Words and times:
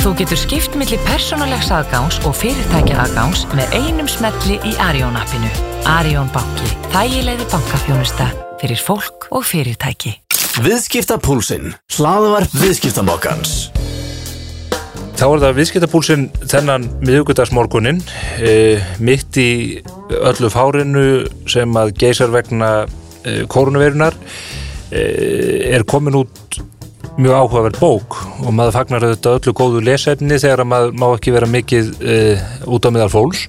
Þú 0.00 0.14
getur 0.16 0.38
skipt 0.40 0.76
millir 0.80 1.00
persónulegs 1.04 1.66
aðgáns 1.76 2.16
og 2.24 2.32
fyrirtækja 2.38 3.02
aðgáns 3.02 3.42
með 3.52 3.74
einum 3.76 4.06
smelli 4.08 4.54
í 4.64 4.70
Arjón 4.80 5.18
appinu. 5.20 5.50
Arjón 5.92 6.30
banki. 6.32 6.70
Þægilegði 6.94 7.48
bankafjónusta 7.52 8.30
fyrir 8.62 8.80
fólk 8.80 9.26
og 9.28 9.44
fyrirtæki. 9.44 10.14
Viðskiptapúlsinn. 10.64 11.74
Hlaðvarp 11.98 12.56
viðskiptamokkans. 12.62 13.52
Þá 15.20 15.26
er 15.26 15.44
það 15.44 15.60
viðskiptapúlsinn 15.60 16.26
þennan 16.48 16.88
miðugudagsmorgunin 17.04 18.00
e, 18.40 18.56
mitt 19.04 19.36
í 19.36 19.50
öllu 20.16 20.48
fárinu 20.48 21.06
sem 21.44 21.76
að 21.76 21.92
geysar 22.00 22.32
vegna 22.32 22.72
e, 23.20 23.42
koronavirunar 23.52 24.16
e, 24.16 25.04
er 25.76 25.84
komin 25.84 26.22
út 26.24 26.62
mjög 27.18 27.34
áhugaverð 27.34 27.78
bók 27.80 28.16
og 28.44 28.52
maður 28.54 28.76
fagnar 28.76 29.04
þetta 29.04 29.32
öllu 29.38 29.54
góðu 29.56 29.80
lesefni 29.84 30.38
þegar 30.40 30.66
maður 30.68 30.92
má 31.00 31.06
ekki 31.08 31.34
vera 31.34 31.48
mikið 31.50 31.88
e, 32.00 32.18
út 32.70 32.86
á 32.86 32.90
miðal 32.94 33.10
fólks. 33.12 33.46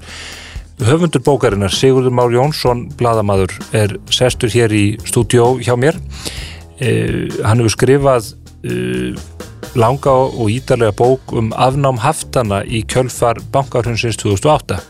Höfundur 0.81 1.21
bókarinnar 1.21 1.73
Sigurður 1.75 2.15
Már 2.17 2.33
Jónsson, 2.33 2.87
bladamadur, 2.97 3.53
er 3.77 3.93
sestur 4.09 4.49
hér 4.49 4.73
í 4.73 4.85
stúdió 5.05 5.53
hjá 5.61 5.75
mér. 5.77 5.99
E, 6.81 7.29
hann 7.45 7.61
hefur 7.61 7.75
skrifað 7.75 8.31
e, 8.65 9.13
langa 9.77 10.15
og 10.31 10.49
ídarlega 10.51 10.95
bók 10.97 11.35
um 11.37 11.53
afnám 11.53 12.01
haftana 12.01 12.63
í 12.65 12.81
kjölfar 12.89 13.43
bankarhundsins 13.53 14.17
2008. 14.23 14.81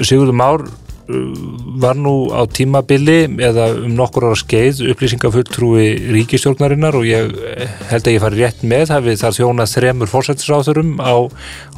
Sigurður 0.00 0.38
Már 0.38 0.68
var 1.06 1.98
nú 2.00 2.32
á 2.32 2.48
tímabili 2.48 3.26
eða 3.44 3.66
um 3.82 3.92
nokkur 3.98 4.30
ára 4.30 4.38
skeið 4.40 4.80
upplýsingafulltrúi 4.94 5.88
ríkistjórnarinnar 6.14 6.96
og 6.96 7.04
ég 7.08 7.34
held 7.90 8.08
að 8.08 8.14
ég 8.14 8.22
fari 8.22 8.40
rétt 8.40 8.62
með 8.64 8.94
hafið 8.94 9.20
þar 9.20 9.36
þjónað 9.38 9.72
þremur 9.74 10.12
fórsættisráþurum 10.12 10.94
á 11.04 11.14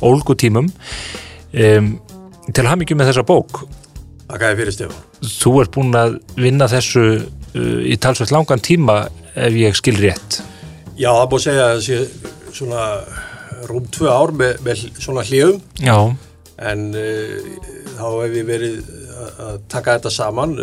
ólgutímum. 0.07 0.71
Um, 1.57 1.97
til 2.53 2.67
hafmyggjum 2.69 3.03
með 3.03 3.11
þessa 3.11 3.27
bók. 3.27 3.65
Takk 4.27 4.43
að 4.47 4.61
fyrir 4.61 4.75
Stefán. 4.75 5.05
Þú 5.27 5.53
ert 5.63 5.75
búin 5.75 5.99
að 5.99 6.19
vinna 6.39 6.71
þessu 6.71 7.07
uh, 7.19 7.81
í 7.83 7.97
talsveit 7.99 8.35
langan 8.35 8.63
tíma 8.63 9.07
ef 9.35 9.59
ég 9.59 9.75
skil 9.79 9.97
rétt. 9.99 10.41
Já, 10.97 11.11
það 11.11 11.31
búið 11.33 11.41
að 11.41 11.47
segja 11.49 11.71
þessi 11.75 12.55
svona 12.57 12.85
rúm 13.67 13.87
tvö 13.91 14.13
ár 14.13 14.33
með, 14.37 14.61
með 14.65 14.87
svona 15.03 15.25
hljöfum 15.27 15.61
Já. 15.83 15.97
En 16.71 16.87
uh, 16.97 17.51
þá 17.97 18.07
hef 18.23 18.37
ég 18.39 18.47
verið 18.49 18.95
að 19.17 19.61
taka 19.73 19.97
þetta 19.99 20.13
saman. 20.15 20.57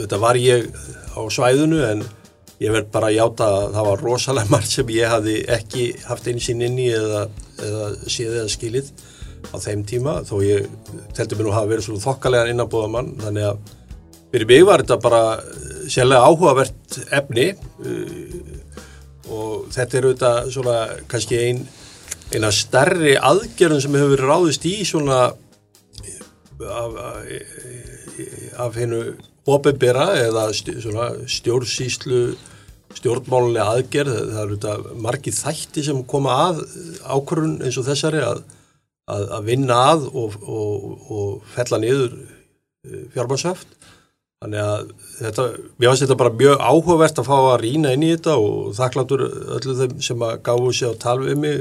Þetta 0.00 0.20
var 0.22 0.38
ég 0.40 0.70
á 1.14 1.20
svæðinu 1.32 1.80
en 1.86 2.04
ég 2.60 2.74
verð 2.74 2.90
bara 2.92 3.08
að 3.08 3.16
játa 3.16 3.48
að 3.56 3.66
það 3.76 3.88
var 3.88 4.04
rosalega 4.04 4.50
margt 4.54 4.74
sem 4.74 4.92
ég 4.94 5.14
hafi 5.14 5.38
ekki 5.58 5.86
haft 6.08 6.28
einsinn 6.30 6.64
inn 6.66 6.78
í 6.80 6.90
eða, 6.92 7.24
eða 7.64 7.88
séð 8.04 8.36
eða 8.42 8.52
skilið 8.52 8.92
á 9.50 9.56
þeim 9.56 9.84
tíma 9.88 10.18
þó 10.28 10.34
ég 10.44 10.66
telti 11.16 11.38
mér 11.38 11.46
nú 11.48 11.54
hafa 11.56 11.70
verið 11.70 11.86
svona 11.86 12.04
þokkalega 12.04 12.52
innanbúða 12.52 12.90
mann 12.92 13.14
þannig 13.22 13.46
að 13.48 13.76
fyrir 14.30 14.50
mig 14.50 14.66
var 14.68 14.84
þetta 14.84 14.98
bara 15.00 15.22
sérlega 15.90 16.28
áhugavert 16.28 16.98
efni. 17.16 17.48
Og 19.30 19.70
þetta 19.70 19.96
er 19.96 20.06
auðvitað 20.08 20.50
svona 20.54 20.76
kannski 21.10 21.38
einn 21.38 21.64
eina 22.30 22.50
stærri 22.54 23.16
aðgerðum 23.18 23.82
sem 23.82 23.96
hefur 23.98 24.22
ráðist 24.28 24.66
í 24.70 24.76
svona 24.86 25.20
af, 26.60 26.94
af 26.94 27.24
hennu 28.76 29.02
ofinbera 29.50 30.06
eða 30.20 30.48
stjórnsýslu 30.54 32.22
stjórnmálulega 32.98 33.76
aðgerð 33.76 34.16
það 34.18 34.40
eru 34.42 34.56
þetta 34.56 34.94
margi 35.04 35.34
þætti 35.34 35.84
sem 35.86 36.00
koma 36.10 36.36
að 36.48 36.64
ákvörðun 37.06 37.60
eins 37.64 37.78
og 37.78 37.86
þessari 37.86 38.22
að, 38.26 38.42
að, 39.10 39.26
að 39.36 39.46
vinna 39.46 39.78
að 39.92 40.08
og, 40.10 40.36
og, 40.42 40.88
og 41.06 41.52
fella 41.54 41.78
niður 41.82 42.16
fjármansöft 43.14 43.76
þannig 44.40 44.62
að 44.64 44.90
þetta, 45.20 45.44
mér 45.76 45.90
finnst 45.90 46.04
þetta 46.06 46.18
bara 46.22 46.36
mjög 46.40 46.64
áhugavert 46.64 47.20
að 47.20 47.28
fá 47.28 47.36
að 47.38 47.60
rýna 47.62 47.94
inn 47.94 48.06
í 48.06 48.14
þetta 48.14 48.36
og 48.40 48.72
þakkláttur 48.78 49.26
öllu 49.28 49.76
þeim 49.82 49.98
sem 50.06 50.24
að 50.26 50.38
gáðu 50.48 50.72
sér 50.76 50.96
á 50.96 51.02
tal 51.02 51.18
við 51.22 51.40
mig 51.44 51.58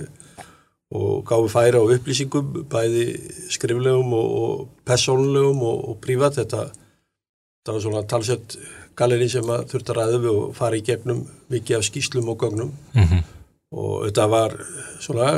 og 0.89 1.25
gáði 1.27 1.49
færa 1.53 1.81
á 1.83 1.91
upplýsingum 1.93 2.63
bæði 2.71 3.05
skriflegum 3.53 4.13
og, 4.17 4.29
og 4.43 4.61
persónulegum 4.87 5.59
og, 5.61 5.83
og 5.91 5.99
prívat. 6.01 6.39
Þetta, 6.39 6.69
þetta 7.69 7.75
var 7.77 7.83
svona 7.85 8.07
talsett 8.09 8.57
galeri 8.97 9.29
sem 9.31 9.45
að 9.53 9.67
þurft 9.71 9.91
að 9.91 9.99
ræða 9.99 10.19
við 10.23 10.31
og 10.33 10.55
fara 10.57 10.79
í 10.79 10.85
gegnum 10.85 11.21
mikið 11.53 11.77
af 11.77 11.85
skýslum 11.87 12.29
og 12.33 12.41
gögnum 12.41 12.71
mm 12.93 13.03
-hmm. 13.03 13.23
og 13.71 13.93
þetta 14.07 14.27
var 14.27 14.55
svona 14.99 15.29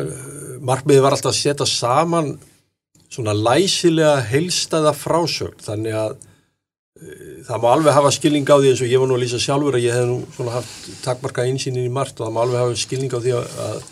markmiði 0.61 1.01
var 1.01 1.11
alltaf 1.11 1.33
að 1.33 1.41
setja 1.41 1.65
saman 1.65 2.39
svona 3.09 3.33
læsilega 3.33 4.21
heilstæða 4.31 4.93
frásögn 4.95 5.59
þannig 5.61 5.93
að 5.93 6.11
e, 7.01 7.07
það 7.47 7.61
má 7.61 7.67
alveg 7.73 7.93
hafa 7.93 8.11
skilning 8.11 8.47
á 8.47 8.55
því 8.57 8.69
eins 8.69 8.81
og 8.81 8.87
ég 8.87 8.99
var 8.99 9.07
nú 9.07 9.15
að 9.15 9.23
lýsa 9.23 9.39
sjálfur 9.39 9.75
að 9.75 9.85
ég 9.87 9.93
hef 9.93 10.05
nú 10.07 10.21
svona 10.35 10.51
haft 10.51 11.03
takmarka 11.03 11.43
einsýnin 11.43 11.89
í 11.89 11.91
margt 11.91 12.19
og 12.19 12.27
það 12.27 12.33
má 12.33 12.41
alveg 12.41 12.59
hafa 12.59 12.75
skilning 12.75 13.11
á 13.13 13.19
því 13.19 13.31
að, 13.35 13.45
að 13.67 13.83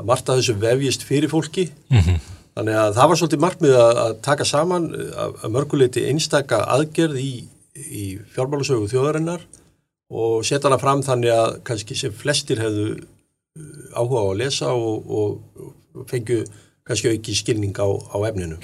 að 0.00 0.08
margt 0.08 0.28
að 0.28 0.40
þessu 0.40 0.58
vefjist 0.60 1.06
fyrir 1.06 1.30
fólki 1.32 1.70
mm 1.88 1.98
-hmm. 2.00 2.18
þannig 2.54 2.76
að 2.82 2.94
það 2.98 3.08
var 3.08 3.16
svolítið 3.20 3.44
markmið 3.44 3.74
að, 3.84 3.96
að 4.04 4.12
taka 4.22 4.44
saman 4.44 4.84
að 5.16 5.48
mörguleiti 5.56 6.06
einstaka 6.08 6.64
aðgerð 6.76 7.16
í, 7.20 7.32
í 7.76 8.18
fjármálusögu 8.34 8.88
þjóðarinnar 8.90 9.44
og 10.10 10.42
setja 10.46 10.68
hana 10.68 10.80
fram 10.82 11.04
þannig 11.06 11.34
að 11.34 11.58
kannski 11.68 11.96
sem 11.98 12.14
flestir 12.14 12.62
hefðu 12.62 12.88
áhuga 13.94 14.24
á 14.24 14.26
að 14.30 14.40
lesa 14.40 14.72
og, 14.74 15.06
og, 15.06 15.68
og 15.94 16.08
fengju 16.10 16.42
kannski 16.86 17.14
auki 17.14 17.36
skilning 17.36 17.76
á, 17.78 17.86
á 17.86 18.18
efninu 18.26 18.58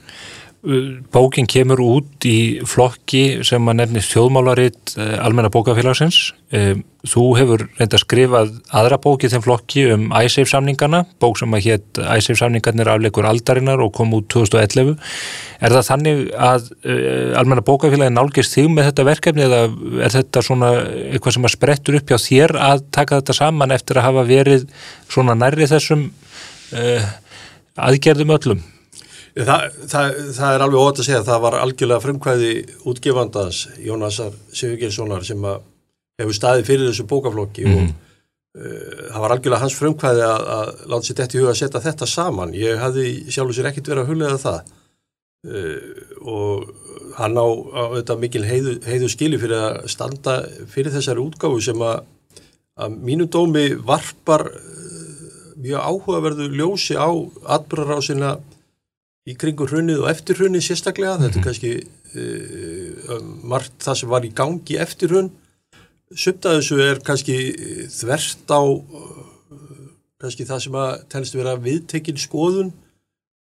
Bókin 1.15 1.47
kemur 1.47 1.79
út 1.79 2.27
í 2.27 2.59
flokki 2.67 3.45
sem 3.47 3.69
að 3.71 3.77
nefnist 3.79 4.11
þjóðmálaritt 4.11 4.97
almenna 5.23 5.51
bókafélagsins. 5.55 6.33
Þú 7.07 7.27
hefur 7.39 7.63
reynda 7.79 8.01
skrifað 8.03 8.51
aðra 8.75 8.99
bóki 8.99 9.31
þeim 9.31 9.45
flokki 9.45 9.85
um 9.95 10.09
ISAFE 10.11 10.51
samningana, 10.51 11.05
bók 11.23 11.39
sem 11.39 11.55
að 11.55 11.69
hétt 11.69 12.03
ISAFE 12.03 12.41
samningarnir 12.41 12.91
afleikur 12.91 13.31
aldarinnar 13.31 13.85
og 13.85 13.95
kom 13.95 14.19
út 14.19 14.27
2011. 14.35 14.97
Er 15.63 15.77
það 15.77 15.89
þannig 15.93 16.23
að 16.35 16.71
almenna 17.39 17.67
bókafélagin 17.71 18.19
nálgist 18.19 18.59
þig 18.59 18.73
með 18.75 18.91
þetta 18.91 19.09
verkefni 19.13 19.47
eða 19.47 19.65
er 20.03 20.19
þetta 20.19 20.47
svona 20.51 20.77
eitthvað 21.13 21.39
sem 21.39 21.47
að 21.47 21.55
sprettur 21.55 22.01
upp 22.01 22.11
hjá 22.11 22.19
þér 22.27 22.59
að 22.73 22.89
taka 22.99 23.21
þetta 23.21 23.43
saman 23.45 23.79
eftir 23.79 24.03
að 24.03 24.11
hafa 24.11 24.31
verið 24.35 24.67
svona 25.07 25.39
nærri 25.39 25.71
þessum 25.71 26.09
uh, 26.75 27.13
aðgerðum 27.87 28.35
öllum? 28.41 28.73
Það, 29.37 29.75
það, 29.85 30.15
það 30.33 30.55
er 30.55 30.63
alveg 30.65 30.81
ótt 30.81 31.01
að 31.03 31.07
segja 31.11 31.19
að 31.21 31.27
það 31.29 31.41
var 31.45 31.55
algjörlega 31.61 32.03
frumkvæði 32.07 32.53
útgefandans 32.89 33.59
Jónasar 33.85 34.37
Sigurgeirssonar 34.49 35.27
sem 35.29 35.45
hefur 36.17 36.39
staðið 36.39 36.71
fyrir 36.71 36.89
þessu 36.89 37.05
bókaflokki 37.11 37.67
mm. 37.67 37.75
og 37.75 37.91
uh, 37.91 39.03
það 39.11 39.21
var 39.27 39.35
algjörlega 39.35 39.61
hans 39.67 39.77
frumkvæði 39.77 40.25
að, 40.25 40.47
að 40.55 40.73
láta 40.89 41.09
sér 41.09 41.21
þetta 41.21 41.37
í 41.37 41.43
huga 41.43 41.53
að 41.53 41.61
setja 41.61 41.85
þetta 41.85 42.11
saman. 42.15 42.57
Ég 42.57 42.81
hafði 42.81 43.13
sjálfur 43.29 43.59
sér 43.59 43.71
ekkit 43.75 43.93
verið 43.93 44.07
að 44.07 44.11
hullega 44.15 44.41
það 44.47 44.73
uh, 45.53 45.79
og 46.33 46.73
hann 47.21 47.37
á, 47.37 47.47
á 47.77 47.83
þetta 47.99 48.19
mikil 48.25 48.45
heiðu, 48.49 48.79
heiðu 48.89 49.13
skili 49.13 49.45
fyrir 49.45 49.61
að 49.61 49.79
standa 49.93 50.41
fyrir 50.73 50.97
þessari 50.97 51.25
útgáfu 51.27 51.61
sem 51.69 51.85
að, 51.85 52.09
að 52.81 52.99
mínu 53.05 53.29
dómi 53.29 53.69
varpar 53.85 54.49
uh, 54.49 55.07
mjög 55.61 55.93
áhugaverðu 55.93 56.53
ljósi 56.57 56.97
á 56.97 57.13
atbyrgarásina 57.53 58.39
í 59.27 59.35
kringu 59.39 59.67
hrunnið 59.67 60.05
og 60.05 60.11
eftir 60.13 60.39
hrunnið 60.39 60.65
sérstaklega, 60.69 61.19
þetta 61.23 61.41
er 61.41 61.47
kannski 61.47 61.73
uh, 61.83 63.21
margt 63.43 63.77
það 63.83 64.01
sem 64.01 64.13
var 64.13 64.27
í 64.27 64.33
gangi 64.37 64.79
eftir 64.83 65.13
hrunn, 65.13 65.33
sumt 66.15 66.47
að 66.47 66.61
þessu 66.61 66.81
er 66.85 67.03
kannski 67.07 67.39
þvert 67.91 68.55
á 68.55 68.63
uh, 68.63 69.23
kannski 70.23 70.47
það 70.49 70.65
sem 70.67 70.81
að 70.81 70.93
telst 71.13 71.37
vera 71.37 71.57
viðtekinn 71.61 72.21
skoðun 72.23 72.73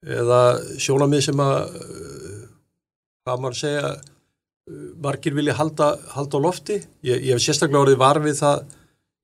eða 0.06 0.42
sjónamið 0.82 1.28
sem 1.30 1.42
að 1.42 1.58
uh, 1.78 2.40
hvað 3.22 3.44
maður 3.44 3.60
segja 3.62 3.92
margir 5.00 5.32
vilja 5.36 5.54
halda, 5.56 5.94
halda 6.12 6.36
á 6.36 6.44
lofti. 6.44 6.74
Ég, 7.06 7.22
ég 7.24 7.32
hef 7.32 7.40
sérstaklega 7.40 7.86
orðið 7.86 8.02
varfið 8.02 8.36
það 8.42 8.66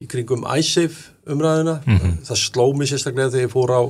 í 0.03 0.09
kringum 0.11 0.47
ISAFE 0.49 1.31
umræðina 1.31 1.79
mm 1.83 1.99
-hmm. 1.99 2.17
það 2.29 2.41
sló 2.41 2.67
mig 2.77 2.89
sérstaklega 2.91 3.33
þegar 3.33 3.47
ég 3.47 3.53
fór 3.53 3.73
á 3.73 3.83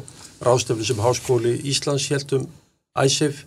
ráðstöfni 0.45 0.85
sem 0.87 1.01
Háskóli 1.03 1.55
Íslands 1.65 2.09
heldum 2.11 2.47
æsif 3.03 3.45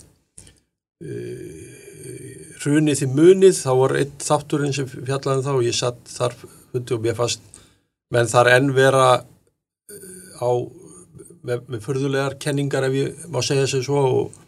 hrunið 2.58 3.02
því 3.02 3.08
munið 3.14 3.60
þá 3.60 3.72
var 3.82 3.96
einn 4.00 4.16
þátturinn 4.24 4.76
sem 4.76 4.88
fjallaði 4.90 5.46
þá 5.46 5.52
og 5.54 5.66
ég 5.66 5.78
satt 5.78 6.00
þar 6.10 6.36
hundi 6.74 6.96
og 6.96 7.04
mér 7.06 7.18
fast 7.18 7.62
menn 8.14 8.30
þar 8.32 8.52
enn 8.56 8.74
vera 8.76 9.08
á 10.38 10.50
með, 11.48 11.64
með 11.68 11.84
förðulegar 11.86 12.38
kenningar 12.42 12.88
ef 12.88 12.98
ég 12.98 13.26
má 13.32 13.40
segja 13.46 13.66
þessu 13.66 13.84
svo 13.88 14.04
og, 14.08 14.42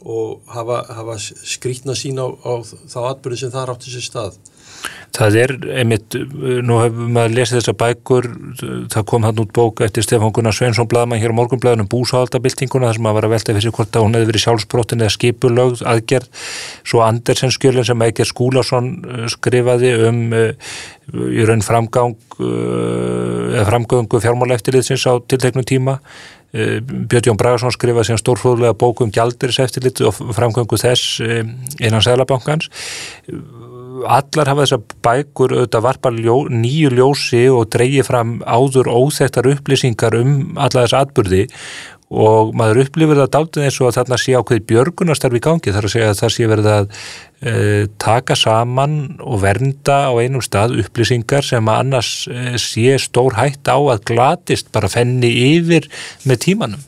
og 0.00 0.52
hafa, 0.54 0.82
hafa 0.96 1.18
skrítna 1.20 1.96
sín 1.98 2.20
á, 2.22 2.26
á 2.26 2.52
þá 2.64 2.98
atbyrði 3.12 3.42
sem 3.42 3.52
það 3.54 3.74
átti 3.74 3.94
sér 3.94 4.06
stað. 4.06 4.38
Það 5.10 5.36
er 5.40 5.52
einmitt, 5.80 6.14
nú 6.64 6.76
hefur 6.80 7.08
maður 7.10 7.34
lesið 7.34 7.58
þessa 7.58 7.74
bækur, 7.80 8.28
það 8.92 9.06
kom 9.10 9.26
hann 9.26 9.42
út 9.42 9.50
bók 9.56 9.82
eftir 9.84 10.06
Stefán 10.06 10.32
Gunnar 10.32 10.54
Sveinsson 10.54 10.88
blaðmann 10.90 11.20
hér 11.20 11.34
á 11.34 11.38
morgunblæðunum 11.40 11.90
búsáhaldabildinguna 11.90 12.88
þar 12.88 12.98
sem 13.00 13.08
að 13.10 13.28
velta 13.32 13.50
fyrir 13.50 13.66
sig 13.66 13.74
hvort 13.74 13.98
að 13.98 14.06
hún 14.06 14.16
hefði 14.16 14.30
verið 14.30 14.44
sjálfsbrottin 14.44 15.02
eða 15.02 15.14
skipulögð 15.16 15.84
aðgerð. 15.92 16.42
Svo 16.86 17.02
Andersen 17.04 17.54
skjölinn 17.54 17.88
sem 17.90 18.06
Eikir 18.06 18.30
Skúlason 18.30 18.90
uh, 19.02 19.24
skrifaði 19.34 19.94
um 20.08 20.20
uh, 20.30 20.74
í 21.10 21.46
raun 21.48 21.64
framgang 21.66 22.14
uh, 22.38 23.56
eða 23.56 23.66
framgöngu 23.72 24.22
fjármálaeftirlitsins 24.22 25.08
á 25.10 25.18
tilteknum 25.26 25.66
tíma. 25.66 25.98
Björn 26.50 27.28
Jón 27.28 27.36
Bragarsson 27.38 27.70
skrifaði 27.70 28.08
sem 28.08 28.18
stórfróðlega 28.18 28.74
bóku 28.74 29.04
um 29.06 29.12
gjaldiris 29.14 29.60
eftirlit 29.62 30.00
og 30.02 30.16
framgöngu 30.34 30.80
þess 30.82 31.20
innan 31.22 32.02
Sælabankans 32.02 32.66
allar 34.08 34.50
hafa 34.50 34.66
þessar 34.66 34.82
bækur 35.04 35.54
auðvitað 35.56 35.86
varpa 35.86 36.12
ljó, 36.14 36.36
nýju 36.50 36.90
ljósi 36.96 37.46
og 37.52 37.70
dreyji 37.74 38.04
fram 38.06 38.38
áður 38.44 38.90
óþektar 38.92 39.48
upplýsingar 39.54 40.16
um 40.20 40.36
alla 40.56 40.84
þess 40.84 40.98
atbyrði 41.00 41.46
og 42.10 42.50
maður 42.58 42.82
upplifir 42.82 43.20
það 43.20 43.28
dáltið 43.36 43.64
eins 43.68 43.76
og 43.78 43.88
að 43.88 43.96
þarna 44.00 44.16
sé 44.18 44.32
ákveði 44.34 44.64
björgunastarfi 44.66 45.38
í 45.38 45.42
gangi 45.44 45.74
þar 45.74 45.86
að 45.86 45.92
segja 45.92 46.08
að 46.10 46.18
það 46.18 46.32
sé 46.34 46.48
verið 46.50 46.68
að 46.72 46.88
e, 46.90 47.52
taka 48.02 48.36
saman 48.38 48.96
og 49.22 49.42
vernda 49.44 49.98
á 50.10 50.12
einum 50.18 50.42
stað 50.42 50.74
upplýsingar 50.82 51.46
sem 51.46 51.70
að 51.70 51.82
annars 51.84 52.12
e, 52.26 52.56
sé 52.58 52.96
stór 52.98 53.38
hætt 53.38 53.70
á 53.70 53.78
að 53.78 54.02
glatist 54.10 54.72
bara 54.74 54.90
fenni 54.90 55.30
yfir 55.52 55.86
með 56.26 56.42
tímanum. 56.48 56.82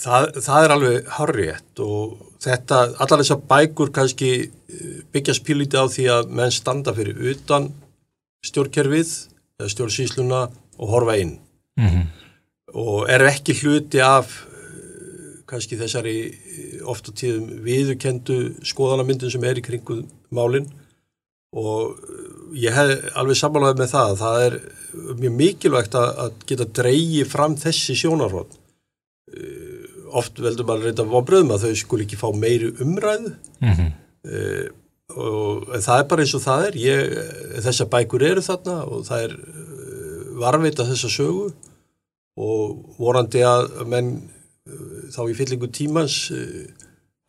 Það, 0.00 0.26
það 0.42 0.64
er 0.64 0.74
alveg 0.74 1.14
harriðett 1.20 1.84
og 1.84 2.18
þetta, 2.42 2.82
allar 2.98 3.22
þessar 3.22 3.42
bækur 3.50 3.94
kannski 3.94 4.32
eh, 4.70 5.00
byggja 5.12 5.36
spilítið 5.36 5.82
á 5.82 5.86
því 5.90 6.06
að 6.14 6.34
menn 6.38 6.54
standa 6.54 6.94
fyrir 6.96 7.18
utan 7.32 7.70
stjórnkerfið 8.46 9.10
eða 9.60 9.72
stjórnsýsluna 9.74 10.42
og 10.80 10.92
horfa 10.94 11.16
inn 11.20 11.38
mm 11.76 11.88
-hmm. 11.88 12.06
og 12.74 13.10
er 13.10 13.26
ekki 13.28 13.58
hluti 13.62 14.00
af 14.00 14.46
eh, 14.46 15.42
kannski 15.46 15.76
þessari 15.76 16.16
eh, 16.30 16.80
ofta 16.84 17.12
tíðum 17.12 17.64
viðukendu 17.64 18.38
skoðanamyndin 18.62 19.30
sem 19.30 19.44
er 19.44 19.58
í 19.58 19.66
kringu 19.66 20.04
málinn 20.30 20.70
og 21.52 21.98
ég 22.54 22.72
hef 22.72 23.14
alveg 23.14 23.36
samanlæðið 23.36 23.78
með 23.78 23.90
það 23.90 24.16
það 24.18 24.42
er 24.46 24.54
mjög 25.18 25.32
mikilvægt 25.32 25.94
að 25.94 26.32
geta 26.46 26.64
dreyið 26.64 27.26
fram 27.26 27.56
þessi 27.56 27.94
sjónarhótt 27.94 28.58
oft 30.16 30.40
veldur 30.42 30.66
maður 30.66 30.88
reynda 30.88 31.06
vonbröðum 31.06 31.54
að 31.54 31.66
þau 31.66 31.80
skul 31.82 32.00
ekki 32.04 32.18
fá 32.18 32.28
meiri 32.34 32.70
umræðu 32.82 33.34
mm 33.60 33.72
-hmm. 33.72 33.90
Uh, 34.28 34.66
og 35.10 35.70
það 35.82 35.96
er 35.96 36.06
bara 36.10 36.24
eins 36.24 36.34
og 36.38 36.44
það 36.44 36.66
er. 36.68 36.78
Ég, 36.80 37.16
þessar 37.64 37.90
bækur 37.92 38.26
eru 38.28 38.44
þarna 38.46 38.76
og 38.86 39.06
það 39.08 39.24
er 39.26 39.34
uh, 39.38 40.20
varvita 40.42 40.86
þessa 40.88 41.10
sögu. 41.12 41.48
Og 42.40 42.94
vorandi 43.00 43.42
að 43.44 43.82
menn 43.90 44.12
uh, 44.20 45.10
þá 45.14 45.22
í 45.26 45.36
fyllingu 45.38 45.70
tímans 45.74 46.22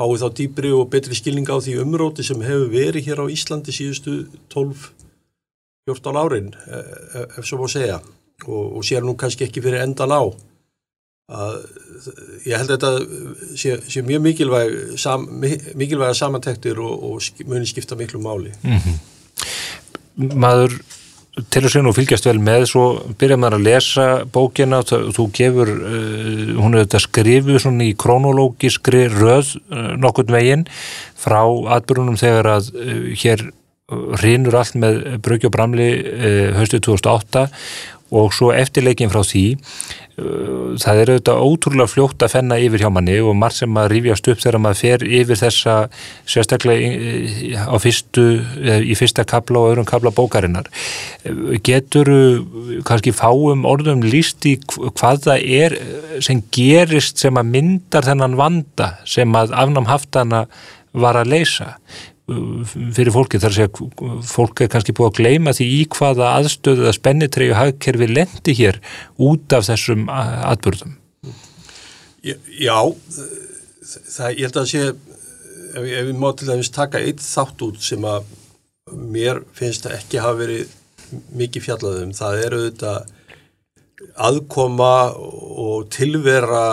fái 0.02 0.18
þá 0.18 0.28
dýbri 0.38 0.72
og 0.74 0.90
betri 0.94 1.18
skilning 1.18 1.50
á 1.50 1.62
því 1.62 1.78
umróti 1.84 2.26
sem 2.26 2.42
hefur 2.42 2.72
verið 2.74 3.10
hér 3.10 3.22
á 3.22 3.26
Íslandi 3.30 3.74
síðustu 3.76 4.24
12-14 4.50 6.18
árin 6.18 6.50
ef 7.38 7.46
svo 7.46 7.62
má 7.62 7.68
segja. 7.70 8.00
Og, 8.50 8.80
og 8.80 8.86
sér 8.88 9.06
nú 9.06 9.14
kannski 9.14 9.46
ekki 9.46 9.62
fyrir 9.62 9.84
endan 9.84 10.10
á 10.10 10.26
að 11.32 11.58
ég 12.46 12.58
held 12.58 12.74
að 12.74 12.78
þetta 12.78 13.56
sé, 13.56 13.76
sé 13.88 14.04
mjög 14.06 14.24
mikilvæg 14.26 14.74
sam, 15.00 15.28
mikilvæga 15.80 16.16
samantektir 16.18 16.80
og, 16.82 17.06
og 17.12 17.46
muni 17.48 17.70
skipta 17.70 17.96
miklu 18.00 18.22
máli 18.22 18.52
mm 18.64 18.78
-hmm. 18.78 19.00
Maður 20.36 20.82
til 21.32 21.62
að 21.64 21.70
segja 21.72 21.84
nú 21.86 21.94
fylgjast 21.96 22.28
vel 22.28 22.40
með 22.44 22.66
svo 22.74 22.84
byrjar 23.20 23.40
maður 23.40 23.58
að 23.60 23.68
lesa 23.70 24.08
bókina 24.36 24.82
þú 24.84 25.28
gefur, 25.32 25.70
uh, 25.72 26.60
hún 26.60 26.76
er 26.76 26.84
þetta 26.84 27.00
skrifu 27.00 27.60
svona 27.60 27.88
í 27.88 27.96
kronológiskri 27.96 29.06
röð 29.14 29.56
uh, 29.72 29.94
nokkurn 30.02 30.36
veginn 30.36 30.68
frá 31.16 31.40
atbyrjunum 31.78 32.20
þegar 32.20 32.52
að 32.58 32.72
uh, 32.76 33.16
hér 33.16 33.48
rinur 34.22 34.56
allt 34.56 34.76
með 34.80 35.02
Bröggjó 35.20 35.50
Bramli 35.52 35.90
höstu 36.56 36.80
2008 36.80 37.42
og 38.16 38.32
svo 38.32 38.54
eftirleikin 38.56 39.12
frá 39.12 39.20
því 39.28 39.44
það 40.82 41.02
er 41.02 41.12
auðvitað 41.12 41.44
ótrúlega 41.46 41.92
fljótt 41.92 42.26
að 42.26 42.34
fenna 42.36 42.58
yfir 42.62 42.84
hjá 42.84 42.90
manni 42.94 43.18
og 43.24 43.36
margt 43.38 43.60
sem 43.60 43.78
að 43.80 43.90
rífjast 43.96 44.30
upp 44.32 44.42
þegar 44.44 44.62
maður 44.64 44.80
fer 44.82 45.06
yfir 45.20 45.40
þessa 45.40 45.76
sérstaklega 46.30 47.66
á 47.68 47.76
fyrstu, 47.82 48.26
í 48.86 48.98
fyrsta 49.00 49.26
kabla 49.28 49.62
og 49.62 49.72
öðrum 49.72 49.90
kabla 49.90 50.14
bókarinnar. 50.16 50.70
Getur 51.66 52.12
kannski 52.88 53.14
fáum 53.16 53.66
orðum 53.70 54.06
líst 54.06 54.46
í 54.50 54.58
hvað 54.68 55.26
það 55.28 55.48
er 55.62 55.78
sem 56.24 56.44
gerist 56.54 57.22
sem 57.22 57.40
að 57.40 57.52
myndar 57.56 58.08
þennan 58.08 58.38
vanda 58.40 58.94
sem 59.10 59.38
að 59.38 59.56
afnám 59.58 59.90
haftana 59.90 60.46
var 60.92 61.16
að 61.22 61.32
leysa 61.32 61.76
fyrir 62.96 63.14
fólki 63.16 63.40
þar 63.42 63.54
að 63.54 63.60
segja 63.60 64.22
fólk 64.32 64.64
er 64.64 64.72
kannski 64.72 64.96
búið 64.98 65.10
að 65.12 65.20
gleima 65.20 65.54
því 65.58 65.68
í 65.76 65.82
hvaða 65.96 66.34
aðstöðu 66.40 66.90
að 66.90 66.98
spennitreyju 66.98 67.58
hagkerfi 67.58 68.10
lendi 68.12 68.58
hér 68.58 68.82
út 69.22 69.56
af 69.58 69.68
þessum 69.70 70.10
atbyrðum 70.12 70.98
Já 72.22 72.78
það, 73.82 74.36
ég 74.38 74.44
held 74.46 74.60
að 74.62 74.70
sé 74.72 74.84
ef, 74.90 75.80
ef 75.80 76.06
við 76.10 76.20
má 76.22 76.30
til 76.36 76.50
dæmis 76.52 76.72
taka 76.74 77.02
eitt 77.02 77.24
þátt 77.24 77.66
út 77.68 77.82
sem 77.84 78.06
að 78.08 78.30
mér 78.92 79.42
finnst 79.58 79.88
að 79.88 79.98
ekki 80.00 80.22
hafa 80.22 80.40
verið 80.42 80.78
mikið 81.36 81.66
fjallaðum, 81.66 82.14
það 82.16 82.44
eru 82.46 82.62
þetta 82.70 82.94
aðkoma 84.28 84.94
og 85.16 85.90
tilvera 85.94 86.66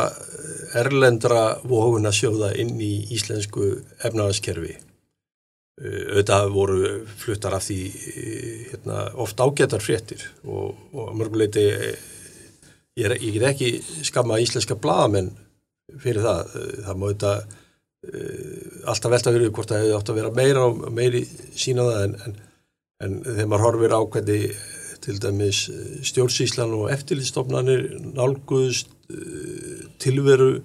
erlendra 0.79 1.59
vóhuna 1.67 2.13
sjóða 2.15 2.53
inn 2.61 2.77
í 2.83 2.93
íslensku 3.17 3.73
efnaðaskerfi 4.05 4.77
Eh, 4.77 4.88
auðvitað 5.79 6.49
voru 6.51 6.79
fluttar 7.21 7.55
af 7.55 7.67
því 7.69 7.79
eh, 7.87 8.55
hérna, 8.73 9.05
oft 9.23 9.39
ágætar 9.39 9.83
fréttir 9.83 10.25
og, 10.45 10.75
og 10.93 11.13
mörguleiti 11.19 11.65
eh, 11.71 12.09
ég, 12.99 13.15
ég 13.23 13.37
get 13.37 13.47
ekki 13.53 13.71
skamma 14.07 14.41
íslenska 14.43 14.79
bladamenn 14.81 15.31
fyrir 16.03 16.25
það. 16.25 16.57
Það 16.85 16.99
má 16.99 17.07
auðvitað 17.09 17.47
alltaf 18.89 19.11
velta 19.11 19.33
fyrir 19.35 19.51
hvort 19.55 19.71
það 19.73 19.81
hefði 19.83 19.95
átt 19.97 20.11
að 20.13 20.19
vera 20.21 20.35
meira 20.37 20.67
og 20.69 20.83
meiri 20.95 21.23
sína 21.59 21.87
það 21.87 22.03
en, 22.05 22.13
en, 22.27 22.37
en 23.05 23.17
þegar 23.25 23.49
maður 23.51 23.65
horfir 23.67 23.95
á 23.95 24.01
hvernig 24.13 24.45
til 25.03 25.17
dæmis 25.23 25.63
stjórnsíslan 26.07 26.75
og 26.79 26.93
eftirlýstofnanir 26.95 27.89
nálguðust 28.15 28.93
tilveru 30.03 30.61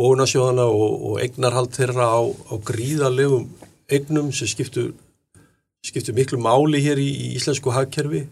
bónasjóðana 0.00 0.66
og, 0.68 0.92
og 1.10 1.22
eignarhald 1.24 1.72
þeirra 1.76 2.08
á, 2.12 2.20
á 2.28 2.54
gríðarlegum 2.66 3.48
eignum 3.90 4.30
sem 4.34 4.50
skiptu, 4.50 4.90
skiptu 5.86 6.14
miklu 6.16 6.40
máli 6.42 6.82
hér 6.84 7.00
í, 7.00 7.08
í 7.08 7.32
íslensku 7.38 7.72
hagkerfi 7.74 8.24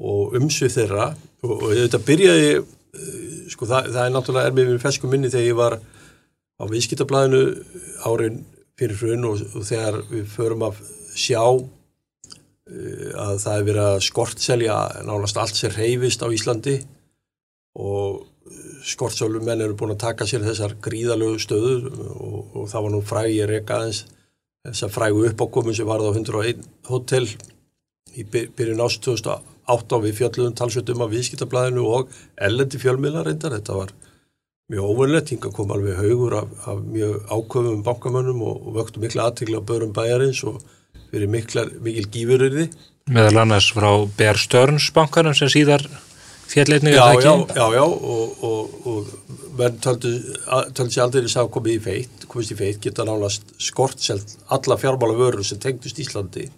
og 0.00 0.36
umsvið 0.38 0.74
þeirra. 0.78 1.10
Og, 1.44 1.54
og 1.56 1.70
þetta 1.76 2.02
byrjaði, 2.06 2.50
eh, 2.60 3.38
sko 3.52 3.68
það, 3.68 3.92
það 3.94 4.02
er 4.04 4.14
náttúrulega 4.14 4.50
er 4.50 4.58
með 4.58 4.82
fersku 4.82 5.10
minni 5.10 5.32
þegar 5.32 5.48
ég 5.48 5.60
var 5.60 5.78
á 6.56 6.64
viðskiptablaðinu 6.70 7.42
árin 8.08 8.44
fyrir 8.76 9.00
hrun 9.00 9.26
og, 9.30 9.42
og 9.56 9.66
þegar 9.68 10.00
við 10.10 10.28
förum 10.32 10.64
að 10.66 10.80
sjá 11.16 11.42
uh, 11.44 13.10
að 13.16 13.34
það 13.40 13.52
er 13.54 13.66
verið 13.70 13.82
að 13.86 13.98
skortselja 14.04 14.78
nánast 15.08 15.40
allt 15.40 15.56
sem 15.56 15.72
reyfist 15.72 16.24
á 16.24 16.28
Íslandi 16.28 16.78
og 17.76 18.24
skortsölumenn 18.86 19.64
eru 19.64 19.76
búin 19.78 19.94
að 19.94 20.04
taka 20.04 20.26
sér 20.28 20.44
þessar 20.46 20.76
gríðalögu 20.82 21.40
stöður 21.42 21.88
og, 22.14 22.38
og 22.54 22.68
það 22.70 22.84
var 22.84 22.94
nú 22.94 23.00
fræg 23.04 23.32
ég 23.34 23.50
reyka 23.50 23.80
aðeins 23.80 24.04
þess 24.70 24.86
að 24.86 24.94
frægu 24.96 25.26
uppákomin 25.30 25.76
sem 25.76 25.88
varð 25.88 26.10
á 26.10 26.12
101 26.14 26.64
hótel 26.88 27.26
í 28.16 28.24
byrjun 28.30 28.82
ást 28.86 29.02
2008 29.04 30.00
við 30.04 30.18
fjöldluðum 30.20 30.56
talsveitum 30.56 31.04
af 31.04 31.12
viðskiptablaðinu 31.12 31.86
og 31.98 32.12
ellendi 32.48 32.80
fjölmiðlar 32.80 33.28
reyndar, 33.28 33.56
þetta 33.58 33.76
var 33.80 33.92
mjög 34.72 34.88
óvunlegt, 34.90 35.30
hinga 35.34 35.52
kom 35.54 35.70
alveg 35.74 36.00
haugur 36.00 36.38
af, 36.40 36.54
af 36.66 36.80
mjög 36.82 37.28
ákvöfum 37.30 37.84
bankamönnum 37.86 38.42
og, 38.42 38.66
og 38.66 38.78
vöktu 38.80 39.02
mikla 39.02 39.28
aðtikla 39.28 39.62
á 39.62 39.68
börum 39.68 39.92
bæjarins 39.94 40.42
og 40.48 40.58
fyrir 41.12 41.30
mikla, 41.30 41.66
mikil 41.84 42.08
gífurriði. 42.10 42.66
Meðal 43.14 43.44
annars 43.44 43.70
frá 43.74 43.90
Bear 44.18 44.40
Stearns 44.40 44.88
bankanum 44.94 45.36
sem 45.38 45.52
síðar 45.52 45.84
fjallleitninga 46.50 46.98
það 46.98 47.18
ekki? 47.20 47.28
Já, 47.28 47.60
já, 47.60 47.66
já 47.76 47.84
og, 47.86 48.42
og, 48.48 48.74
og 48.90 49.45
menn 49.58 49.80
töldu, 49.82 50.12
sér 50.92 51.06
aldrei 51.06 51.24
að 51.26 51.50
komið 51.56 51.74
í 51.78 51.80
feitt, 51.86 52.28
komist 52.30 52.54
í 52.54 52.58
feitt, 52.58 52.82
geta 52.84 53.06
nálast 53.06 53.56
skort 53.62 54.02
selt 54.02 54.36
alla 54.52 54.78
fjármála 54.80 55.18
vörur 55.18 55.46
sem 55.46 55.60
tengdust 55.62 55.98
Íslandi. 56.02 56.48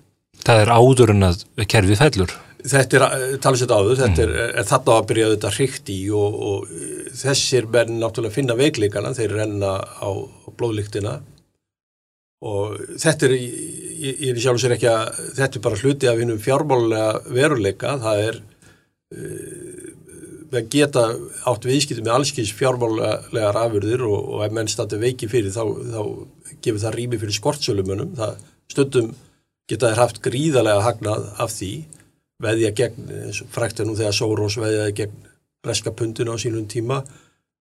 Það 0.45 0.63
er 0.63 0.75
áður 0.75 1.15
en 1.15 1.31
að 1.31 1.43
kerfið 1.67 2.01
fellur? 2.03 2.37
þetta 2.67 2.99
er 2.99 3.39
talað 3.43 3.61
sér 3.61 3.73
áður, 3.73 3.99
þetta 4.01 4.23
er, 4.25 4.33
er 4.59 4.67
þarna 4.67 4.95
að 4.99 5.09
byrja 5.11 5.31
þetta 5.33 5.51
hrygt 5.55 5.91
í 5.95 5.99
og, 6.15 6.39
og 6.49 6.71
þessir 7.21 7.69
menn 7.71 7.99
náttúrulega 8.01 8.35
finna 8.35 8.57
veikleikana, 8.59 9.15
þeir 9.17 9.35
renna 9.39 9.75
á 9.79 10.11
blóðlíktina 10.59 11.19
og 12.49 12.79
þetta 12.99 13.29
er, 13.29 13.35
ég, 13.39 14.21
ég 14.27 14.33
er 14.33 14.43
sjálf 14.43 14.63
sér 14.63 14.77
ekki 14.77 14.91
að 14.91 15.21
þetta 15.39 15.59
er 15.61 15.65
bara 15.69 15.81
hluti 15.83 16.11
af 16.11 16.21
hinnum 16.23 16.43
fjármálulega 16.43 17.35
veruleika, 17.35 17.95
það 18.03 18.25
er 18.27 18.41
uh, 20.53 20.63
geta 20.73 21.05
átt 21.49 21.69
viðskipti 21.69 22.03
með 22.05 22.17
allskins 22.17 22.53
fjármálulega 22.57 23.53
rafurðir 23.57 24.05
og, 24.09 24.19
og 24.35 24.45
ef 24.47 24.57
menn 24.57 24.71
standi 24.71 25.01
veiki 25.01 25.31
fyrir 25.31 25.55
þá, 25.55 25.65
þá 25.67 26.03
gefur 26.65 26.83
það 26.85 26.99
rými 26.99 27.21
fyrir 27.21 27.39
skortsölumunum, 27.39 28.17
það 28.19 28.43
stundum 28.69 29.15
geta 29.69 29.93
þær 29.93 30.03
haft 30.05 30.21
gríðarlega 30.25 30.85
hagnað 30.85 31.31
af 31.39 31.53
því 31.53 31.73
veðja 32.43 32.75
gegn, 32.77 33.09
frækt 33.53 33.81
er 33.81 33.89
nú 33.89 33.97
þegar 33.99 34.17
Sórós 34.17 34.59
veðjaði 34.61 34.95
gegn 35.03 35.25
reska 35.67 35.93
pundinu 35.93 36.35
á 36.35 36.39
sínum 36.41 36.69
tíma 36.71 37.03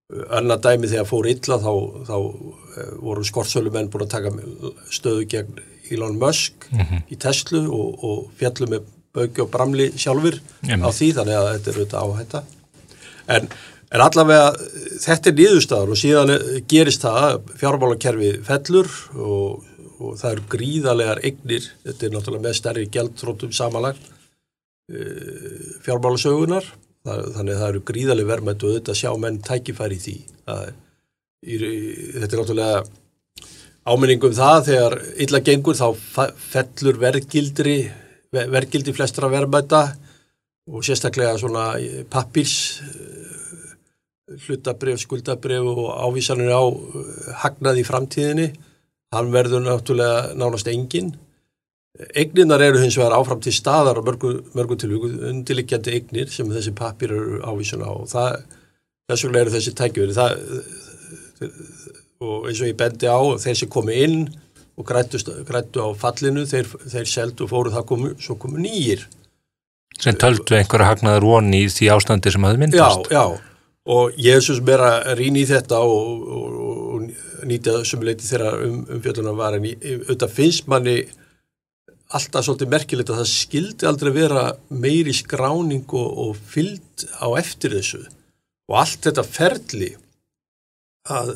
annað 0.08 0.62
dæmi 0.68 0.90
þegar 0.92 1.08
fór 1.10 1.28
illa 1.28 1.58
þá, 1.60 1.72
þá 2.08 2.18
eh, 2.18 2.92
voru 3.04 3.26
skortsölumenn 3.28 3.90
búin 3.92 4.06
að 4.06 4.14
taka 4.14 4.32
stöðu 4.94 5.26
gegn 5.34 5.58
Elon 5.92 6.20
Musk 6.20 6.68
mm 6.72 6.84
-hmm. 6.84 7.02
í 7.12 7.18
Tesla 7.20 7.64
og, 7.68 8.04
og 8.04 8.30
fjallu 8.40 8.70
með 8.72 8.94
Böggi 9.18 9.42
og 9.44 9.52
Bramli 9.52 9.92
sjálfur 9.98 10.40
-hmm. 10.40 10.84
á 10.84 10.90
því 10.92 11.08
þannig 11.18 11.36
að 11.36 11.50
þetta 11.54 11.70
er 11.72 11.78
auðvitað 11.78 12.04
áhætta 12.04 12.44
en, 13.34 13.48
en 13.92 14.04
allavega 14.04 14.52
þetta 15.04 15.32
er 15.32 15.38
nýðustafur 15.40 15.94
og 15.94 16.02
síðan 16.02 16.34
gerist 16.70 17.06
það 17.06 17.52
fjármálakerfi 17.62 18.34
fellur 18.48 18.92
og, 19.16 19.64
og 20.00 20.20
það 20.20 20.34
eru 20.34 20.46
gríðarlegar 20.56 21.24
eignir, 21.26 21.72
þetta 21.86 22.08
er 22.08 22.16
náttúrulega 22.16 22.48
með 22.48 22.60
stærri 22.60 22.88
gældtrótum 22.94 23.56
samanlagt 23.56 24.12
eh, 24.92 25.78
fjármálasögunar 25.86 26.68
þannig 27.08 27.54
að 27.54 27.62
það 27.62 27.70
eru 27.70 27.84
gríðarlega 27.88 28.32
verðmætt 28.34 28.66
og 28.68 28.78
þetta 28.78 28.98
sjá 29.00 29.12
menn 29.22 29.38
tækifæri 29.46 29.98
í 29.98 30.04
því 30.04 30.16
er, 30.48 30.74
þetta 32.18 32.34
er 32.34 32.42
náttúrulega 32.42 32.82
áminningum 33.88 34.36
það 34.36 34.66
þegar 34.68 34.98
illa 35.24 35.42
gengur 35.48 35.78
þá 35.80 35.88
fellur 36.52 37.00
verðgildri 37.02 37.78
verðgildi 38.36 38.94
flestra 38.96 39.30
verðmætta 39.32 39.82
og 40.68 40.84
sérstaklega 40.84 41.38
svona 41.40 41.70
pappirs 42.12 42.56
hlutabref, 44.28 45.00
skuldabref 45.00 45.70
og 45.72 45.94
ávísanir 46.04 46.52
á 46.52 46.64
hagnaði 47.44 47.84
í 47.84 47.88
framtíðinni. 47.88 48.48
Hann 49.16 49.32
verður 49.32 49.64
náttúrulega 49.64 50.36
nánast 50.36 50.68
enginn. 50.68 51.14
Egninar 52.14 52.62
eru 52.62 52.82
hins 52.82 52.98
vegar 53.00 53.16
áfram 53.18 53.40
til 53.42 53.56
staðar 53.56 53.98
á 53.98 54.04
mörgu, 54.06 54.34
mörgu 54.54 54.78
tilvíku, 54.78 55.10
undirlikjandi 55.32 55.96
egnir 55.98 56.30
sem 56.30 56.50
þessi 56.52 56.76
pappir 56.78 57.16
eru 57.16 57.40
ávísun 57.42 57.86
á. 57.88 57.92
Og 57.96 58.10
það, 58.12 58.44
þess 59.08 59.26
vegna 59.26 59.44
eru 59.46 59.56
þessi 59.56 59.74
tækjur 59.80 60.14
og 62.18 62.50
eins 62.50 62.60
og 62.62 62.68
ég 62.68 62.78
bendi 62.78 63.08
á 63.08 63.20
þeir 63.40 63.58
sem 63.62 63.72
komi 63.72 63.96
inn 64.04 64.28
og 64.78 64.86
grættu 64.86 65.82
á 65.82 65.90
fallinu, 65.98 66.44
þeir, 66.46 66.68
þeir 66.86 67.10
seldu 67.10 67.46
og 67.46 67.54
fóru 67.54 67.74
það 67.74 67.88
komu, 67.90 68.12
svo 68.22 68.36
komu 68.42 68.62
nýjir 68.62 69.08
sem 70.02 70.18
töldu 70.20 70.58
einhverja 70.58 70.92
hagnaður 70.92 71.28
voni 71.32 71.64
í 71.66 71.70
því 71.74 71.92
ástandi 71.96 72.34
sem 72.34 72.48
hafi 72.48 72.62
myndast. 72.62 73.10
Já, 73.12 73.18
já, 73.18 73.62
og 73.98 74.18
ég 74.22 74.44
sem 74.46 74.74
er 74.74 74.84
að 74.88 75.14
rýna 75.20 75.42
í 75.42 75.48
þetta 75.50 75.80
og, 75.86 76.28
og, 76.38 76.58
og 76.98 77.48
nýta 77.48 77.80
þessum 77.80 78.04
leiti 78.06 78.28
þegar 78.28 78.66
um, 78.66 78.82
um 78.86 79.02
fjöldunum 79.04 79.40
var 79.40 79.58
en 79.58 79.66
auðvitað 79.68 80.36
finnst 80.38 80.70
manni 80.72 81.00
alltaf 82.16 82.46
svolítið 82.46 82.72
merkilegt 82.72 83.12
að 83.12 83.22
það 83.22 83.32
skildi 83.34 83.88
aldrei 83.90 84.14
vera 84.16 84.46
meiri 84.72 85.14
skráning 85.16 85.88
og, 85.92 86.08
og 86.24 86.42
fyllt 86.54 87.08
á 87.20 87.28
eftir 87.40 87.76
þessu. 87.76 88.06
Og 88.68 88.80
allt 88.80 89.08
þetta 89.08 89.24
ferli 89.28 89.92
að, 91.12 91.34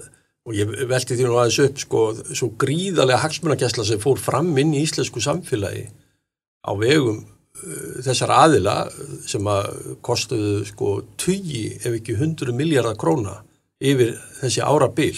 og 0.47 0.55
ég 0.55 0.71
velti 0.89 1.17
því 1.17 1.27
nú 1.27 1.37
aðeins 1.39 1.59
upp 1.65 1.83
sko, 1.83 2.05
svo 2.31 2.51
gríðarlega 2.59 3.23
hagsmunarkessla 3.25 3.87
sem 3.87 4.01
fór 4.03 4.19
fram 4.19 4.51
inn 4.59 4.73
í 4.75 4.83
íslensku 4.85 5.23
samfélagi 5.23 5.87
á 6.63 6.71
vegum 6.79 7.23
þessar 8.05 8.33
aðila 8.35 8.75
sem 9.29 9.47
að 9.49 9.69
kostuðu 10.05 10.65
sko 10.69 10.95
20 11.21 11.85
ef 11.85 11.93
ekki 11.99 12.17
100 12.17 12.55
miljardar 12.57 12.97
króna 12.99 13.39
yfir 13.81 14.15
þessi 14.39 14.63
ára 14.65 14.89
bil 14.93 15.15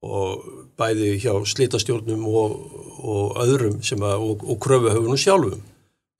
og 0.00 0.44
bæði 0.80 1.16
hjá 1.20 1.34
slitastjórnum 1.44 2.22
og, 2.28 2.54
og 3.04 3.42
öðrum 3.44 3.80
að, 3.80 4.22
og, 4.24 4.46
og 4.48 4.60
kröfuhöfunum 4.64 5.20
sjálfum. 5.20 5.60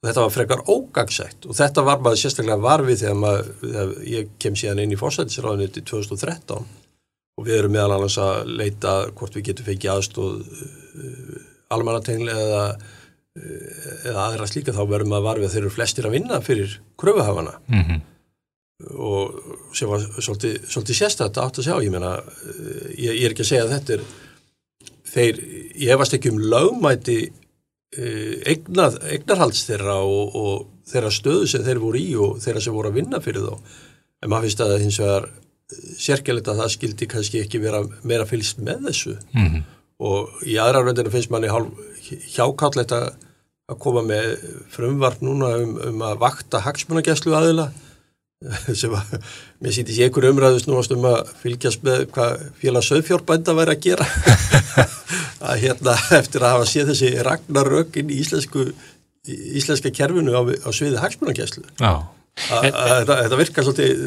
Þetta 0.04 0.24
var 0.24 0.32
frekar 0.32 0.62
ógagsætt 0.68 1.46
og 1.48 1.56
þetta 1.56 1.84
var 1.84 2.00
maður 2.04 2.22
sérstaklega 2.22 2.64
varfið 2.64 3.02
þegar, 3.02 3.18
maður, 3.20 3.50
þegar 3.62 3.90
ég 4.08 4.30
kem 4.40 4.56
síðan 4.56 4.84
inn 4.84 4.94
í 4.96 5.00
fórsættisráðinni 5.00 5.72
2013 5.76 6.70
og 7.40 7.46
við 7.46 7.58
erum 7.58 7.74
meðal 7.76 7.98
annars 7.98 8.16
að 8.20 8.54
leita 8.60 8.94
hvort 9.16 9.36
við 9.36 9.50
getum 9.50 9.68
fengið 9.68 9.92
aðstóð 9.94 10.40
uh, 10.40 11.36
almanatengli 11.76 12.32
eða, 12.32 12.64
eða 13.38 14.26
aðra 14.26 14.46
slíka 14.50 14.74
þá 14.74 14.82
verðum 14.90 15.12
maður 15.14 15.28
varfið 15.28 15.48
að 15.48 15.52
þeir 15.54 15.62
eru 15.62 15.74
flestir 15.74 16.06
að 16.08 16.16
vinna 16.16 16.40
fyrir 16.44 16.78
kröfuhafana. 16.98 17.58
Mm 17.68 17.84
-hmm 17.84 18.06
og 18.88 19.76
sem 19.76 19.88
var 19.90 20.02
svolítið, 20.22 20.56
svolítið 20.68 20.96
sérstætt 20.96 21.38
átt 21.40 21.60
að 21.60 21.66
sjá, 21.66 21.74
ég 21.84 21.92
meina 21.92 22.14
ég, 22.96 23.12
ég 23.12 23.26
er 23.26 23.34
ekki 23.34 23.44
að 23.44 23.50
segja 23.50 23.66
að 23.66 23.74
þetta 23.74 23.96
er 23.96 24.04
þeir, 25.10 25.40
ég 25.74 25.92
hefast 25.92 26.16
ekki 26.16 26.32
um 26.32 26.40
lögmæti 26.52 27.18
eh, 27.26 28.34
eignar, 28.48 28.96
eignarhalds 29.10 29.66
þeirra 29.68 29.98
og, 30.06 30.36
og 30.38 30.90
þeirra 30.90 31.12
stöðu 31.14 31.50
sem 31.50 31.66
þeir 31.66 31.82
voru 31.82 32.00
í 32.00 32.14
og 32.20 32.40
þeirra 32.42 32.64
sem 32.64 32.76
voru 32.76 32.92
að 32.92 33.00
vinna 33.02 33.22
fyrir 33.24 33.46
þá 33.48 33.76
en 34.20 34.32
maður 34.32 34.48
finnst 34.48 34.64
að 34.64 34.72
það 34.72 34.86
hins 34.86 35.00
vegar 35.02 35.28
sérkjælita 36.06 36.54
að 36.54 36.62
það 36.64 36.72
skildi 36.76 37.10
kannski 37.10 37.44
ekki 37.44 37.60
vera 37.62 37.84
meira 38.02 38.26
fylgst 38.26 38.62
með 38.64 38.88
þessu 38.88 39.16
mm 39.18 39.44
-hmm. 39.44 39.66
og 40.08 40.40
í 40.48 40.56
aðra 40.62 40.86
röndinu 40.86 41.12
finnst 41.12 41.30
manni 41.30 41.52
hjákallet 42.34 42.94
að 42.96 43.10
koma 43.80 44.02
með 44.06 44.32
frumvart 44.72 45.22
núna 45.22 45.52
um, 45.60 45.76
um 45.90 46.04
að 46.06 46.18
vakta 46.24 46.62
hagsmunagesslu 46.64 47.36
aðila 47.38 47.70
sem 48.80 48.92
að 48.96 49.16
mér 49.60 49.74
sýti 49.76 49.94
sér 49.94 50.08
ykkur 50.08 50.30
umræðust 50.30 50.68
nú 50.70 50.78
um 50.80 51.10
að 51.10 51.34
fylgjast 51.42 51.84
með 51.86 52.06
hvað 52.14 52.46
félag 52.62 52.86
söðfjórbænda 52.86 53.54
væri 53.58 53.76
að 53.76 53.82
gera. 53.84 54.06
Að 55.50 55.62
hérna 55.62 55.94
eftir 56.18 56.42
að 56.44 56.52
hafa 56.52 56.66
séð 56.68 56.90
þessi 56.90 57.10
ragnarök 57.24 57.94
inn 57.96 58.10
í 58.12 58.18
íslensku 58.20 58.66
íslenska 59.28 59.92
kerfinu 59.92 60.32
á, 60.32 60.42
á 60.44 60.70
sviði 60.72 61.00
hagsmunarkesslu 61.00 61.66
þetta 62.40 63.36
virkar 63.36 63.66
svolítið 63.66 64.02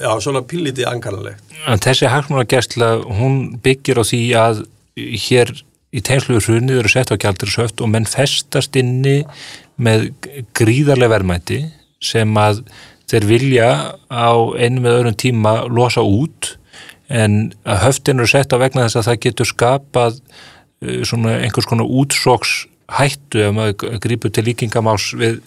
já, 0.00 0.10
svona 0.24 0.44
pilliti 0.48 0.86
ankanalegt 0.88 1.56
Þessi 1.84 2.08
hagsmunarkessla 2.08 2.90
hún 3.18 3.58
byggir 3.64 4.00
á 4.00 4.04
því 4.08 4.22
að 4.40 4.62
hér 4.96 5.52
í 5.94 6.02
tegnsluðu 6.04 6.42
hrunni 6.48 6.78
eru 6.78 6.90
sett 6.90 7.12
á 7.14 7.20
kjaldursöft 7.20 7.82
og 7.84 7.92
menn 7.92 8.08
festast 8.08 8.74
inni 8.78 9.22
með 9.76 10.10
gríðarlega 10.56 11.12
verðmætti 11.14 11.60
sem 12.04 12.34
að 12.38 12.64
þeir 13.10 13.28
vilja 13.28 13.70
á 14.10 14.32
einu 14.58 14.82
með 14.82 14.98
öðrum 14.98 15.16
tíma 15.20 15.54
losa 15.70 16.02
út. 16.02 16.54
En 17.12 17.52
að 17.68 17.82
höftin 17.84 18.20
eru 18.20 18.30
sett 18.30 18.54
á 18.54 18.58
vegna 18.58 18.86
þess 18.86 19.00
að 19.00 19.08
það 19.10 19.22
getur 19.26 19.50
skapað 19.50 20.20
eh, 20.20 21.02
svona 21.06 21.38
einhvers 21.44 21.68
konar 21.68 21.90
útsóks 21.90 22.64
hættu 22.94 23.40
ef 23.44 23.54
maður 23.56 23.98
grýpur 24.02 24.32
til 24.34 24.44
líkingamás 24.48 25.10
við, 25.16 25.38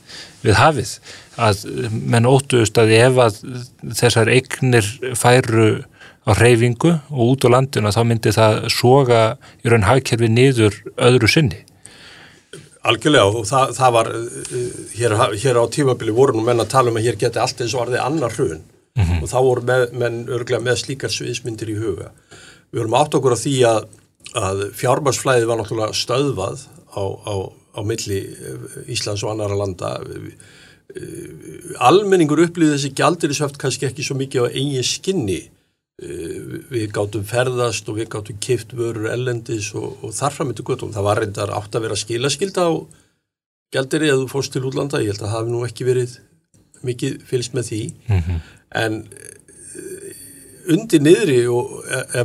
við 0.46 0.58
hafið. 0.58 0.94
Að 1.38 1.66
menn 1.92 2.30
óttuðust 2.30 2.80
að 2.82 2.94
ef 2.98 3.20
að 3.26 3.40
þessar 4.00 4.32
eignir 4.34 4.88
færu 5.18 5.70
á 6.28 6.32
reyfingu 6.36 6.92
og 7.10 7.24
út 7.32 7.48
á 7.48 7.50
landinu 7.56 7.94
þá 7.96 8.02
myndi 8.04 8.34
það 8.36 8.68
soga 8.74 9.22
í 9.64 9.72
raun 9.72 9.88
hagkerfi 9.88 10.30
niður 10.32 10.76
öðru 10.96 11.30
sinni 11.32 11.64
Algjörlega 12.88 13.28
og 13.36 13.48
það, 13.48 13.72
það 13.76 13.94
var, 13.96 14.10
uh, 14.16 14.66
hér, 14.96 15.16
hér 15.44 15.60
á 15.60 15.64
tímabili 15.72 16.16
voru 16.16 16.38
nú 16.38 16.44
menn 16.46 16.64
að 16.64 16.72
tala 16.76 16.92
um 16.92 17.00
að 17.00 17.08
hér 17.10 17.20
geti 17.20 17.42
allt 17.42 17.64
eins 17.64 17.76
og 17.76 17.84
varði 17.84 18.04
annar 18.04 18.36
hrun 18.36 18.62
mm 18.62 19.04
-hmm. 19.04 19.24
og 19.24 19.32
þá 19.32 19.40
voru 19.48 19.64
með, 19.68 19.84
menn 20.04 20.20
örglega 20.28 20.64
með 20.64 20.78
slíkar 20.84 21.12
sviðismyndir 21.12 21.74
í 21.74 21.80
huga. 21.80 22.12
Við 22.72 22.80
vorum 22.80 23.00
átt 23.00 23.16
okkur 23.16 23.36
á 23.36 23.44
því 23.44 23.56
að, 23.72 23.82
að 24.36 24.64
fjármarsflæði 24.80 25.50
var 25.50 25.60
náttúrulega 25.60 25.94
stöðvað 25.94 26.64
á, 26.96 27.04
á, 27.04 27.36
á 27.76 27.82
milli 27.84 28.22
uh, 28.24 28.88
Íslands 28.88 29.24
og 29.24 29.32
annara 29.32 29.56
landa. 29.56 30.00
Uh, 30.00 30.32
almenningur 31.80 32.40
upplýði 32.40 32.78
þessi 32.78 32.96
gjaldirisöft 32.96 33.58
kannski 33.60 33.86
ekki 33.86 34.04
svo 34.04 34.16
mikið 34.16 34.48
á 34.48 34.54
eigin 34.56 34.84
skinni 34.84 35.42
Eh, 35.42 35.57
við 35.98 36.92
gáttum 36.94 37.24
ferðast 37.26 37.88
og 37.90 37.98
við 37.98 38.10
gáttum 38.14 38.38
kift 38.44 38.74
vörur 38.78 39.10
ellendis 39.10 39.72
og, 39.74 39.98
og 40.06 40.14
þarframöndu 40.14 40.66
guttum. 40.66 40.94
Það 40.94 41.08
var 41.08 41.22
reyndar 41.24 41.54
átt 41.58 41.74
að 41.74 41.88
vera 41.88 41.98
skilaskilda 41.98 42.68
á 42.70 42.74
gælderi 43.74 44.12
eða 44.12 44.22
þú 44.24 44.28
fórst 44.32 44.54
til 44.54 44.66
útlanda, 44.68 45.02
ég 45.02 45.12
held 45.12 45.24
að 45.24 45.26
það 45.26 45.36
hafi 45.36 45.54
nú 45.54 45.64
ekki 45.68 45.88
verið 45.88 46.14
mikið 46.88 47.18
fylgst 47.28 47.58
með 47.58 47.72
því 47.72 47.82
mm 47.90 48.22
-hmm. 48.22 48.38
en 48.84 48.94
eh, 49.08 50.76
undir 50.76 51.02
niðri 51.02 51.40
og 51.48 51.84
e, 51.88 52.00
e, 52.20 52.24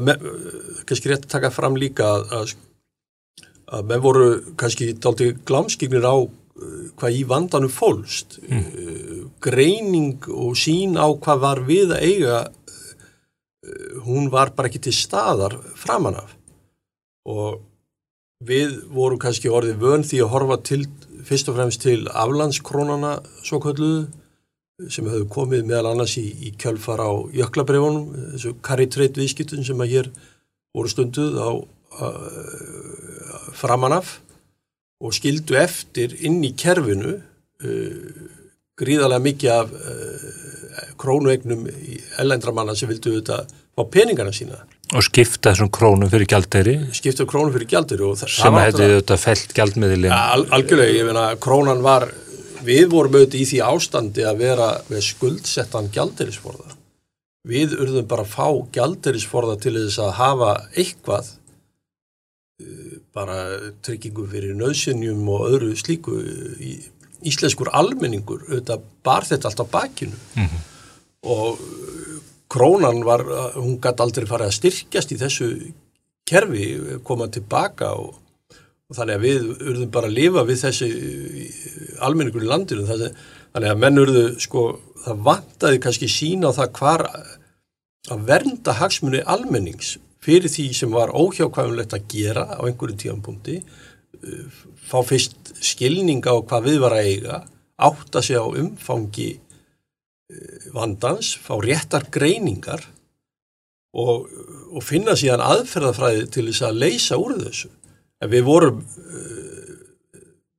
kannski 0.86 1.08
rétt 1.08 1.24
að 1.24 1.34
taka 1.34 1.50
fram 1.50 1.76
líka 1.76 2.04
að, 2.04 2.54
að 3.66 3.82
með 3.88 4.00
voru 4.02 4.28
kannski 4.56 4.92
daldi 4.92 5.32
glámskýgnir 5.46 6.04
á 6.04 6.16
hvað 6.98 7.16
í 7.16 7.22
vandanum 7.26 7.70
fólst 7.70 8.38
mm. 8.48 9.30
greining 9.40 10.22
og 10.28 10.56
sín 10.58 10.98
á 11.00 11.06
hvað 11.10 11.38
var 11.40 11.60
við 11.66 11.94
að 11.96 12.02
eiga 12.02 12.36
hún 14.06 14.30
var 14.32 14.52
bara 14.56 14.70
ekki 14.70 14.82
til 14.88 14.94
staðar 14.96 15.54
framan 15.78 16.18
af. 16.18 16.32
Og 17.28 17.60
við 18.42 18.80
vorum 18.90 19.20
kannski 19.22 19.52
orðið 19.52 19.78
vön 19.82 20.06
því 20.06 20.24
að 20.24 20.32
horfa 20.32 20.58
til 20.66 20.82
fyrst 21.22 21.50
og 21.50 21.58
fremst 21.58 21.84
til 21.84 22.00
aflandskrónana 22.10 23.20
svo 23.46 23.60
kölluðu 23.62 24.90
sem 24.90 25.06
hefur 25.06 25.28
komið 25.30 25.68
meðal 25.68 25.92
annars 25.92 26.16
í, 26.18 26.26
í 26.26 26.50
kjölfar 26.58 26.98
á 26.98 27.10
jöklabreifunum, 27.30 28.32
þessu 28.34 28.56
karitreit 28.66 29.18
viðskiptun 29.20 29.62
sem 29.66 29.78
að 29.84 29.92
hér 29.92 30.08
voru 30.74 30.90
stunduð 30.90 31.38
á 31.38 31.50
framanaf 33.52 34.16
og 35.02 35.14
skildu 35.14 35.58
eftir 35.60 36.14
inn 36.24 36.40
í 36.46 36.54
kerfinu 36.58 37.18
uh, 37.18 38.02
gríðarlega 38.82 39.26
mikið 39.26 39.54
af 39.54 39.72
uh, 39.72 40.28
krónuegnum 41.00 41.66
í 41.70 41.98
ellendramanna 42.22 42.76
sem 42.78 42.90
vildu 42.90 43.16
auðvitað 43.16 43.52
fá 43.72 43.84
peningarna 43.92 44.34
sína. 44.36 44.60
Og 44.92 45.04
skipta 45.06 45.54
þessum 45.54 45.70
krónum 45.72 46.10
fyrir 46.12 46.28
gjaldeyri? 46.28 46.76
Skipta 46.92 47.24
krónum 47.28 47.54
fyrir 47.54 47.70
gjaldeyri. 47.70 48.10
Sem 48.28 48.58
að 48.58 48.66
hefði 48.68 48.88
auðvitað 48.90 49.22
felt 49.22 49.54
gjaldmiðlinn? 49.56 50.12
Al, 50.12 50.44
algjörlega, 50.52 50.96
ég 50.98 51.08
meina, 51.08 51.26
krónan 51.40 51.80
var, 51.84 52.10
við 52.66 52.90
vorum 52.92 53.16
auðvitað 53.16 53.40
í 53.40 53.46
því 53.48 53.62
ástandi 53.70 54.26
að 54.28 54.42
vera 54.44 54.70
með 54.90 55.06
skuldsettan 55.08 55.88
gjaldeyrisforða. 55.94 56.76
Við 57.48 57.72
urðum 57.74 58.10
bara 58.10 58.26
að 58.26 58.34
fá 58.36 58.48
gjaldeyrisforða 58.76 59.56
til 59.62 59.78
þess 59.80 60.02
að 60.04 60.12
hafa 60.20 60.50
eitthvað 60.76 61.32
bara 63.12 63.38
tryggingu 63.84 64.26
fyrir 64.30 64.54
nöðsynjum 64.58 65.24
og 65.32 65.48
öðru 65.48 65.72
slíku 65.78 66.14
í 66.62 66.76
íslenskur 67.28 67.70
almenningur 67.72 68.44
auðvitað 68.48 68.88
bar 69.04 69.26
þetta 69.28 69.50
allt 69.50 69.62
á 69.62 69.66
bakinu. 69.76 70.18
Mm 70.36 70.48
-hmm. 70.48 70.60
og 71.22 71.58
krónan 72.52 73.04
var, 73.04 73.22
hún 73.56 73.78
gæti 73.80 74.02
aldrei 74.02 74.26
farið 74.26 74.46
að 74.46 74.58
styrkjast 74.58 75.12
í 75.12 75.20
þessu 75.20 75.46
kerfi 76.28 76.66
koma 77.04 77.28
tilbaka 77.28 77.92
og, 77.96 78.14
og 78.88 78.96
þannig 78.96 79.14
að 79.14 79.24
við 79.26 79.46
urðum 79.70 79.90
bara 79.90 80.06
að 80.06 80.16
lifa 80.18 80.44
við 80.44 80.64
þessi 80.64 80.88
almenningur 82.00 82.44
í 82.44 82.50
landinu. 82.52 82.86
Þannig 82.86 83.70
að 83.70 83.78
menn 83.78 84.02
urðu 84.02 84.24
sko 84.40 84.80
það 85.04 85.24
vantaði 85.28 85.82
kannski 85.82 86.08
sína 86.08 86.52
það 86.52 86.72
hvar 86.78 87.06
að 88.10 88.24
vernda 88.26 88.74
hagsmunni 88.80 89.22
almennings 89.34 89.96
fyrir 90.22 90.50
því 90.50 90.68
sem 90.76 90.92
var 90.94 91.12
óhjákvæmulegt 91.14 91.94
að 91.96 92.06
gera 92.10 92.44
á 92.58 92.62
einhverju 92.66 92.98
tíanpunkti 92.98 93.60
fá 94.88 95.00
fyrst 95.06 95.54
skilning 95.62 96.22
á 96.24 96.34
hvað 96.40 96.68
við 96.68 96.80
var 96.84 96.96
að 96.96 97.08
eiga 97.10 97.38
átta 97.82 98.22
sig 98.22 98.38
á 98.38 98.46
umfangi 98.46 99.30
uh, 99.36 100.66
vandans, 100.74 101.34
fá 101.36 101.56
réttar 101.62 102.08
greiningar 102.14 102.84
og, 103.92 104.28
og 104.72 104.84
finna 104.86 105.16
síðan 105.18 105.44
aðferðafræði 105.44 106.26
til 106.32 106.46
þess 106.50 106.66
að 106.68 106.82
leysa 106.84 107.18
úr 107.20 107.38
þessu. 107.42 107.72
En 108.22 108.30
við 108.32 108.46
vorum 108.46 108.82
uh, 108.82 109.72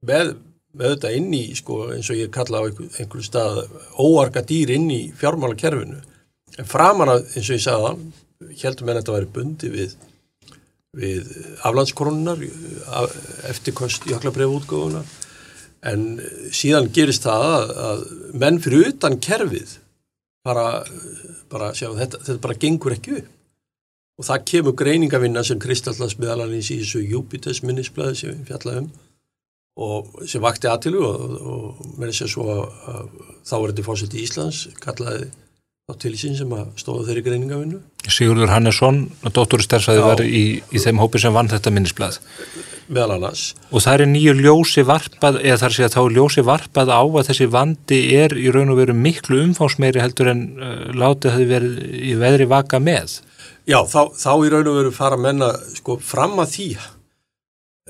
með, 0.05 0.35
með 0.75 0.95
þetta 0.95 1.13
inn 1.17 1.29
í 1.37 1.45
sko, 1.57 1.85
eins 1.95 2.11
og 2.11 2.19
ég 2.19 2.33
kalla 2.33 2.61
á 2.61 2.67
einhverju 2.67 3.25
stað 3.25 3.63
óarga 3.97 4.43
dýr 4.45 4.75
inn 4.75 4.89
í 4.91 5.03
fjármálakerfinu. 5.17 6.01
En 6.59 6.69
framan 6.69 7.15
að 7.15 7.23
eins 7.31 7.47
og 7.47 7.55
ég 7.55 7.63
sagðan 7.63 8.09
heldum 8.61 8.91
en 8.91 8.99
þetta 8.99 9.15
væri 9.15 9.31
bundi 9.33 9.69
við, 9.73 9.95
við 10.93 11.29
aflandskronunar 11.65 12.41
eftirkost 13.49 14.05
jöklabref 14.09 14.57
útgóðunar 14.59 15.07
en 15.89 16.03
síðan 16.53 16.91
gerist 16.95 17.25
það 17.25 17.71
að, 17.85 18.03
menn 18.39 18.59
fyrir 18.63 18.93
utan 18.93 19.17
kerfið 19.23 19.77
bara, 20.45 20.67
bara 21.51 21.71
sjá, 21.75 21.89
þetta, 21.97 22.21
þetta 22.23 22.43
bara 22.43 22.59
gengur 22.59 22.95
ekki 22.95 23.17
upp. 23.19 23.31
Og 24.21 24.27
það 24.27 24.43
kemur 24.51 24.75
greiningavinna 24.77 25.41
sem 25.47 25.59
Kristallans 25.61 26.19
meðalanins 26.21 26.69
í 26.69 26.77
þessu 26.83 27.01
Júpiters 27.01 27.63
minnisblæði 27.65 28.19
sem 28.19 28.35
við 28.35 28.51
fjallaðum 28.51 28.91
og 29.83 30.19
sem 30.29 30.43
vakti 30.43 30.69
aðtilu 30.69 31.01
og, 31.07 31.21
og 31.41 31.79
með 31.97 32.11
þess 32.11 32.25
að 32.27 32.33
svo 32.35 32.43
að 32.53 33.15
þá 33.41 33.55
er 33.57 33.71
þetta 33.71 33.85
fórsett 33.87 34.13
í 34.13 34.25
Íslands 34.27 34.59
kallaði 34.83 35.31
á 35.83 35.99
tilsýn 35.99 36.37
sem 36.39 36.51
að 36.55 36.69
stóða 36.79 37.09
þeirri 37.09 37.21
greiningavinnu. 37.25 37.79
Sigurður 38.07 38.53
Hannesson, 38.53 39.01
doktorstærfæði 39.35 40.03
var 40.05 40.21
í, 40.23 40.43
í 40.63 40.79
þeim 40.79 41.01
hópi 41.01 41.19
sem 41.19 41.33
vann 41.35 41.49
þetta 41.51 41.73
minnisblad. 41.75 42.21
Meðal 42.87 43.17
annars. 43.17 43.49
Og 43.67 43.83
það 43.83 44.05
er 44.05 44.11
nýju 44.13 44.35
ljósi 44.37 44.85
varpað, 44.87 45.41
eða 45.43 45.59
þar 45.59 45.75
sé 45.75 45.83
að 45.83 45.97
þá 45.97 45.99
er 46.03 46.15
ljósi 46.15 46.45
varpað 46.47 46.93
á 46.95 47.03
að 47.03 47.27
þessi 47.29 47.49
vandi 47.51 47.99
er 48.15 48.35
í 48.39 48.47
raun 48.55 48.71
og 48.71 48.79
veru 48.79 48.95
miklu 48.95 49.41
umfánsmeiri 49.43 49.99
heldur 49.99 50.31
en 50.31 50.45
uh, 50.55 50.87
látið 50.95 51.35
hafi 51.35 51.47
verið 51.51 51.77
í 51.99 52.15
veðri 52.21 52.47
vaka 52.53 52.79
með. 52.79 53.19
Já, 53.67 53.81
þá, 53.83 54.01
þá 54.15 54.31
í 54.39 54.51
raun 54.55 54.69
og 54.71 54.79
veru 54.79 54.95
fara 54.95 55.19
menna 55.19 55.51
sko 55.75 55.97
fram 55.99 56.39
að 56.43 56.53
því 56.55 56.67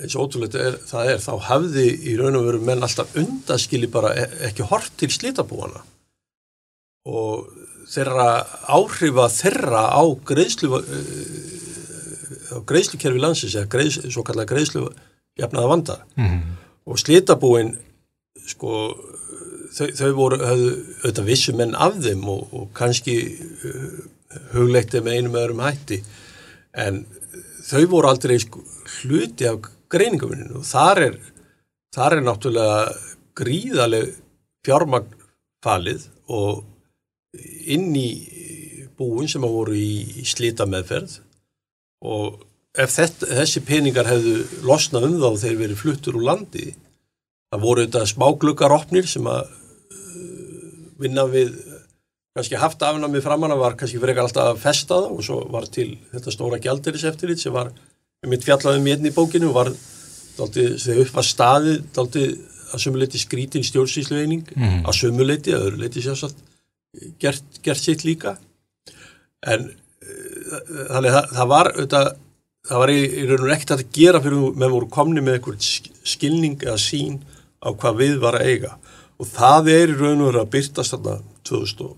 eins 0.02 0.16
og 0.18 0.26
ótrúlega 0.26 0.64
er, 0.72 0.80
það 0.90 1.12
er, 1.12 1.20
þá 1.22 1.34
hafði 1.52 1.86
í 2.10 2.16
raun 2.18 2.40
og 2.40 2.48
veru 2.48 2.64
menn 2.66 2.82
alltaf 2.82 3.14
undaskili 3.22 3.86
bara 3.94 4.16
e, 4.18 4.26
ekki 4.50 4.66
hort 4.66 4.90
til 4.98 5.12
slítabúana 5.14 5.84
og 7.06 7.52
þeirra 7.94 8.28
áhrifa 8.74 9.30
þeirra 9.32 9.84
á 9.94 10.04
greiðslu 10.30 10.82
á 12.54 12.58
greiðslukerfi 12.70 13.22
landsins 13.22 13.56
eða 13.56 13.72
greiðs, 13.76 14.00
svo 14.14 14.24
kallar 14.26 14.50
greiðslu 14.50 14.88
jafnaða 15.40 15.72
vanda 15.72 15.98
mm 16.16 16.26
-hmm. 16.26 16.42
og 16.86 17.00
slitabúin 17.00 17.76
sko 18.48 18.94
þau, 19.74 19.88
þau 19.98 20.12
voru, 20.18 20.40
höfðu 20.42 20.72
auðvitað 21.04 21.30
vissum 21.30 21.60
menn 21.60 21.76
af 21.76 21.98
þeim 22.04 22.26
og, 22.30 22.48
og 22.54 22.70
kannski 22.78 23.18
uh, 23.66 23.96
hugleikti 24.54 25.02
með 25.04 25.20
einum 25.20 25.38
öðrum 25.40 25.64
hætti. 25.64 26.02
En 26.74 27.04
þau 27.64 27.86
voru 27.92 28.12
aldrei 28.12 28.40
sko, 28.42 28.64
hluti 29.02 29.48
af 29.50 29.70
greiningamuninu 29.94 30.62
og 30.62 30.68
þar 30.68 31.04
er 31.08 31.18
þar 31.94 32.18
er 32.18 32.26
náttúrulega 32.26 32.78
gríðaleg 33.38 34.14
fjármagnfalið 34.66 36.08
og 36.34 36.64
inn 37.34 37.94
í 37.98 38.10
búin 38.98 39.30
sem 39.30 39.44
að 39.44 39.56
voru 39.58 39.78
í, 39.78 40.24
slita 40.28 40.68
meðferð 40.70 41.18
og 42.06 42.44
ef 42.78 42.94
þetta, 42.94 43.30
þessi 43.40 43.64
peningar 43.66 44.10
hefðu 44.10 44.66
losnað 44.68 45.08
um 45.10 45.20
þá 45.22 45.44
þegar 45.44 45.62
verið 45.64 45.82
fluttur 45.82 46.18
úr 46.20 46.28
landi 46.30 46.72
það 47.54 47.64
voru 47.66 47.86
þetta 47.86 48.06
smágluggaropnir 48.14 49.10
sem 49.10 49.30
að 49.30 49.44
uh, 49.50 50.78
vinna 51.02 51.26
við 51.30 51.56
kannski 52.34 52.58
haft 52.58 52.82
afnamið 52.86 53.26
framann 53.26 53.54
að 53.54 53.62
var 53.62 53.76
kannski 53.78 54.02
frekar 54.02 54.28
alltaf 54.28 54.54
að 54.54 54.62
festa 54.64 54.98
það 54.98 55.10
og 55.14 55.26
svo 55.26 55.42
var 55.54 55.68
til 55.74 55.90
þetta 56.14 56.34
stóra 56.34 56.62
gjaldiris 56.62 57.06
eftir 57.10 57.30
því 57.30 57.40
sem 57.42 57.54
var 57.54 57.74
mitt 58.30 58.46
fjallaðum 58.46 58.88
í 58.88 58.96
einni 58.96 59.14
bókinu 59.14 59.52
var 59.54 59.70
þegar 60.38 61.04
upp 61.04 61.14
var 61.18 61.28
staðið 61.28 62.00
að 62.02 62.82
sömuleiti 62.82 63.20
skrítin 63.22 63.66
stjórnsýslueining 63.66 64.48
mm. 64.56 64.80
að 64.88 64.98
sömuleiti, 64.98 65.54
að 65.54 65.68
öðru 65.68 65.84
leiti 65.84 66.02
sérsagt 66.02 66.40
gert, 67.22 67.44
gert 67.66 67.82
sitt 67.82 68.04
líka. 68.08 68.38
En 69.44 69.70
eh, 69.70 70.60
þannig 70.92 71.16
það, 71.16 71.32
það 71.38 71.52
var 71.54 71.72
auðvitað, 71.74 72.10
það 72.70 72.84
var 72.84 72.94
í, 72.94 73.00
í 73.04 73.26
raun 73.30 73.46
og 73.48 73.54
ekkert 73.56 73.76
að 73.78 73.86
gera 73.98 74.24
fyrir 74.24 74.60
með 74.62 74.76
voru 74.78 74.92
komni 74.94 75.24
með 75.24 75.40
einhvern 75.40 75.66
skilning 76.14 76.58
eða 76.64 76.80
sín 76.82 77.20
á 77.64 77.70
hvað 77.72 78.00
við 78.04 78.16
var 78.24 78.40
að 78.40 78.48
eiga. 78.52 78.78
Og 79.22 79.30
það 79.30 79.74
er 79.74 79.94
í 79.94 80.00
raun 80.00 80.24
og 80.24 80.32
veru 80.32 80.44
að 80.44 80.54
byrtast 80.56 80.96
þarna 80.96 81.20
2000, 81.48 81.94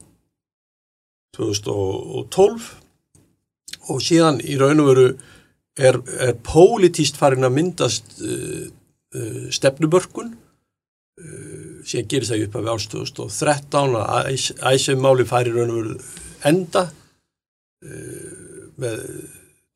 2012 1.37 2.73
og 3.91 4.01
síðan 4.01 4.41
í 4.41 4.57
raun 4.59 4.81
og 4.83 4.89
veru 4.91 5.07
er, 5.75 5.99
er 6.23 6.35
pólitíst 6.45 7.19
farin 7.19 7.45
að 7.47 7.55
myndast 7.57 8.17
uh, 8.23 8.65
uh, 9.15 9.45
stefnubörkun 9.53 10.33
uh, 10.33 11.64
síðan 11.85 12.09
gerir 12.09 12.29
það 12.29 12.43
upp 12.45 12.59
af 12.59 12.69
ástöðust 12.75 13.21
og 13.21 13.31
13 13.33 13.97
að 14.01 14.29
æsum-máli 14.71 15.25
færi 15.29 15.53
raun 15.53 15.73
og 15.73 15.79
veru 15.79 15.97
enda 16.49 16.85
uh, 17.85 18.69
með 18.81 19.01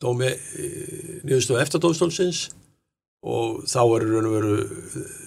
dómi 0.02 0.30
uh, 0.34 1.18
niðurstöðu 1.28 1.62
eftardómstólsins 1.64 2.46
og 3.26 3.66
þá 3.70 3.82
er 3.84 4.08
raun 4.08 4.30
og 4.30 4.38
veru 4.38 4.56
uh, 4.64 5.18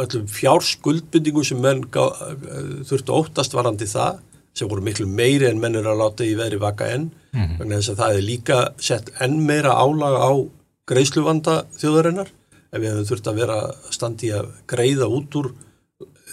öllum 0.00 0.26
fjárskuldbyndingu 0.32 1.44
sem 1.44 1.60
menn 1.60 1.84
þurftu 1.88 3.16
óttast 3.16 3.56
varandi 3.56 3.88
það 3.88 4.20
sem 4.56 4.68
voru 4.68 4.84
miklu 4.84 5.06
meiri 5.06 5.46
en 5.48 5.60
menn 5.60 5.76
er 5.78 5.88
að 5.88 6.00
láta 6.00 6.26
í 6.26 6.36
veðri 6.38 6.60
vaka 6.60 6.88
enn 6.90 7.10
mm 7.10 7.40
-hmm. 7.40 7.58
vegna 7.60 7.80
þess 7.80 7.92
að 7.92 8.00
það 8.00 8.16
er 8.16 8.28
líka 8.28 8.58
sett 8.80 9.10
enn 9.20 9.36
meira 9.46 9.76
álaga 9.76 10.20
á 10.24 10.32
greiðsluvanda 10.90 11.56
þjóðarinnar 11.78 12.30
ef 12.70 12.80
við 12.80 12.88
hefum 12.88 13.08
þurft 13.10 13.28
að 13.28 13.40
vera 13.40 13.58
standi 13.90 14.32
að 14.34 14.48
greiða 14.66 15.06
út 15.06 15.36
úr 15.36 15.52
Eh, 15.52 15.69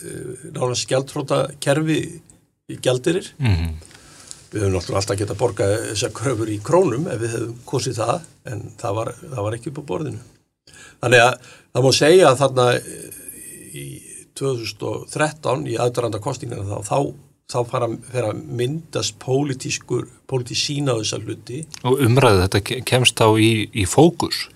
náttúrulega 0.04 0.82
skjaldfróta 0.82 1.44
kerfi 1.64 2.00
í 2.68 2.80
gjaldirir 2.84 3.30
mm 3.38 3.54
-hmm. 3.54 3.76
við 4.52 4.62
höfum 4.62 4.74
náttúrulega 4.76 5.02
alltaf 5.02 5.20
gett 5.20 5.36
að 5.36 5.42
borga 5.44 5.70
þessar 5.92 6.16
kröfur 6.20 6.50
í 6.50 6.60
krónum 6.64 7.08
ef 7.08 7.22
við 7.22 7.36
hefum 7.36 7.56
kosið 7.66 8.02
það 8.02 8.20
en 8.52 8.66
það 8.78 9.00
var, 9.00 9.14
það 9.22 9.44
var 9.44 9.56
ekki 9.56 9.70
upp 9.72 9.82
á 9.82 9.90
borðinu 9.92 10.20
þannig 11.02 11.22
að 11.24 11.34
það 11.74 11.84
má 11.84 11.92
segja 11.94 12.30
að 12.30 12.40
þarna 12.42 12.68
í 13.74 13.86
2013 14.38 15.68
í 15.68 15.78
aðdæranda 15.82 16.20
kostingina 16.22 16.64
þá, 16.64 16.78
þá, 16.86 16.98
þá 17.48 17.62
fara, 17.64 17.88
að 17.88 18.40
myndast 18.60 19.16
pólitískur, 19.24 20.02
pólitísk 20.28 20.66
sína 20.68 20.92
á 20.92 21.00
þessar 21.00 21.22
hluti. 21.24 21.62
Og 21.88 22.02
umræðu 22.04 22.42
þetta 22.44 22.60
ke- 22.68 22.80
kemst 22.84 23.16
þá 23.16 23.40
í, 23.40 23.52
í 23.72 23.86
fókus. 23.88 24.50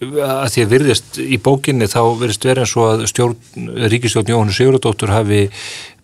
Að 0.00 0.48
því 0.54 0.62
að 0.64 0.70
virðist 0.72 1.18
í 1.20 1.36
bókinni 1.44 1.84
þá 1.92 2.00
virðist 2.16 2.46
vera 2.48 2.64
eins 2.64 2.72
og 2.80 2.86
að 2.88 3.02
stjórn, 3.10 3.36
ríkistjórn 3.92 4.32
Jóhannu 4.32 4.54
Sigurðardóttur 4.56 5.12
hafi 5.12 5.42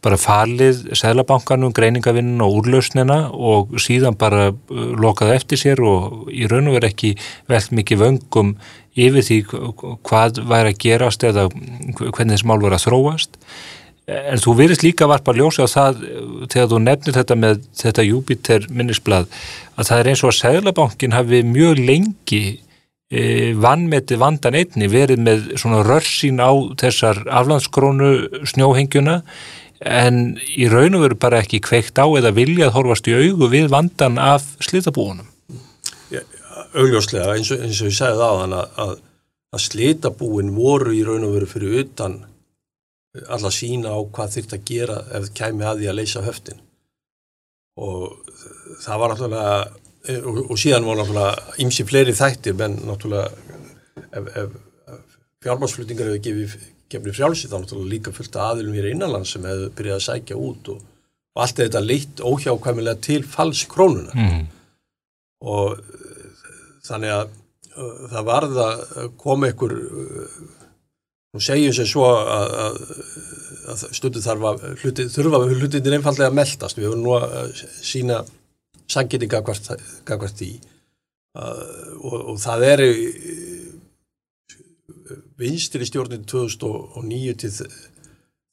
bara 0.04 0.18
falið 0.20 0.82
Sæðlabankanum, 0.92 1.72
greiningavinn 1.72 2.34
og 2.44 2.58
úrlausnina 2.58 3.30
og 3.32 3.72
síðan 3.80 4.18
bara 4.20 4.50
uh, 4.52 4.82
lokað 5.00 5.32
eftir 5.38 5.62
sér 5.62 5.80
og 5.80 6.26
í 6.28 6.44
raun 6.50 6.68
og 6.68 6.76
verið 6.76 6.90
ekki 6.90 7.14
velt 7.48 7.72
mikið 7.72 8.02
vöngum 8.02 8.50
yfir 8.92 9.24
því 9.24 9.38
hvað 9.48 10.42
væri 10.44 10.74
að 10.74 10.82
gerast 10.84 11.24
eða 11.24 11.46
hvernig 11.48 12.36
þess 12.36 12.44
mál 12.44 12.60
voru 12.60 12.76
að 12.76 12.84
þróast. 12.84 13.40
En 14.04 14.36
þú 14.36 14.52
virðist 14.58 14.82
líka 14.84 15.06
varpa 15.08 15.32
að 15.32 15.38
ljósa 15.40 15.64
á 15.64 15.68
það 15.72 16.02
uh, 16.04 16.42
þegar 16.52 16.68
þú 16.72 16.80
nefnir 16.84 17.16
þetta 17.16 17.36
með 17.40 17.62
þetta 17.80 18.04
Júpiter 18.04 18.66
minnisblad 18.68 19.30
að 19.78 19.88
það 19.88 20.00
er 20.00 20.10
eins 20.10 20.22
og 20.24 20.32
að 20.32 20.38
Sæðlabankin 20.42 21.16
hafi 21.16 21.40
mjög 21.48 21.80
lengi 21.80 22.42
e, 23.08 23.22
vannmeti 23.56 24.18
vandan 24.20 24.58
einni 24.58 24.90
verið 24.92 25.22
með 25.24 25.46
svona 25.60 25.80
rörsín 25.86 26.42
á 26.42 26.52
þessar 26.80 27.22
aflandskrónu 27.40 28.44
snjóhengjuna 28.52 29.22
en 29.84 30.20
í 30.56 30.68
raun 30.72 30.96
og 30.98 31.06
veru 31.06 31.18
bara 31.20 31.40
ekki 31.42 31.62
kveikt 31.64 31.98
á 32.00 32.06
eða 32.06 32.34
viljað 32.36 32.74
horfast 32.76 33.08
í 33.10 33.16
augu 33.16 33.48
við 33.52 33.70
vandan 33.72 34.20
af 34.20 34.46
slitabúunum. 34.64 35.26
augljóslega 36.74 37.34
eins 37.38 37.50
og 37.54 37.64
ég 37.64 37.96
segði 37.96 38.20
það 38.20 38.44
að, 38.44 38.54
að, 38.84 38.94
að 39.54 39.64
slitabúin 39.64 40.54
voru 40.54 40.94
í 40.94 41.04
raun 41.06 41.26
og 41.28 41.36
veru 41.36 41.50
fyrir 41.50 41.84
utan 41.84 42.20
alla 43.28 43.50
sína 43.54 43.92
á 43.94 43.98
hvað 44.10 44.32
þyrft 44.36 44.54
að 44.56 44.64
gera 44.70 44.96
ef 45.14 45.26
það 45.28 45.32
kæmi 45.40 45.66
að 45.70 45.80
því 45.82 45.88
að 45.92 45.98
leysa 46.00 46.22
höftin 46.26 46.60
og 47.78 48.32
það 48.84 49.00
var 49.02 49.12
náttúrulega 49.14 49.56
og, 50.28 50.38
og 50.50 50.58
síðan 50.60 50.86
var 50.88 50.98
náttúrulega 51.00 51.58
ymsi 51.64 51.86
fleiri 51.88 52.14
þættir 52.18 52.56
menn 52.58 52.76
náttúrulega 52.86 53.30
ef, 54.18 54.26
ef, 54.42 54.56
fjármarsflutningar 55.44 56.10
hefur 56.10 56.24
gefið 56.26 56.56
gefnir 56.94 57.16
frjálsi 57.16 57.50
þá 57.50 57.56
náttúrulega 57.60 57.92
líka 57.94 58.12
fullt 58.14 58.36
af 58.38 58.52
aðilum 58.54 58.76
hér 58.78 58.90
innanlands 58.92 59.32
sem 59.34 59.46
hefur 59.48 59.72
byrjað 59.78 60.00
að 60.00 60.04
sækja 60.08 60.40
út 60.48 60.72
og, 60.74 60.82
og 61.34 61.44
allt 61.46 61.62
þetta 61.62 61.82
leitt 61.86 62.22
óhjákvæmilega 62.30 63.02
til 63.08 63.22
falls 63.36 63.64
krónuna 63.70 64.14
Mm. 64.14 64.44
og 65.44 65.80
þannig 66.86 67.10
að 67.14 67.32
það 68.12 68.26
varð 68.28 68.58
að 68.62 68.82
koma 69.18 69.48
ykkur 69.50 69.72
nú 71.34 71.42
segjum 71.42 71.74
sem 71.74 71.88
svo 71.88 72.06
að, 72.10 72.52
að, 72.64 72.78
að 73.72 73.84
stundu 73.98 74.22
þarf 74.22 74.46
að 74.50 74.64
hluti, 74.82 75.08
þurfa 75.12 75.40
að 75.40 75.56
hlutinir 75.58 75.98
einfallega 75.98 76.30
að 76.30 76.38
meldast 76.38 76.78
við 76.78 76.88
höfum 76.88 77.02
nú 77.04 77.16
að 77.18 77.64
sína 77.82 78.20
sanginni 78.90 79.28
gagvart, 79.30 80.44
í 80.44 80.52
og, 81.34 82.14
og 82.14 82.38
það 82.38 82.68
er 82.68 82.84
vinstri 85.40 85.86
stjórnin 85.88 86.26
2009 86.30 87.34
til 87.42 87.52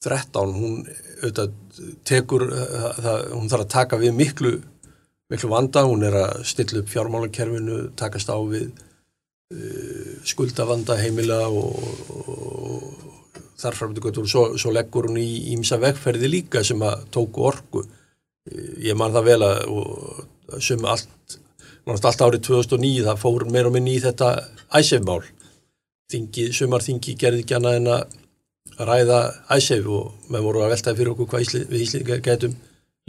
13 0.01 0.55
hún 0.57 0.79
auðvitað 1.21 1.51
tekur 2.09 2.47
það, 2.49 3.25
hún 3.35 3.51
þarf 3.51 3.65
að 3.67 3.73
taka 3.75 3.99
við 4.01 4.15
miklu 4.17 4.55
miklu 5.31 5.51
vanda, 5.51 5.85
hún 5.87 6.03
er 6.03 6.15
að 6.25 6.41
stilla 6.49 6.81
upp 6.81 6.89
fjármálakerfinu, 6.91 7.77
takast 7.99 8.31
á 8.31 8.35
við 8.51 8.67
uh, 8.67 10.15
skuldavanda 10.27 10.97
heimila 10.99 11.45
og, 11.47 11.77
og 12.19 12.50
þar 13.61 13.77
framöndu 13.77 14.03
gott 14.03 14.19
og 14.21 14.29
svo, 14.29 14.45
svo 14.59 14.73
leggur 14.75 15.09
hún 15.09 15.19
í 15.21 15.53
ímsa 15.55 15.79
vegferði 15.81 16.29
líka 16.31 16.63
sem 16.65 16.81
að 16.85 17.05
tóku 17.13 17.45
orku. 17.49 17.85
Uh, 17.85 18.71
Ég 18.81 18.97
man 18.97 19.13
það 19.13 19.27
vel 19.29 19.41
að 19.45 19.59
og 19.71 20.61
sem 20.63 20.81
allt, 20.89 21.37
allt 21.87 22.23
árið 22.25 22.41
2009 22.49 23.05
það 23.05 23.21
fór 23.21 23.45
meir 23.53 23.69
og 23.69 23.75
minni 23.75 23.95
í 23.95 24.01
þetta 24.03 24.31
æsefmál. 24.79 25.21
Þingi, 26.11 26.49
sumarþingi 26.55 27.15
gerði 27.19 27.45
ekki 27.45 27.55
annað 27.55 27.77
en 27.79 27.91
að 27.93 28.17
ræða 28.81 29.19
æsef 29.55 29.87
og 29.87 30.31
með 30.31 30.47
voru 30.47 30.63
að 30.65 30.73
veltaði 30.73 30.99
fyrir 30.99 31.13
okkur 31.13 31.29
hvað 31.31 31.45
Ísli, 31.45 31.61
við 31.69 31.85
Íslinga 31.85 32.17
getum 32.25 32.57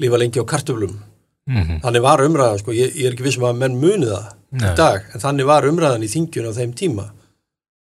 lífa 0.01 0.21
lengi 0.21 0.43
á 0.43 0.47
kartöflum 0.49 1.01
Mm 1.47 1.81
Þannig 1.83 2.03
var 2.03 2.23
umræðan, 2.23 2.59
sko, 2.62 2.73
ég, 2.73 2.93
ég 2.95 3.09
er 3.09 3.17
ekki 3.17 3.25
vissum 3.27 3.45
að 3.49 3.57
menn 3.59 3.81
muni 3.81 4.07
það 4.07 4.27
í 4.31 4.61
Nei. 4.62 4.75
dag, 4.79 5.09
en 5.11 5.23
þannig 5.25 5.49
var 5.49 5.67
umræðan 5.67 6.05
í 6.07 6.11
þingjun 6.12 6.47
á 6.47 6.53
þeim 6.55 6.75
tíma 6.79 7.07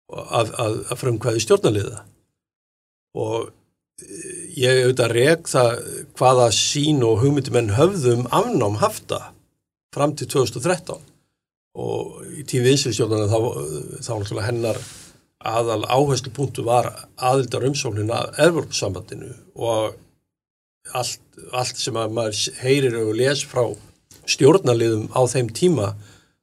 að, 0.08 0.52
að, 0.56 0.76
að 0.88 1.00
frumkvæði 1.02 1.42
stjórnarliða 1.44 1.98
og 3.16 3.50
eh, 4.02 4.40
ég 4.60 4.82
auðvitað 4.84 5.14
reg 5.16 5.50
það 5.50 5.84
hvaða 6.18 6.48
sín 6.56 7.04
og 7.06 7.20
hugmyndumenn 7.24 7.74
höfðum 7.78 8.26
afnám 8.30 8.80
hafta 8.82 9.22
fram 9.94 10.14
til 10.16 10.28
2013 10.30 11.06
og 11.80 12.20
í 12.34 12.44
tíð 12.48 12.66
vinsvistjórnarna 12.66 13.30
þá, 13.30 13.40
þá 14.02 14.12
náttúrulega 14.12 14.48
hennar 14.48 14.80
aðal 15.40 15.84
áherslu 15.88 16.32
punktu 16.36 16.64
var 16.66 16.90
aðildar 17.16 17.64
umsóknin 17.70 18.12
að 18.12 18.34
Evropasambandinu 18.44 19.30
og 19.56 19.94
allt, 20.92 21.22
allt 21.52 21.78
sem 21.80 21.96
að 21.96 22.16
maður 22.16 22.60
heyrir 22.60 22.98
og 23.00 23.14
les 23.16 23.44
frá 23.48 23.62
stjórnarliðum 24.30 25.08
á 25.16 25.22
þeim 25.30 25.48
tíma 25.56 25.94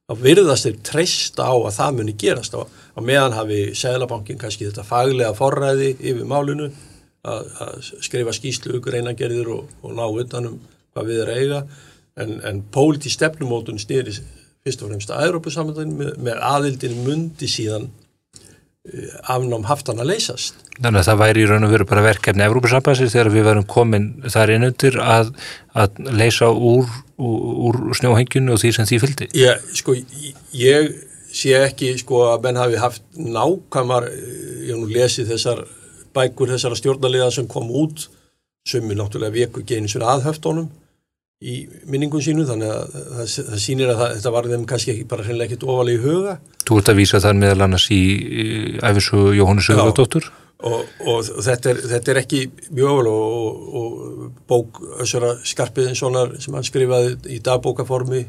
að 0.08 0.24
virðast 0.24 0.66
þeir 0.66 0.78
treysta 0.88 1.46
á 1.46 1.54
að 1.54 1.74
það 1.76 1.98
muni 1.98 2.14
gerast. 2.18 2.56
á, 2.56 2.64
á 2.98 3.00
meðan 3.04 3.36
hafi 3.36 3.60
Sæðlabankin 3.78 4.40
kannski 4.40 4.66
þetta 4.68 4.86
faglega 4.86 5.34
forræði 5.38 5.92
yfir 5.98 6.26
málinu 6.28 6.70
að, 7.26 7.52
að 7.62 7.76
skrifa 8.04 8.34
skýslu 8.34 8.78
ykkur 8.78 8.98
einagerðir 8.98 9.52
og, 9.54 9.70
og 9.82 9.94
ná 9.94 10.04
utanum 10.08 10.58
hvað 10.94 11.12
við 11.12 11.22
er 11.24 11.32
eiga 11.36 11.62
en, 12.18 12.38
en 12.42 12.62
póliti 12.74 13.12
stefnumótun 13.12 13.80
stýri 13.80 14.16
fyrst 14.66 14.82
og 14.82 14.90
fremst 14.90 15.14
að 15.14 15.28
Európusamöndin 15.28 15.96
með, 15.98 16.14
með 16.26 16.44
aðildin 16.50 17.02
mundi 17.06 17.48
síðan 17.50 17.88
eh, 18.90 19.12
afnám 19.30 19.68
haftan 19.70 20.02
að 20.02 20.14
leysast 20.14 20.64
Þannig 20.78 21.00
að 21.00 21.08
það 21.08 21.20
væri 21.22 21.42
í 21.42 21.46
raun 21.50 21.66
og 21.66 21.72
veru 21.74 21.86
bara 21.90 22.06
verkefni 22.06 22.44
Evrópusambansins 22.46 23.14
þegar 23.14 23.32
við 23.34 23.46
varum 23.48 23.66
komin 23.66 24.08
þar 24.30 24.52
innundir 24.54 24.98
að, 25.02 25.32
að 25.74 25.98
leysa 26.14 26.52
úr, 26.54 26.86
úr, 27.18 27.80
úr 27.80 27.98
snjóhengjunu 27.98 28.54
og 28.54 28.62
því 28.62 28.70
sem 28.76 28.86
því 28.86 29.00
fylgdi. 29.02 29.28
Ég, 29.40 29.64
sko, 29.74 29.96
ég 30.54 30.92
sé 31.38 31.54
ekki 31.60 31.92
sko 32.00 32.24
að 32.32 32.46
menn 32.46 32.60
hafi 32.60 32.80
haft 32.82 33.04
nákvæmar, 33.14 34.08
ég 34.10 34.72
hef 34.72 34.80
nú 34.80 34.88
lesið 34.90 35.32
þessar 35.32 35.64
bækur 36.16 36.54
þessara 36.54 36.78
stjórnarliða 36.78 37.30
sem 37.34 37.48
kom 37.50 37.70
út, 37.70 38.08
sumi 38.68 38.96
náttúrulega 38.98 39.36
veku 39.36 39.64
genið 39.66 39.94
svona 39.94 40.16
aðhöftónum 40.16 40.68
í 41.38 41.60
minningum 41.86 42.22
sínu, 42.22 42.42
þannig 42.48 42.72
að 42.74 42.96
það, 42.96 43.28
það 43.52 43.60
sýnir 43.62 43.92
að 43.92 44.00
það, 44.00 44.12
þetta 44.16 44.32
var 44.34 44.48
þeim 44.50 44.66
kannski 44.72 44.92
ekki 44.94 45.06
bara 45.12 45.26
hreinlega 45.26 45.52
ekkit 45.52 45.66
ofalega 45.68 45.94
í 45.94 46.02
huga. 46.02 46.34
Þú 46.66 46.80
ert 46.80 46.90
að 46.90 46.98
vísa 46.98 47.20
þar 47.22 47.38
meðal 47.38 47.64
annars 47.68 47.86
í, 47.94 48.02
æfisu 48.82 49.20
Jóhannu 49.38 49.64
Sigurðardóttur. 49.64 50.26
og, 50.66 50.80
og 51.06 51.30
þetta, 51.46 51.70
er, 51.70 51.80
þetta 51.92 52.12
er 52.12 52.20
ekki 52.24 52.42
mjög 52.74 52.90
ofalega 52.90 53.14
og, 53.14 53.62
og, 53.78 54.02
og 54.18 54.42
bók 54.50 54.82
Össura 55.04 55.36
Skarpiðinssonar 55.46 56.34
sem 56.42 56.58
hann 56.58 56.66
skrifaði 56.66 57.14
í 57.36 57.38
dagbókaformi 57.46 58.24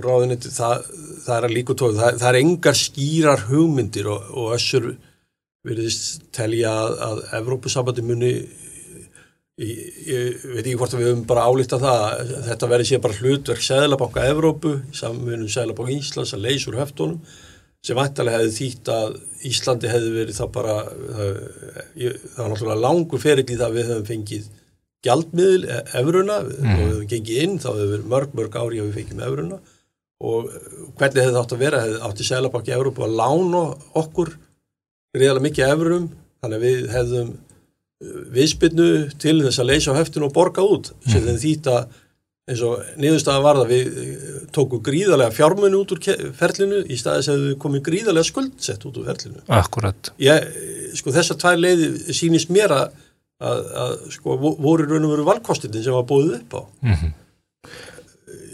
ráðinni, 0.00 0.38
það, 0.40 0.88
það 1.26 1.36
er 1.36 1.46
að 1.46 1.54
líka 1.56 1.76
tóð, 1.78 1.96
það, 2.00 2.18
það 2.22 2.28
er 2.30 2.40
engar 2.40 2.78
skýrar 2.78 3.46
hugmyndir 3.50 4.08
og, 4.12 4.28
og 4.32 4.54
Össur 4.56 4.92
veriðist 5.66 6.26
telja 6.34 6.72
að, 6.72 6.98
að 7.06 7.22
Evrópusambandi 7.38 8.04
muni 8.06 8.32
ég, 9.60 9.82
ég 10.08 10.44
veit 10.54 10.64
ekki 10.64 10.78
hvort 10.80 10.96
að 10.96 11.02
við 11.02 11.10
höfum 11.10 11.26
bara 11.28 11.46
álíkt 11.46 11.76
að 11.76 11.86
það, 11.86 12.32
þetta 12.48 12.70
verði 12.72 12.88
sér 12.88 13.02
bara 13.04 13.18
hlutverk 13.20 13.66
Sæðlabanka 13.66 14.26
Evrópu, 14.30 14.74
samanvinum 14.96 15.50
Sæðlabanka 15.52 15.96
Íslands 15.98 16.34
að 16.36 16.46
leysur 16.48 16.78
höftunum 16.80 17.20
sem 17.82 17.98
vantarlega 17.98 18.40
hefði 18.40 18.56
þýtt 18.56 18.90
að 18.94 19.14
Íslandi 19.50 19.90
hefði 19.90 20.10
verið 20.14 20.36
það 20.38 20.50
bara 20.54 20.74
það, 20.86 21.30
ég, 21.98 22.18
það 22.22 22.42
var 22.42 22.52
náttúrulega 22.52 22.82
langur 22.86 23.22
ferill 23.22 23.46
í 23.48 23.56
það 23.56 23.68
að 23.68 23.78
við 23.78 23.88
höfum 23.90 24.10
fengið 24.10 24.50
gjaldmiðil, 25.02 25.62
e- 25.66 25.84
evruna 25.98 26.38
mm. 26.44 26.68
og 26.72 26.82
við 26.82 26.92
höfum 26.92 27.08
gengið 27.10 27.40
inn, 27.42 27.56
þá 27.58 27.68
hefur 27.72 27.92
verið 27.96 28.10
mörg, 28.12 28.36
mörg 28.38 28.58
ári 28.60 28.82
að 28.82 28.88
við 28.88 28.98
fengjum 29.00 29.24
evruna 29.26 29.58
og 30.22 30.50
hvernig 30.98 31.22
hefði 31.24 31.32
það 31.34 31.40
átt 31.42 31.54
að 31.56 31.62
vera, 31.64 31.80
hefði 31.82 32.02
átti 32.08 32.26
Sæðlabanki 32.28 32.74
Evrópu 32.76 33.02
að 33.06 33.16
lána 33.18 33.62
okkur 34.02 34.34
reyðalega 35.16 35.46
mikið 35.48 35.72
evrum, 35.74 36.04
þannig 36.42 36.60
að 36.60 36.66
við 36.68 36.84
hefðum 36.96 37.32
viðspinnu 38.34 38.86
til 39.22 39.36
þess 39.44 39.60
að 39.62 39.68
leysa 39.70 39.92
á 39.94 39.98
höftinu 40.00 40.26
og 40.28 40.32
borga 40.34 40.62
út 40.66 40.88
sem 41.06 41.22
þeim 41.26 41.36
þýtt 41.42 41.68
að 41.70 41.98
eins 42.50 42.62
og 42.66 42.80
niðurstaðan 42.98 43.44
var 43.44 43.58
það 43.60 43.68
við 43.70 43.98
eh, 44.02 44.38
tókum 44.56 44.80
gríðarlega 44.82 45.34
fjármunni 45.36 45.78
út 45.78 45.92
úr 45.94 46.00
ferlinu 46.34 46.80
í 46.90 46.96
staðis 46.98 47.28
að 47.30 47.44
við 47.44 47.52
komum 47.62 47.84
gríðarlega 47.86 48.26
skuldsett 48.26 48.82
út 48.88 48.98
úr 48.98 49.06
ferlinu. 49.12 49.44
Akkurat. 49.54 50.10
Ég, 50.22 50.48
sko 50.98 51.14
þessar 51.14 51.38
tvær 51.38 51.60
leiði 51.62 51.92
sýnist 52.18 52.50
mér 52.52 52.74
að, 52.74 52.96
að, 53.46 53.62
að 53.84 53.94
sko 54.16 54.34
vo- 54.42 54.56
voru 54.66 54.88
raun 54.90 55.06
og 55.06 55.14
veru 55.14 55.28
valkostinni 55.30 55.84
sem 55.86 55.94
var 55.94 56.08
búið 56.10 56.38
upp 56.40 56.58
á. 56.58 56.62
Mm 56.86 57.12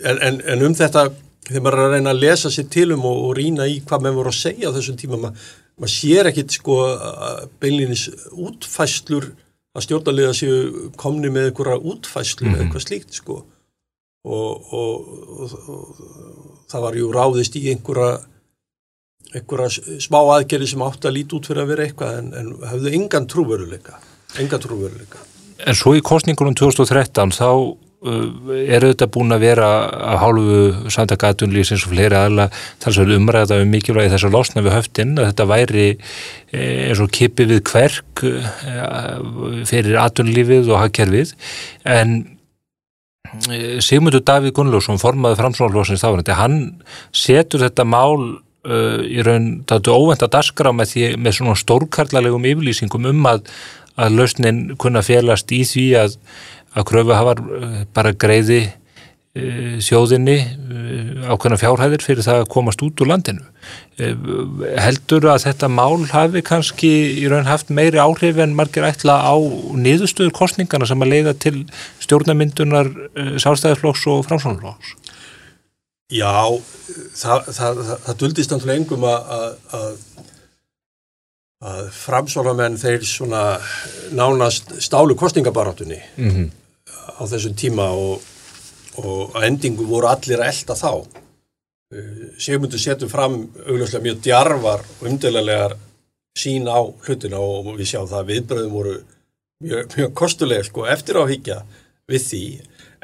En, 0.06 0.14
en, 0.22 0.36
en 0.46 0.60
um 0.62 0.74
þetta, 0.78 1.08
þegar 1.48 1.64
maður 1.64 1.78
er 1.78 1.84
að 1.84 1.96
reyna 1.96 2.14
að 2.14 2.22
lesa 2.22 2.52
sér 2.52 2.68
til 2.72 2.88
um 2.94 3.04
og, 3.08 3.20
og 3.28 3.36
rýna 3.38 3.68
í 3.68 3.80
hvað 3.88 4.04
menn 4.04 4.16
voru 4.18 4.32
að 4.32 4.40
segja 4.40 4.72
á 4.72 4.76
þessum 4.76 4.98
tíma, 5.00 5.20
ma, 5.22 5.32
maður 5.78 5.94
sér 5.94 6.30
ekkit 6.30 6.56
sko 6.58 6.78
beinlinis 7.62 8.08
útfæslur 8.32 9.30
að 9.76 9.86
stjórnarliða 9.86 10.34
séu 10.36 10.88
komni 10.98 11.30
með 11.32 11.50
einhverja 11.50 11.78
útfæslu 11.92 12.50
eða 12.50 12.64
eitthvað 12.64 12.84
slíkt 12.84 13.20
sko. 13.20 13.42
Og, 14.28 14.72
og, 14.74 15.10
og, 15.38 16.00
það 16.68 16.84
var 16.84 16.96
ju 16.98 17.10
ráðist 17.14 17.56
í 17.56 17.68
einhverja 17.72 18.18
einhverja 19.36 19.98
smá 20.02 20.18
aðgerði 20.20 20.70
sem 20.72 20.84
átti 20.84 21.08
að 21.08 21.16
líti 21.18 21.36
út 21.36 21.48
fyrir 21.48 21.64
að 21.64 21.72
vera 21.72 21.86
eitthvað 21.86 22.18
en, 22.20 22.30
en 22.40 22.48
hafðu 22.68 22.92
engan 22.96 23.28
trúveruleika 23.28 23.98
engan 24.40 24.62
trúveruleika 24.64 25.24
En 25.58 25.76
svo 25.76 25.94
í 25.98 26.02
kostningunum 26.04 26.54
2013 26.58 27.34
þá 27.34 27.48
eru 27.98 28.92
þetta 28.92 29.08
búin 29.10 29.34
að 29.34 29.42
vera 29.42 29.68
að 29.90 30.18
hálfu 30.22 30.90
samtakatunlýsins 30.94 31.82
og 31.86 31.94
fleiri 31.96 32.14
aðla 32.14 32.46
talsverð 32.82 33.16
umræða 33.16 33.58
um 33.64 33.72
mikilvægi 33.74 34.12
þess 34.12 34.28
að 34.28 34.36
losna 34.36 34.62
við 34.62 34.76
höftin 34.76 35.16
að 35.18 35.30
þetta 35.32 35.46
væri 35.50 35.86
eh, 35.90 36.88
eins 36.88 37.02
og 37.02 37.10
kipi 37.14 37.48
við 37.50 37.64
kverk 37.66 38.22
eh, 38.28 39.14
fyrir 39.66 39.98
atunlífið 40.04 40.70
og 40.70 40.82
hagkerfið. 40.84 41.32
En 41.90 42.14
eh, 43.50 43.80
Sigmundur 43.82 44.22
Davíð 44.22 44.54
Gunnljósson 44.60 45.02
formaði 45.02 45.40
framsvonarlósins 45.42 46.06
þá 46.06 46.38
hann 46.38 46.60
setur 47.10 47.66
þetta 47.66 47.88
mál 47.88 48.38
í 48.68 49.22
raun 49.24 49.62
þetta 49.70 49.94
óvend 49.94 50.22
að 50.26 50.32
daskra 50.34 50.72
með, 50.76 50.90
því, 50.90 51.04
með 51.24 51.36
svona 51.38 51.54
stórkarlalegum 51.56 52.44
yfirlýsingum 52.50 53.06
um 53.08 53.28
að 53.30 53.46
að 53.98 54.18
lausnin 54.18 54.60
kunna 54.78 55.02
félast 55.04 55.50
í 55.54 55.64
því 55.66 55.86
að, 56.04 56.16
að 56.78 56.86
kröfuhafar 56.92 57.40
eh, 57.42 57.80
bara 57.94 58.14
greiði 58.14 58.60
e, 58.64 59.42
sjóðinni 59.84 60.36
e, 60.38 60.82
ákveðna 61.28 61.58
fjárhæðir 61.60 62.04
fyrir 62.04 62.26
það 62.26 62.42
að 62.42 62.50
komast 62.54 62.82
út 62.86 63.02
úr 63.02 63.10
landinu. 63.12 63.44
Heldur 63.98 65.26
að 65.32 65.44
þetta 65.48 65.68
mál 65.72 66.06
hafi 66.12 66.42
kannski 66.46 66.92
í 67.18 67.26
raun 67.30 67.50
haft 67.50 67.72
meiri 67.74 68.00
áhrif 68.00 68.38
en 68.40 68.54
margir 68.56 68.86
ætla 68.86 69.18
á 69.20 69.34
niðurstöður 69.74 70.34
kostningana 70.38 70.88
sem 70.88 71.02
að 71.02 71.12
leiða 71.12 71.34
til 71.34 71.56
stjórnamyndunar 72.04 72.92
sálstæðisflóks 73.42 74.06
og 74.14 74.24
framsvonarflóks? 74.30 74.94
Já, 76.14 76.46
það, 77.18 77.50
það, 77.52 77.82
það, 77.82 77.96
það 78.06 78.20
duldist 78.22 78.54
náttúrulega 78.54 78.80
engum 78.80 79.02
að, 79.10 79.58
að 79.76 79.90
að 81.58 81.88
framsvonamenn 81.90 82.78
þeir 82.78 83.04
svona 83.06 83.42
nánast 84.14 84.76
stálu 84.82 85.16
kostningabarátunni 85.18 85.98
mm 85.98 86.30
-hmm. 86.30 86.50
Á 87.08 87.22
þessum 87.28 87.56
tíma 87.58 87.88
og, 87.96 88.22
og 89.00 89.36
að 89.38 89.48
endingu 89.48 89.86
voru 89.88 90.10
allir 90.10 90.42
að 90.42 90.52
elda 90.52 90.76
þá. 90.78 90.92
Uh, 91.88 92.24
Sigmundur 92.40 92.82
setur 92.82 93.10
fram 93.12 93.40
augljóslega 93.64 94.04
mjög 94.04 94.22
djarvar 94.26 94.84
og 94.84 95.06
umdöðlegar 95.08 95.76
sín 96.38 96.68
á 96.68 96.78
hlutina 96.84 97.40
og 97.40 97.72
við 97.78 97.92
sjáum 97.92 98.10
það 98.10 98.20
að 98.20 98.30
viðbröðum 98.32 98.74
voru 98.76 98.96
mjög, 99.64 99.96
mjög 99.96 100.14
kostulega 100.20 100.66
sko 100.68 100.86
eftir 100.90 101.20
áhyggja 101.22 101.62
við 102.08 102.26
því. 102.26 102.44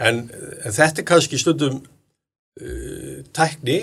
En, 0.04 0.24
en 0.64 0.74
þetta 0.74 1.02
er 1.02 1.08
kannski 1.08 1.40
stundum 1.40 1.80
uh, 1.80 3.20
tækni, 3.36 3.78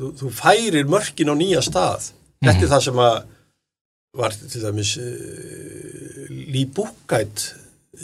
þú, 0.00 0.14
þú 0.20 0.32
færir 0.34 0.90
mörkin 0.90 1.30
á 1.30 1.34
nýja 1.36 1.62
stað, 1.64 2.10
mm 2.10 2.16
-hmm. 2.16 2.48
þetta 2.48 2.64
er 2.64 2.72
það 2.74 2.88
sem 2.88 3.04
að 3.06 3.20
var 4.18 4.34
til 4.34 4.62
dæmis 4.62 4.96
uh, 4.98 5.04
eh, 5.04 6.30
Lý 6.50 6.64
Búkætt 6.66 7.54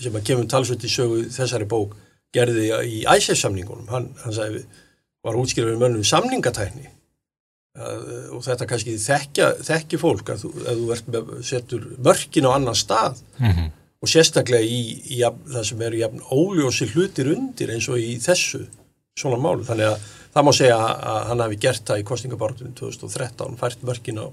sem 0.02 0.18
að 0.18 0.26
kemur 0.30 0.50
talsvöld 0.50 0.84
í 0.84 0.90
sögu 0.90 1.22
þessari 1.32 1.68
bók 1.70 1.96
gerði 2.34 2.68
í 2.84 2.98
æsessamningunum 3.08 3.88
hann, 3.90 4.10
hann 4.22 4.36
sagði, 4.36 4.64
var 5.24 5.38
útskriður 5.40 5.80
mönnum 5.80 6.04
samningatækni. 6.06 6.90
Og 8.32 8.40
þetta 8.44 8.68
kannski 8.68 8.94
þekkja, 9.00 9.50
þekki 9.66 10.00
fólk 10.00 10.30
að 10.32 10.46
þú, 10.46 10.52
að 10.64 10.78
þú 10.80 11.00
með, 11.12 11.32
setur 11.44 11.88
mörkin 12.00 12.48
á 12.48 12.50
annan 12.54 12.78
stað. 12.78 13.20
Mm 13.38 13.52
-hmm. 13.52 13.70
og 14.00 14.08
sérstaklega 14.08 14.64
í, 14.64 14.80
í 15.16 15.20
það 15.24 15.64
sem 15.64 15.82
eru 15.82 16.00
jafn 16.00 16.20
óljósi 16.30 16.88
hlutir 16.94 17.32
undir 17.34 17.72
eins 17.74 17.88
og 17.88 17.98
í 17.98 18.16
þessu 18.20 18.66
svona 19.16 19.36
málu, 19.40 19.64
þannig 19.64 19.86
að 19.92 20.00
það 20.32 20.44
má 20.44 20.52
segja 20.52 20.76
að 20.76 21.22
hann 21.28 21.40
hafi 21.40 21.56
gert 21.56 21.84
það 21.88 22.00
í 22.00 22.04
kostningabortunum 22.10 22.74
2013, 22.76 23.56
fært 23.56 23.82
mörkin 23.82 24.20
á 24.20 24.26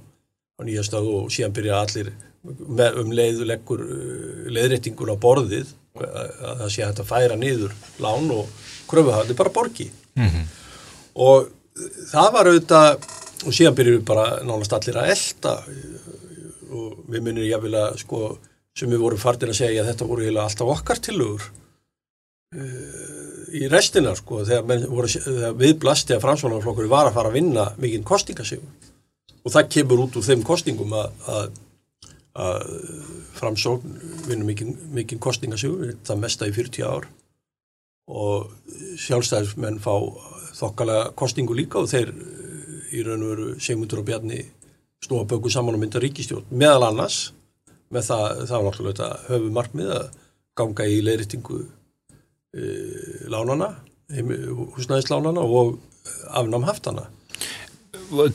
á 0.63 0.67
nýjastöðu 0.67 1.15
og 1.21 1.33
síðan 1.33 1.55
byrja 1.55 1.81
allir 1.83 2.13
með, 2.43 2.99
um 3.03 3.11
leiðuleggur 3.15 3.83
uh, 3.83 4.45
leiðréttingun 4.55 5.13
á 5.13 5.17
borðið 5.19 5.73
að 5.93 6.61
það 6.63 6.69
sé 6.73 6.81
að 6.81 6.87
þetta 6.89 7.03
færa 7.05 7.35
niður 7.37 7.73
lán 8.01 8.31
og 8.33 8.47
kröfuhafði 8.89 9.35
bara 9.37 9.53
borgi 9.53 9.91
mm 10.17 10.29
-hmm. 10.29 10.47
og 11.13 11.51
það 12.09 12.31
var 12.33 12.49
auðvitað 12.49 12.89
og 13.43 13.53
síðan 13.53 13.77
byrjum 13.77 13.99
við 13.99 14.05
bara 14.07 14.25
nánast 14.43 14.73
allir 14.73 14.97
að 14.97 15.11
elda 15.13 15.53
og 16.73 17.03
við 17.09 17.21
munum 17.21 17.45
jáfnvel 17.45 17.75
að 17.77 17.99
sko 18.01 18.21
sem 18.73 18.89
við 18.89 19.03
vorum 19.05 19.21
fartir 19.21 19.51
að 19.51 19.59
segja 19.59 19.83
að 19.83 19.91
þetta 19.91 20.09
voru 20.09 20.31
alltaf 20.33 20.73
okkar 20.75 20.99
tilugur 20.99 21.43
uh, 22.57 23.13
í 23.53 23.67
restina 23.69 24.15
sko 24.17 24.41
þegar, 24.47 24.87
voru, 24.89 25.07
þegar 25.07 25.53
við 25.59 25.75
blasti 25.83 26.15
að 26.15 26.23
framsvonarflokkur 26.25 26.89
var 26.89 27.09
að 27.09 27.19
fara 27.19 27.29
að 27.29 27.37
vinna 27.37 27.67
mikinn 27.77 28.07
kostingasífum 28.07 28.92
og 29.43 29.51
það 29.51 29.69
kemur 29.75 30.05
út 30.05 30.17
úr 30.19 30.25
þeim 30.25 30.45
kostingum 30.47 30.95
að, 30.97 31.59
framsókn 33.37 33.97
vinnur 34.25 34.47
mikinn 34.47 34.77
mikil 34.95 35.19
kostingasjóð, 35.21 35.83
það 36.07 36.21
mesta 36.23 36.47
í 36.49 36.55
40 36.55 36.87
ár. 36.87 37.05
Og 38.09 38.49
sjálfstæðismenn 38.99 39.77
fá 39.83 39.93
þokkalega 40.57 41.11
kostingu 41.19 41.55
líka 41.55 41.83
og 41.83 41.91
þeir 41.91 42.09
í 42.93 43.03
raun 43.05 43.23
og 43.25 43.31
veru 43.33 43.47
Sigmundur 43.61 44.01
og 44.01 44.07
Bjarni 44.07 44.41
snúa 45.03 45.27
böku 45.29 45.51
saman 45.51 45.75
og 45.77 45.81
mynda 45.81 46.01
ríkistjórn 46.01 46.51
meðal 46.51 46.89
annars 46.89 47.31
með 47.93 48.09
það, 48.09 48.27
það 48.49 48.57
var 48.57 48.67
náttúrulega 48.67 49.09
höfu 49.29 49.53
markmið 49.53 49.93
að 49.97 50.05
ganga 50.57 50.87
í 50.89 50.99
leiritingu 51.03 51.59
e, 52.53 52.63
lánana 53.31 53.73
húsnæðislánana 54.13 55.43
og 55.43 55.77
afnám 56.29 56.67
haftana 56.67 57.07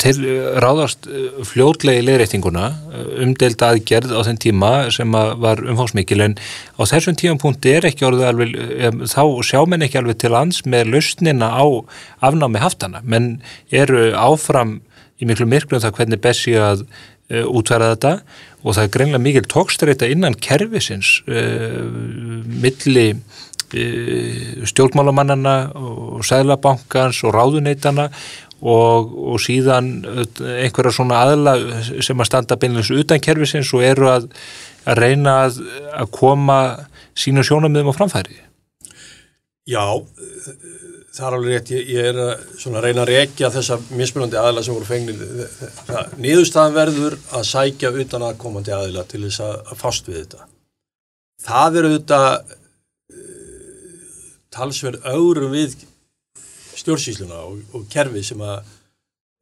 til 0.00 0.22
ráðast 0.62 1.06
eh, 1.10 1.38
fljótlegi 1.46 2.02
leirreitinguna 2.06 2.64
eh, 2.92 3.10
umdelt 3.24 3.62
aðgerð 3.64 4.14
á 4.14 4.20
þenn 4.26 4.40
tíma 4.42 4.70
sem 4.94 5.12
var 5.12 5.62
umfáðsmikil 5.62 6.20
en 6.24 6.36
á 6.78 6.82
þessum 6.88 7.16
tímapunkti 7.18 7.74
er 7.76 7.88
ekki 7.88 8.06
orðið 8.08 8.28
alveg, 8.30 8.56
eh, 8.56 8.90
þá 9.10 9.22
sjá 9.46 9.62
menn 9.68 9.86
ekki 9.86 10.00
alveg 10.00 10.20
til 10.22 10.32
lands 10.34 10.64
með 10.66 10.92
lausnina 10.94 11.50
á 11.54 11.66
afnámi 12.30 12.62
haftana, 12.62 13.02
menn 13.04 13.38
eru 13.70 14.10
áfram 14.18 14.78
í 15.18 15.26
miklu 15.28 15.48
myrklu 15.50 15.78
um 15.78 15.84
það 15.84 15.96
hvernig 15.98 16.22
best 16.22 16.46
sé 16.46 16.54
að 16.62 16.84
uh, 16.86 17.44
útværa 17.50 17.92
þetta. 17.94 18.12
Og 18.62 18.74
það 18.76 18.84
er 18.84 18.92
greinlega 18.94 19.24
mikil 19.24 19.46
tókstreita 19.50 20.06
innan 20.10 20.36
kervisins 20.38 21.18
uh, 21.26 21.82
milli 22.62 23.10
stjórnmálamannana 23.68 25.56
og 25.76 26.22
sæðlabankans 26.24 27.18
og 27.28 27.34
ráðuneitana 27.36 28.06
og, 28.60 29.12
og 29.34 29.38
síðan 29.42 29.92
einhverja 30.06 30.94
svona 30.94 31.22
aðla 31.26 31.54
sem 32.04 32.18
að 32.18 32.30
standa 32.30 32.58
beinleins 32.60 32.90
utan 32.94 33.22
kervisins 33.22 33.70
og 33.76 33.84
eru 33.86 34.10
að, 34.10 34.28
að 34.88 35.02
reyna 35.04 35.38
að, 35.46 35.62
að 35.94 36.12
koma 36.18 36.58
sínu 37.18 37.44
sjónamiðum 37.46 37.94
á 37.94 37.98
framfæri. 37.98 38.40
Já 39.68 39.84
það 41.18 41.26
er 41.26 41.36
alveg 41.36 41.54
rétt, 41.54 41.72
ég, 41.72 41.88
ég 41.96 42.08
er 42.12 42.18
að 42.22 42.84
reyna 42.84 43.02
að 43.02 43.10
rekja 43.10 43.50
þessa 43.52 43.78
mismunandi 43.90 44.38
aðla 44.38 44.62
sem 44.64 44.76
voru 44.76 44.86
fengnir. 44.86 45.18
Nýðustafan 46.22 46.76
verður 46.76 47.18
að 47.34 47.48
sækja 47.48 47.90
utan 48.04 48.26
að 48.28 48.38
komandi 48.42 48.74
aðla 48.74 49.04
til 49.08 49.24
þess 49.26 49.42
að, 49.44 49.56
að 49.72 49.82
fast 49.82 50.10
við 50.10 50.20
þetta. 50.20 50.48
Það 51.48 51.78
eru 51.80 51.92
þetta 51.96 52.20
eh, 52.38 54.22
talsverð 54.54 55.08
auðrum 55.14 55.54
við 55.54 55.76
stjórnsýsluna 56.78 57.40
og, 57.46 57.62
og 57.74 57.86
kerfi 57.92 58.24
sem 58.26 58.42
að 58.44 58.58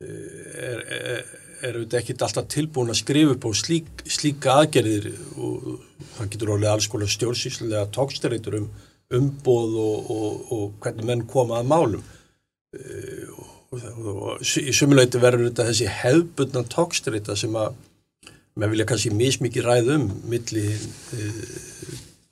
eh, 0.04 0.70
er, 0.70 0.82
er, 0.98 1.32
er 1.68 1.80
ekkit 2.00 2.24
alltaf 2.26 2.48
tilbúin 2.52 2.92
að 2.92 3.00
skrifa 3.02 3.36
upp 3.36 3.48
á 3.48 3.50
slík, 3.56 4.04
slíka 4.04 4.58
aðgerðir 4.62 5.10
og 5.36 5.68
það 6.16 6.30
getur 6.34 6.54
alveg 6.56 6.72
alls 6.72 6.90
konar 6.92 7.12
stjórnsýslulega 7.12 7.88
tókstæritur 7.96 8.60
um 8.60 8.70
umbóð 9.16 9.76
og, 9.78 10.08
og, 10.10 10.46
og 10.52 10.70
hvernig 10.82 11.06
menn 11.06 11.26
koma 11.30 11.60
að 11.60 11.68
málum. 11.70 12.06
Eh, 12.74 13.28
og 13.76 14.40
í 14.42 14.72
sumuleiti 14.74 15.20
verður 15.20 15.48
þetta 15.48 15.66
þessi 15.68 15.88
hefbundna 15.90 16.62
tókstærita 16.70 17.36
sem 17.38 17.54
að 17.58 17.74
menn 18.56 18.72
vilja 18.72 18.86
kannski 18.88 19.12
mismikið 19.12 19.66
ræð 19.66 19.90
um 19.96 20.04
milli 20.30 20.64
e, 20.72 21.30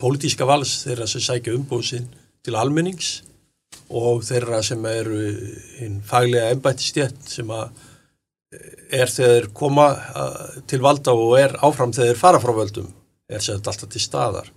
pólitíska 0.00 0.46
vals 0.48 0.78
þeirra 0.86 1.08
sem 1.10 1.24
sækja 1.24 1.56
umbóðsinn 1.58 2.06
til 2.44 2.56
almennings 2.56 3.18
og 3.90 4.22
þeirra 4.24 4.62
sem 4.64 4.84
eru 4.88 5.18
hinn 5.78 6.00
faglega 6.06 6.54
ennbættistjett 6.54 7.28
sem 7.28 7.50
að 7.52 7.70
er 8.94 9.10
þegar 9.10 9.48
koma 9.56 9.88
til 10.70 10.80
valda 10.84 11.14
og 11.18 11.34
er 11.40 11.56
áfram 11.66 11.92
þegar 11.94 12.20
fara 12.20 12.40
frá 12.42 12.54
völdum 12.54 12.92
er 13.28 13.42
sér 13.42 13.58
alltaf 13.58 13.88
til 13.90 14.02
staðar. 14.02 14.50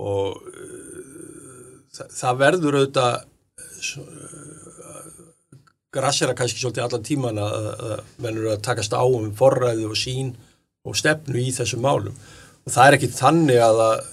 Og 0.00 0.36
uh, 0.38 2.04
það 2.14 2.40
verður 2.44 2.78
auðvitað 2.80 3.26
grassera 5.90 6.36
kannski 6.38 6.60
svolítið 6.60 6.84
allan 6.84 7.06
tíman 7.06 7.40
að 7.42 8.02
mennur 8.22 8.52
að 8.52 8.62
takast 8.66 8.94
á 8.94 9.02
um 9.02 9.32
forræði 9.34 9.88
og 9.88 9.98
sín 9.98 10.34
og 10.86 10.96
stefnu 10.96 11.40
í 11.40 11.50
þessum 11.54 11.82
málum. 11.82 12.14
Og 12.64 12.74
það 12.74 12.86
er 12.86 12.96
ekki 12.98 13.10
þannig 13.16 13.62
að 13.64 13.80
það 13.80 14.04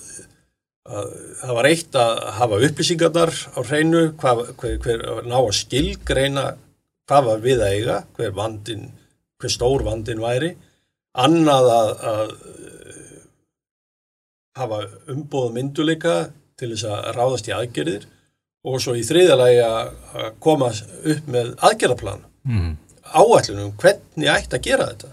var 0.88 1.68
eitt 1.68 1.96
að 2.00 2.22
hafa 2.38 2.62
upplýsingarnar 2.68 3.34
á 3.58 3.60
hreinu 3.68 4.04
hvað, 4.20 4.44
hver, 4.62 4.78
hver 4.84 5.28
ná 5.28 5.38
að 5.40 5.56
skilgreina 5.60 6.46
hvað 7.08 7.28
var 7.28 7.44
við 7.44 7.64
að 7.64 7.76
eiga 7.76 7.98
hver, 8.18 8.34
vandin, 8.36 8.88
hver 9.40 9.54
stór 9.54 9.86
vandin 9.88 10.24
væri. 10.24 10.54
Annað 11.18 11.70
að, 11.74 11.92
að 12.12 12.34
hafa 14.58 14.82
umbóð 15.14 15.54
mynduleika 15.56 16.18
til 16.58 16.72
þess 16.74 16.88
að 16.90 17.10
ráðast 17.18 17.50
í 17.50 17.56
aðgerðir. 17.56 18.08
Og 18.68 18.82
svo 18.84 18.98
í 18.98 19.04
þriðalagi 19.06 19.62
að 19.64 20.32
koma 20.44 20.72
upp 20.74 21.28
með 21.32 21.54
aðgerðarplan 21.64 22.26
mm. 22.50 22.72
áallunum 23.16 23.76
hvernig 23.80 24.32
ætti 24.34 24.58
að 24.58 24.66
gera 24.66 24.90
þetta. 24.92 25.12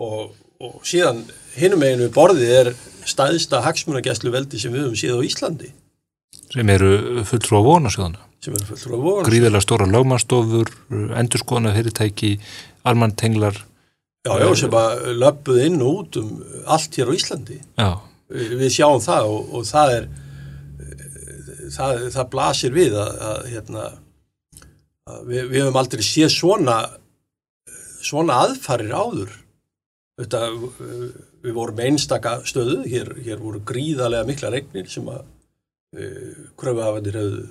Og, 0.00 0.34
og 0.60 0.82
síðan 0.86 1.22
hinum 1.58 1.84
eginu 1.86 2.08
borðið 2.14 2.52
er 2.60 2.72
staðista 3.08 3.62
hagsmunagæslu 3.64 4.32
veldi 4.34 4.60
sem 4.60 4.74
við 4.74 4.86
höfum 4.86 4.98
síðan 4.98 5.22
á 5.22 5.28
Íslandi. 5.28 5.70
Sem 6.50 6.72
eru 6.74 7.24
fulltrú 7.28 7.62
á 7.62 7.62
vonasjóðana 7.66 8.26
sem 8.40 8.54
eru 8.56 8.68
fulltrú 8.68 8.94
á 8.96 8.98
vonasjóðana 8.98 9.30
gríðilega 9.30 9.64
stóra 9.64 9.88
lögmannstofur 9.90 10.70
endurskona 11.20 11.74
fyrirtæki, 11.76 12.36
almantenglar 12.88 13.58
já, 14.26 14.32
já, 14.40 14.48
sem 14.62 14.76
að 14.80 15.04
löpuð 15.20 15.60
inn 15.66 15.82
og 15.84 16.00
út 16.04 16.20
um 16.22 16.32
allt 16.66 16.98
hér 16.98 17.12
á 17.12 17.16
Íslandi. 17.16 17.58
Já. 17.78 17.90
við 18.30 18.70
sjáum 18.76 19.02
það 19.02 19.32
og, 19.34 19.54
og 19.58 19.66
það 19.68 19.96
er 19.96 20.08
það, 21.74 22.06
það 22.14 22.30
blasir 22.34 22.74
við 22.74 22.96
að, 23.00 23.12
að, 23.30 23.44
hérna, 23.54 23.84
að 25.10 25.22
við, 25.26 25.44
við 25.50 25.62
höfum 25.64 25.80
aldrei 25.82 26.06
séð 26.06 26.34
svona 26.36 26.80
svona 28.04 28.40
aðfarir 28.46 28.92
áður. 28.94 29.32
Þetta, 30.20 30.40
við 31.44 31.56
vorum 31.56 31.82
einstaka 31.84 32.38
stöðu 32.48 32.82
hér, 32.88 33.12
hér 33.24 33.42
voru 33.42 33.62
gríðarlega 33.66 34.28
mikla 34.28 34.52
regnir 34.54 34.88
sem 34.92 35.06
að 35.10 35.20
uh, 35.22 36.48
kröfuhafandir 36.60 37.20
hefðu 37.20 37.44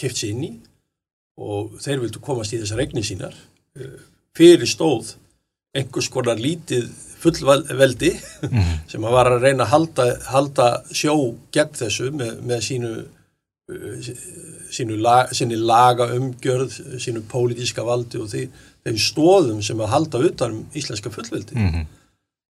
kipt 0.00 0.20
sér 0.20 0.34
inn 0.34 0.46
í 0.48 0.52
og 1.42 1.78
þeir 1.82 2.04
vildu 2.04 2.22
komast 2.24 2.54
í 2.54 2.60
þessar 2.60 2.82
regnir 2.82 3.06
sínar 3.06 3.36
uh, 3.36 3.96
fyrir 4.36 4.68
stóð 4.68 5.14
einhvers 5.76 6.10
konar 6.12 6.40
lítið 6.40 6.90
fullveldi 7.22 8.12
mm. 8.48 8.70
sem 8.92 9.04
að 9.04 9.16
var 9.16 9.32
að 9.32 9.46
reyna 9.46 9.66
að 9.66 9.74
halda, 9.74 10.06
halda 10.32 10.68
sjó 10.90 11.16
gegn 11.54 11.76
þessu 11.80 12.12
með, 12.14 12.38
með 12.44 12.64
sínu 12.68 12.94
sínu 14.72 14.96
lag, 15.00 15.30
laga 15.54 16.08
umgjörð, 16.16 16.74
sínu 17.00 17.22
pólitíska 17.30 17.84
valdi 17.86 18.20
og 18.20 18.30
þeim 18.32 18.98
stóðum 18.98 19.62
sem 19.64 19.80
að 19.80 19.92
halda 19.92 20.22
utan 20.28 20.56
um 20.56 20.62
íslenska 20.76 21.12
fullveldi 21.14 21.56
mm 21.56 21.68
-hmm. 21.68 21.86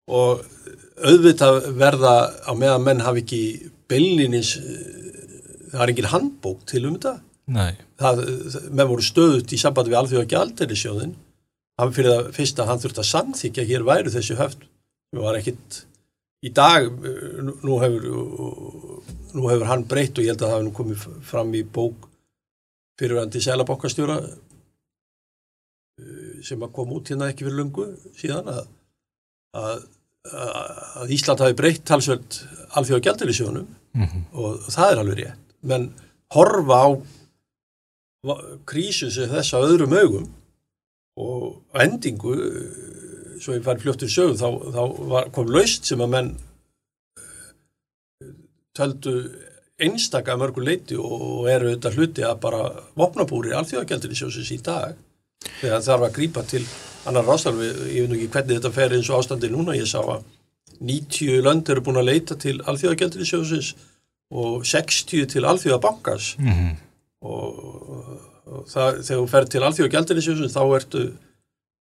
Og 0.10 0.42
auðvitað 1.02 1.72
verða 1.78 2.16
á 2.48 2.52
meðan 2.58 2.86
menn 2.86 3.04
hafi 3.06 3.24
ekki 3.24 3.42
beilinis 3.92 4.56
það 5.72 5.84
er 5.86 5.94
engin 5.94 6.12
handbók 6.12 6.66
til 6.70 6.86
um 6.88 6.96
þetta. 6.98 7.18
Það, 8.00 8.24
menn 8.72 8.90
voru 8.90 9.04
stöðut 9.06 9.52
í 9.52 9.60
samband 9.60 9.90
við 9.92 10.00
alþjóða 10.00 10.30
gjaldirisjóðin 10.32 11.16
hann 11.82 11.94
fyrir 11.96 12.12
það 12.14 12.30
fyrst 12.38 12.60
að 12.62 12.70
hann 12.70 12.82
þurft 12.84 13.02
að 13.02 13.12
samþykja 13.12 13.64
hér 13.70 13.84
væru 13.88 14.14
þessi 14.14 14.38
höfn 14.40 14.64
sem 14.66 15.22
var 15.24 15.38
ekkit 15.40 15.82
í 16.46 16.50
dag 16.56 16.88
nú 16.92 17.80
hefur 17.82 18.04
nú 19.36 19.48
hefur 19.50 19.68
hann 19.70 19.88
breytt 19.90 20.18
og 20.18 20.24
ég 20.26 20.32
held 20.34 20.44
að 20.46 20.52
það 20.52 20.60
hefur 20.60 20.78
komið 20.80 20.98
fram 21.32 21.52
í 21.58 21.64
bók 21.78 21.98
fyrirvændi 23.02 23.40
selabankastjóra 23.42 24.18
eh, 24.22 24.38
sem 26.46 26.62
að 26.62 26.74
koma 26.76 26.98
út 27.00 27.10
hérna 27.12 27.32
ekki 27.32 27.46
fyrir 27.48 27.60
lungu 27.62 27.86
síðan 28.20 28.48
að, 28.52 28.64
að, 29.58 29.84
að 31.02 31.14
Ísland 31.16 31.44
hafi 31.44 31.58
breytt 31.58 31.86
talsveld 31.88 32.42
alþjóða 32.78 33.06
gældilisjónum 33.08 33.68
mm 33.68 34.06
-hmm. 34.08 34.24
og 34.34 34.70
það 34.72 34.92
er 34.92 35.02
alveg 35.04 35.18
rétt. 35.20 35.42
Menn 35.62 35.92
horfa 36.34 36.78
á 36.86 36.90
krísu 38.70 39.10
sem 39.12 39.30
þessa 39.30 39.62
öðrum 39.66 39.98
augum 39.98 40.28
og 41.18 41.62
endingu 41.74 42.36
svo 43.42 43.56
ég 43.58 43.64
fær 43.66 43.80
fljóttur 43.82 44.10
sögum 44.10 44.38
þá, 44.38 44.50
þá 44.76 44.82
var, 45.10 45.30
kom 45.34 45.50
laust 45.50 45.86
sem 45.86 46.02
að 46.02 46.14
menn 46.14 46.36
töldu 48.78 49.16
einstaka 49.82 50.38
mörgur 50.38 50.64
leiti 50.64 50.96
og 50.96 51.50
eru 51.50 51.74
þetta 51.74 51.94
hluti 51.96 52.26
að 52.26 52.38
bara 52.44 52.62
vopnabúri 53.00 53.56
alþjóðagjaldinni 53.58 54.20
sjósins 54.20 54.52
í 54.54 54.60
dag. 54.62 54.94
Þegar 55.60 55.80
það 55.80 55.88
þarf 55.88 56.06
að 56.06 56.16
grípa 56.20 56.44
til 56.46 56.62
annar 57.10 57.26
ráðstalfi, 57.26 57.70
ég 57.96 58.06
veit 58.06 58.18
ekki 58.18 58.30
hvernig 58.36 58.60
þetta 58.60 58.72
fer 58.76 58.96
eins 58.96 59.10
og 59.10 59.22
ástandi 59.22 59.50
núna, 59.52 59.78
ég 59.78 59.90
sá 59.90 60.00
að 60.02 60.24
90 60.82 61.42
lönd 61.46 61.70
eru 61.70 61.84
búin 61.86 62.02
að 62.02 62.10
leita 62.10 62.38
til 62.42 62.58
alþjóðagjaldinni 62.66 63.28
sjósins 63.30 63.74
og 64.32 64.66
60 64.66 65.28
til 65.34 65.46
alþjóðabankars 65.46 66.36
mm 66.40 66.52
-hmm. 66.52 66.76
og, 67.22 67.60
og 68.46 68.64
það, 68.68 69.02
þegar 69.06 69.22
þú 69.22 69.28
fer 69.34 69.46
til 69.46 69.64
alþjóðagjaldinni 69.68 70.26
sjósins 70.26 70.56
þá 70.56 70.64
ertu 70.80 71.04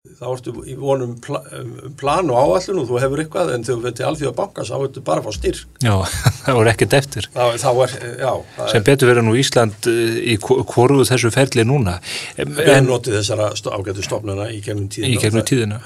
þá 0.03 0.25
ertu 0.33 0.51
í 0.67 0.73
vonum 0.75 1.13
pl 1.23 1.37
um 1.55 1.91
plan 1.95 2.27
og 2.27 2.35
áallun 2.35 2.81
og 2.81 2.89
þú 2.89 2.97
hefur 2.99 3.21
eitthvað 3.23 3.53
en 3.53 3.61
þegar 3.63 3.77
þú 3.77 3.83
veit 3.85 3.95
til 3.95 4.07
alþjóða 4.09 4.35
banka 4.35 4.65
þá 4.67 4.73
ertu 4.75 5.03
bara 5.07 5.23
að 5.23 5.29
fá 5.29 5.37
styrk. 5.37 5.77
Já, 5.79 5.93
það 6.43 6.57
voru 6.57 6.71
ekkert 6.73 6.95
eftir. 6.97 7.27
Þá, 7.31 7.43
þá 7.61 7.69
er, 7.85 7.93
já, 8.19 8.31
sem 8.73 8.85
betur 8.89 9.11
verið 9.13 9.25
nú 9.29 9.37
Ísland 9.39 9.87
eh, 9.87 10.17
í 10.33 10.35
hvoruðu 10.43 11.07
þessu 11.07 11.31
ferli 11.31 11.63
núna. 11.69 11.95
Við 12.35 12.59
hefum 12.65 12.91
notið 12.91 13.17
þessara 13.21 13.47
ágættu 13.55 14.03
stofnuna 14.03 14.49
í 14.51 14.59
gegnum 14.65 14.91
tíðina, 14.91 15.13
í 15.13 15.23
gegnum 15.23 15.47
tíðina. 15.47 15.79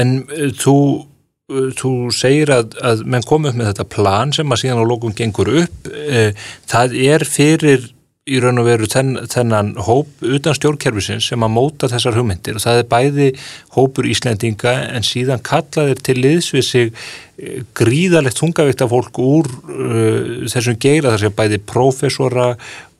En 0.00 0.16
uh, 0.24 0.48
þú 0.56 0.76
uh, 1.52 1.70
þú 1.76 1.94
segir 2.16 2.56
að, 2.56 2.80
að 2.80 3.04
menn 3.12 3.28
komið 3.28 3.52
upp 3.52 3.60
með 3.60 3.72
þetta 3.74 3.90
plan 3.92 4.32
sem 4.40 4.56
að 4.56 4.64
síðan 4.64 4.80
á 4.80 4.88
lókun 4.88 5.20
gengur 5.20 5.52
upp. 5.66 5.92
Það 6.72 7.00
er 7.12 7.28
fyrir 7.28 7.90
í 8.28 8.38
raun 8.42 8.60
og 8.60 8.66
veru 8.68 8.88
þenn, 8.90 9.14
þennan 9.32 9.70
hóp 9.86 10.20
utan 10.20 10.56
stjórnkerfisins 10.56 11.30
sem 11.30 11.44
að 11.44 11.54
móta 11.54 11.88
þessar 11.88 12.18
hugmyndir. 12.18 12.58
Og 12.58 12.64
það 12.64 12.80
er 12.82 12.88
bæði 12.90 13.28
hópur 13.76 14.08
Íslendinga 14.10 14.74
en 14.92 15.06
síðan 15.06 15.40
kallaðir 15.46 16.02
til 16.04 16.18
liðs 16.20 16.50
við 16.52 16.66
sig 16.66 16.90
eh, 16.90 17.62
gríðalegt 17.78 18.42
hungavíkta 18.44 18.90
fólk 18.90 19.22
úr 19.24 19.48
uh, 19.48 20.44
þessum 20.52 20.76
geira 20.82 21.14
þar 21.14 21.24
sem 21.24 21.38
bæði 21.38 21.62
prófessora 21.72 22.50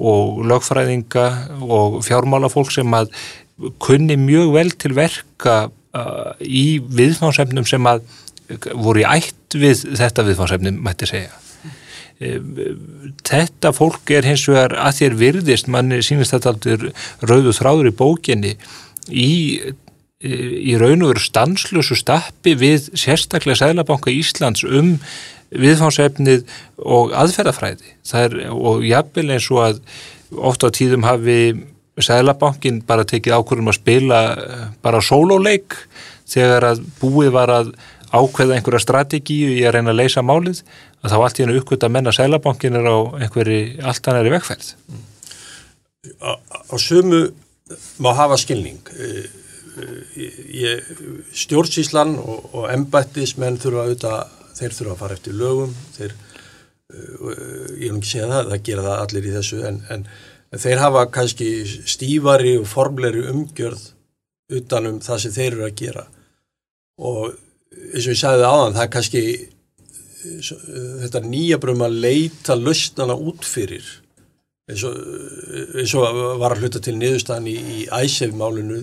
og 0.01 0.41
lögfræðinga 0.49 1.27
og 1.69 2.01
fjármálafólk 2.07 2.73
sem 2.73 2.97
að 2.97 3.13
kunni 3.83 4.17
mjög 4.17 4.55
vel 4.57 4.73
til 4.81 4.95
verka 4.97 5.59
uh, 5.69 6.33
í 6.41 6.81
viðfánsefnum 6.81 7.69
sem 7.69 7.93
að 7.93 8.07
voru 8.73 9.05
í 9.05 9.07
ætt 9.07 9.61
við 9.61 9.85
þetta 10.01 10.25
viðfánsefnum 10.27 10.81
mætti 10.83 11.13
segja 11.13 11.40
þetta 12.21 13.73
fólk 13.73 14.11
er 14.13 14.27
hins 14.29 14.45
vegar 14.49 14.75
að 14.77 14.99
þér 14.99 15.15
virðist, 15.23 15.71
manni 15.73 16.03
sínist 16.05 16.35
þetta 16.35 16.53
aldrei 16.53 16.93
rauðu 17.25 17.55
þráður 17.57 17.89
í 17.89 17.97
bókinni 17.97 18.53
í, 19.09 19.31
í 20.21 20.77
raun 20.81 21.07
og 21.07 21.15
veru 21.15 21.25
stanslösu 21.25 21.97
stappi 21.97 22.55
við 22.61 22.91
sérstaklega 22.93 23.63
Sælabanka 23.63 24.13
Íslands 24.13 24.67
um 24.69 24.99
viðfánsefnið 25.51 26.45
og 26.85 27.15
aðferðafræði. 27.17 27.97
Er, 28.21 28.37
og 28.53 28.85
jafnvel 28.87 29.31
eins 29.35 29.49
og 29.51 29.65
að 29.65 29.81
ofta 30.37 30.69
á 30.69 30.77
tíðum 30.77 31.09
hafi 31.09 31.41
Sælabankin 32.01 32.83
bara 32.87 33.07
tekið 33.09 33.41
ákvörðum 33.41 33.73
að 33.73 33.81
spila 33.81 34.21
bara 34.85 35.01
sóluleik 35.05 35.75
þegar 36.31 36.69
að 36.69 36.85
búið 37.01 37.33
var 37.35 37.53
að 37.53 37.73
ákveða 38.11 38.57
einhverja 38.57 38.83
strategíu 38.83 39.53
í 39.55 39.61
að 39.67 39.77
reyna 39.77 39.93
að 39.93 40.01
leysa 40.03 40.23
málið 40.27 40.63
að 41.01 41.13
þá 41.13 41.17
allt 41.19 41.39
í 41.39 41.45
hennu 41.45 41.61
uppgötta 41.61 41.89
að 41.89 41.95
menna 41.97 42.15
sælabankin 42.15 42.79
er 42.81 42.89
á 42.91 42.99
einhverju 43.23 43.61
allt 43.87 44.11
annari 44.11 44.33
vegferð. 44.35 44.73
Á, 46.19 46.33
á 46.41 46.75
sömu 46.81 47.21
má 48.03 48.11
hafa 48.19 48.39
skilning. 48.41 48.81
E, 48.97 49.29
e, 50.17 50.73
stjórnsíslan 51.37 52.17
og, 52.19 52.51
og 52.55 52.67
embættismenn 52.73 53.61
þurfa 53.63 53.87
auðvitað, 53.87 54.35
þeir 54.59 54.77
þurfa 54.79 54.97
að 54.97 55.05
fara 55.05 55.19
eftir 55.19 55.39
lögum 55.39 55.77
þeir, 55.95 56.17
e, 56.91 57.05
ég 57.85 57.87
vil 57.87 58.01
ekki 58.01 58.13
segja 58.15 58.33
það, 58.33 58.51
það 58.55 58.67
gera 58.71 58.89
það 58.89 59.05
allir 59.05 59.31
í 59.31 59.37
þessu 59.37 59.63
en, 59.71 59.81
en 59.95 60.09
þeir 60.59 60.83
hafa 60.83 61.07
kannski 61.15 61.51
stífari 61.87 62.57
og 62.59 62.67
formleri 62.67 63.29
umgjörð 63.31 63.87
utanum 64.59 64.99
það 65.05 65.23
sem 65.23 65.37
þeir 65.37 65.53
eru 65.53 65.69
að 65.69 65.79
gera. 65.79 66.05
Og 67.01 67.39
eins 67.71 68.07
og 68.07 68.13
ég 68.15 68.21
sagði 68.21 68.47
áðan, 68.47 68.77
það 68.77 68.85
er 68.85 68.93
kannski 68.97 69.25
þetta 70.21 71.23
nýja 71.25 71.59
brum 71.61 71.83
að 71.85 71.99
leita 72.05 72.57
lustnana 72.59 73.17
út 73.17 73.47
fyrir. 73.47 73.87
Eins 74.71 74.85
og, 74.87 74.99
eins 75.81 75.95
og 75.99 76.21
var 76.39 76.55
að 76.55 76.65
hluta 76.65 76.83
til 76.83 76.95
niðurstaðan 76.99 77.49
í, 77.51 77.57
í 77.57 77.81
æsef-málinu 77.91 78.79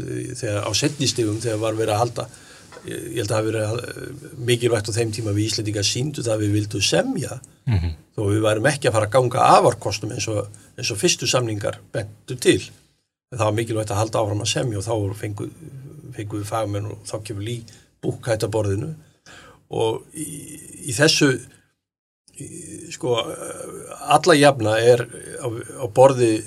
á 0.60 0.72
setnistegum 0.76 1.40
þegar 1.44 1.62
var 1.62 1.78
verið 1.78 1.96
að 1.96 2.02
halda. 2.04 2.28
Ég 2.88 3.20
held 3.20 3.32
að 3.32 3.32
það 3.32 3.38
hafi 3.38 3.52
verið 3.52 4.42
mikilvægt 4.48 4.92
á 4.92 4.98
þeim 4.98 5.14
tíma 5.16 5.36
við 5.36 5.50
Íslandinga 5.50 5.84
síndu 5.84 6.24
það 6.24 6.44
við 6.44 6.54
vildum 6.58 6.84
semja. 6.84 7.40
Mm 7.68 7.80
-hmm. 7.80 7.96
þó 8.16 8.22
við 8.32 8.44
værum 8.48 8.70
ekki 8.72 8.88
að 8.88 8.96
fara 8.96 9.08
að 9.08 9.16
ganga 9.16 9.48
afarkostum 9.58 10.14
eins 10.16 10.28
og, 10.32 10.48
eins 10.78 10.92
og 10.92 11.00
fyrstu 11.00 11.28
samningar 11.28 11.80
bentu 11.92 12.36
til. 12.36 12.62
Það 13.32 13.46
var 13.46 13.58
mikilvægt 13.60 13.92
að 13.92 14.02
halda 14.02 14.20
áfram 14.20 14.44
að 14.44 14.54
semja 14.54 14.80
og 14.80 14.86
þá 14.88 15.20
fenguð 15.20 15.52
fengu 16.16 16.44
fagmenn 16.44 16.86
og 16.88 17.04
þá 17.06 17.18
kemur 17.24 17.44
lí 17.44 17.58
búkæta 18.04 18.50
borðinu 18.52 18.94
og 19.74 20.06
í, 20.16 20.28
í 20.88 20.96
þessu 20.96 21.34
í, 22.38 22.48
sko 22.94 23.18
alla 23.18 24.38
jafna 24.38 24.78
er 24.80 25.04
á, 25.44 25.48
á 25.84 25.86
borði 25.92 26.38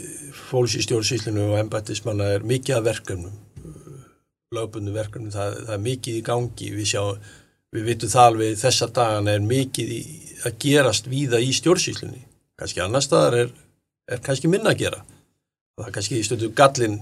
fólks 0.50 0.78
í 0.78 0.84
stjórnsýslinu 0.86 1.50
og 1.52 1.60
embættismanna 1.60 2.32
er 2.36 2.46
mikið 2.46 2.80
af 2.80 2.88
verkefnum 2.88 3.38
lögbundu 4.50 4.90
verkefnum, 4.90 5.30
það, 5.30 5.60
það 5.62 5.74
er 5.76 5.82
mikið 5.84 6.16
í 6.18 6.22
gangi. 6.26 6.68
Við 6.74 6.86
sjá, 6.90 7.02
við 7.70 7.84
vitum 7.86 8.10
það 8.10 8.28
alveg 8.30 8.56
þessa 8.58 8.88
dagana 8.96 9.34
er 9.36 9.44
mikið 9.46 9.92
í, 9.94 10.00
að 10.42 10.56
gerast 10.64 11.06
víða 11.06 11.38
í 11.38 11.52
stjórnsýslunni. 11.54 12.24
Kannski 12.58 12.82
annar 12.82 13.04
staðar 13.04 13.36
er, 13.44 13.52
er 14.10 14.22
kannski 14.26 14.50
minna 14.50 14.72
að 14.72 14.80
gera. 14.82 15.04
Það 15.78 15.86
er 15.86 15.94
kannski 15.94 16.18
í 16.18 16.24
stundu 16.26 16.50
gallin 16.58 16.98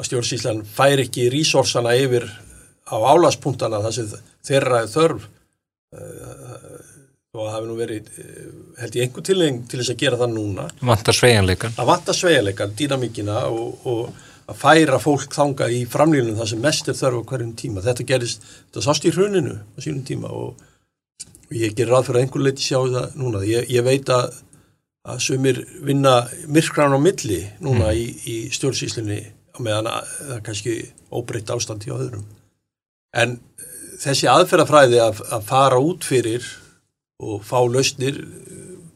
að 0.00 0.08
stjórnsýslan 0.08 0.64
fær 0.78 1.02
ekki 1.04 1.28
rísorsana 1.34 1.92
yfir 2.00 2.24
á 2.88 2.96
álaspunktana 3.12 3.82
þar 3.84 3.96
sem 3.96 4.14
þeirra 4.48 4.82
er 4.84 4.92
þörf 4.92 5.28
og 7.38 7.44
það 7.44 7.52
hefur 7.54 7.68
nú 7.68 7.76
verið 7.78 8.08
held 8.80 8.96
ég 8.96 9.04
einhver 9.04 9.26
tilheng 9.26 9.60
til 9.68 9.80
þess 9.80 9.92
að 9.92 10.00
gera 10.00 10.20
það 10.20 10.32
núna. 10.34 10.64
Vantar 10.90 11.16
sveigjanleikan 11.16 11.76
að 11.76 11.90
vanta 11.90 12.14
sveigjanleikan, 12.16 12.74
dýnamíkina 12.78 13.42
og, 13.52 13.86
og 13.88 14.48
að 14.48 14.60
færa 14.62 15.00
fólk 15.02 15.36
þanga 15.36 15.68
í 15.72 15.82
framlýnum 15.90 16.38
það 16.38 16.50
sem 16.52 16.64
mest 16.64 16.88
er 16.88 16.98
þörf 16.98 17.20
á 17.20 17.28
hverjum 17.32 17.54
tíma. 17.58 17.84
Þetta 17.84 18.08
gerist, 18.08 18.48
þetta 18.68 18.84
sást 18.86 19.08
í 19.08 19.12
hruninu 19.12 19.58
á 19.60 19.78
sínum 19.84 20.04
tíma 20.08 20.32
og, 20.32 20.60
og 21.48 21.56
ég 21.56 21.76
ger 21.76 21.92
ráð 21.92 22.08
fyrir 22.08 22.22
að 22.22 22.26
einhver 22.26 22.46
leiti 22.46 22.64
sjá 22.64 22.78
það 22.80 23.18
núna. 23.20 23.44
Ég, 23.48 23.68
ég 23.76 23.84
veit 23.84 24.12
að, 24.14 24.40
að 25.08 25.20
sumir 25.26 25.60
vinna 25.84 26.16
myrkran 26.48 26.96
á 26.96 27.00
milli 27.00 27.42
núna 27.60 27.92
mm. 27.92 28.00
í, 28.00 28.08
í 28.24 28.36
stjórnsýslinni 28.56 29.20
meðan 29.58 29.90
að 29.90 30.10
það 30.16 30.34
er 30.36 30.42
kannski 30.46 30.74
óbreytt 31.12 31.50
ástand 31.50 31.84
hjá 31.84 31.96
öðrum 31.96 32.26
en 33.16 33.38
þessi 33.98 34.28
aðferðafræði 34.30 35.00
að, 35.02 35.22
að 35.34 35.46
fara 35.48 35.80
út 35.82 36.06
fyrir 36.06 36.44
og 37.18 37.42
fá 37.46 37.58
lausnir 37.66 38.20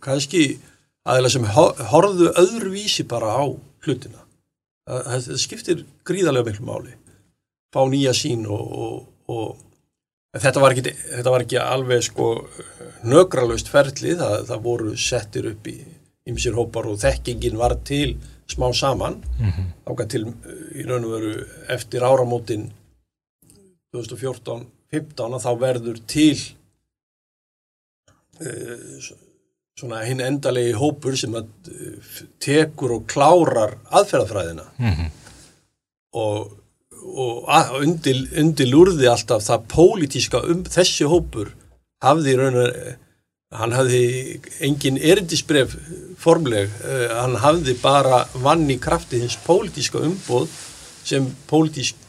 kannski 0.02 0.60
aðeins 1.08 1.36
sem 1.36 1.46
horfðu 1.46 2.30
öðruvísi 2.38 3.06
bara 3.10 3.34
á 3.34 3.44
hlutina. 3.82 4.22
Það, 4.86 5.02
það 5.08 5.40
skiptir 5.42 5.84
gríðarlega 6.06 6.50
miklu 6.50 6.66
máli. 6.66 6.94
Fá 7.74 7.82
nýja 7.88 8.12
sín 8.14 8.44
og, 8.50 8.62
og, 8.84 8.96
og 9.32 10.42
þetta, 10.42 10.62
var 10.62 10.74
ekki, 10.74 10.94
þetta 11.16 11.34
var 11.34 11.46
ekki 11.46 11.58
alveg 11.62 12.04
sko 12.06 12.28
nögralöst 13.06 13.70
ferli, 13.72 14.14
það, 14.18 14.36
það 14.50 14.64
voru 14.66 14.94
settir 14.98 15.48
upp 15.50 15.70
í 15.70 15.78
ymsir 16.30 16.54
hópar 16.54 16.86
og 16.90 17.00
þekkingin 17.02 17.58
var 17.58 17.74
til 17.86 18.14
smá 18.50 18.68
saman. 18.76 19.18
Mm 19.40 19.50
-hmm. 19.50 19.66
ákvað 19.88 20.08
til 20.08 20.24
í 20.78 20.86
raun 20.86 21.04
og 21.08 21.14
veru 21.16 21.34
eftir 21.68 22.02
áramótin 22.06 22.70
2014-15 23.92 25.36
að 25.36 25.44
þá 25.44 25.52
verður 25.60 26.00
til 26.08 26.38
uh, 28.40 29.10
svona 29.78 30.02
hinn 30.06 30.22
endalegi 30.24 30.74
hópur 30.76 31.16
sem 31.18 31.34
að 31.36 31.48
tekur 32.42 32.98
og 32.98 33.06
klárar 33.10 33.78
aðferðafræðina 33.90 34.66
mm 34.78 34.90
-hmm. 34.90 35.08
og, 36.22 36.52
og 37.02 37.48
að, 37.48 37.72
undir, 37.82 38.20
undir 38.40 38.68
lúrði 38.68 39.08
alltaf 39.10 39.44
það 39.46 39.68
pólitíska 39.74 40.42
um 40.52 40.64
þessi 40.64 41.08
hópur 41.08 41.54
hafði 42.04 42.36
raunar 42.36 42.76
hann 43.52 43.72
hafði 43.76 44.04
engin 44.64 44.96
erindisbref 44.96 45.74
formleg, 46.22 46.70
uh, 46.86 47.08
hann 47.20 47.36
hafði 47.42 47.76
bara 47.82 48.24
vann 48.44 48.68
í 48.70 48.78
krafti 48.80 49.20
hins 49.20 49.36
pólitíska 49.46 50.00
umbóð 50.00 50.48
sem 51.04 51.26
pólitísk 51.50 52.01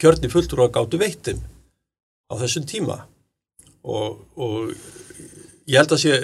kjörni 0.00 0.30
fulltur 0.32 0.64
og 0.64 0.74
gáttu 0.74 1.00
veittum 1.00 1.40
á 2.28 2.34
þessum 2.40 2.66
tíma. 2.68 2.98
Og, 3.88 4.18
og 4.36 4.72
ég 5.68 5.78
held 5.78 5.94
að 5.96 6.02
sé 6.02 6.18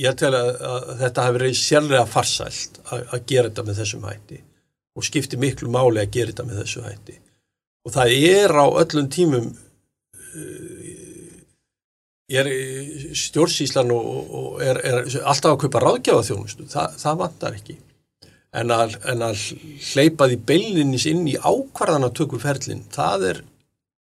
ég 0.00 0.16
tel 0.16 0.32
að, 0.36 0.50
að 0.64 0.92
þetta 1.02 1.24
hafi 1.26 1.42
reyðið 1.42 1.58
sérlega 1.60 2.04
farsælt 2.08 2.78
að, 2.86 3.02
að 3.02 3.26
gera 3.32 3.50
þetta 3.50 3.66
með 3.66 3.82
þessum 3.82 4.06
hætti. 4.08 4.38
Og 4.98 5.06
skipti 5.06 5.40
miklu 5.40 5.70
máli 5.72 6.02
að 6.02 6.14
gera 6.16 6.32
þetta 6.32 6.46
með 6.48 6.62
þessu 6.62 6.84
hætti. 6.84 7.18
Og 7.86 7.94
það 7.94 8.14
er 8.30 8.56
á 8.56 8.66
öllum 8.82 9.10
tímum 9.12 9.50
ég 12.30 12.40
er 12.40 13.14
stjórnsíslan 13.18 13.90
og, 13.94 14.34
og 14.40 14.60
er, 14.62 14.78
er 14.86 15.00
alltaf 15.02 15.54
að 15.54 15.62
kaupa 15.64 15.82
ráðgjáða 15.82 16.26
þjónustu, 16.28 16.66
það, 16.70 16.98
það 17.02 17.22
vantar 17.24 17.56
ekki 17.58 17.76
en 18.56 18.74
að, 18.74 18.96
en 19.10 19.22
að 19.22 19.44
hleypa 19.92 20.26
því 20.30 20.38
beilinis 20.48 21.06
inn 21.10 21.26
í 21.30 21.36
ákvarðanatökuferlin, 21.38 22.84
það 22.94 23.26
er 23.30 23.42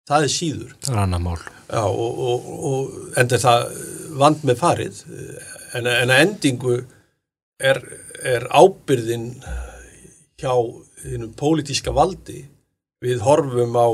það 0.10 0.26
er 0.26 0.32
síður. 0.32 0.74
Það 0.86 0.96
er 0.96 1.04
annar 1.04 1.24
mál. 1.24 1.38
Já 1.66 1.84
og, 1.84 2.20
og, 2.30 2.50
og 2.70 3.20
endur 3.20 3.42
það 3.42 3.64
vand 4.20 4.44
með 4.48 4.60
farið 4.62 5.00
en, 5.76 5.88
en 5.90 6.12
að 6.14 6.20
endingu 6.22 6.76
er, 7.60 7.80
er 8.24 8.46
ábyrðin 8.54 9.32
hjá 10.40 10.54
þínum 11.02 11.34
pólitíska 11.38 11.94
valdi 11.96 12.44
við 13.04 13.24
horfum 13.26 13.76
á, 13.78 13.90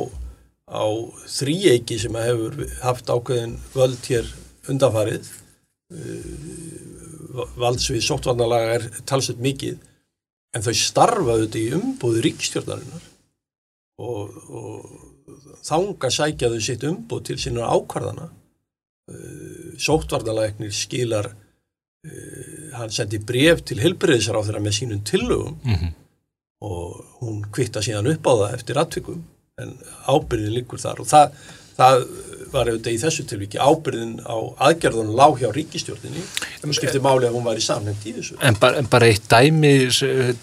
á 0.68 0.84
þrýeiki 1.32 1.98
sem 2.02 2.18
hefur 2.20 2.60
haft 2.84 3.10
ákveðin 3.12 3.58
völd 3.74 4.04
hér 4.12 4.28
undanfarið 4.72 5.32
valdsvið 7.60 8.04
sóttvarnalaga 8.06 8.76
er 8.78 8.86
talsett 9.08 9.40
mikið 9.44 9.80
en 10.56 10.66
þau 10.66 10.74
starfaðu 10.76 11.48
þetta 11.48 11.62
í 11.62 11.74
umbúðu 11.78 12.26
ríkstjórnarinnar 12.26 13.08
og, 14.02 14.38
og 14.52 15.58
þanga 15.64 16.10
sækjaðu 16.12 16.62
sitt 16.64 16.84
umbúð 16.88 17.24
til 17.30 17.38
sína 17.40 17.70
ákvarðana. 17.72 18.30
Sóttvarnalagnir 19.82 20.72
skilar 20.76 21.32
Uh, 22.02 22.72
hann 22.74 22.90
sendi 22.90 23.20
bref 23.22 23.60
til 23.70 23.78
helbriðisar 23.78 24.34
á 24.34 24.42
þeirra 24.42 24.62
með 24.66 24.74
sínum 24.74 25.02
tillögum. 25.06 25.60
Mm 25.62 25.76
-hmm. 25.76 25.92
og 26.62 27.06
hún 27.20 27.44
kvitta 27.54 27.82
síðan 27.82 28.10
upp 28.10 28.26
á 28.26 28.34
það 28.40 28.54
eftir 28.56 28.80
aðtvikum 28.82 29.20
en 29.62 29.70
ábyrðin 30.10 30.56
líkur 30.56 30.82
þar. 30.82 31.02
Og 31.02 31.08
það, 31.08 31.36
það 31.78 31.96
var 32.52 32.70
auðvitað 32.70 32.96
í 32.96 33.00
þessu 33.02 33.26
tilviki 33.30 33.60
ábyrðin 33.62 34.14
á 34.28 34.38
aðgerðunum 34.68 35.18
lág 35.18 35.40
hjá 35.42 35.50
ríkistjórninni 35.56 36.24
og 36.68 36.76
skipti 36.78 37.02
máli 37.04 37.30
að 37.30 37.38
hún 37.38 37.48
var 37.48 37.60
í 37.60 37.66
samnefnd 37.66 38.08
í 38.08 38.16
þessu. 38.18 38.38
En 38.44 38.58
bara, 38.62 38.82
en 38.82 38.90
bara 38.92 39.10
eitt 39.12 39.28
dæmi 39.32 39.74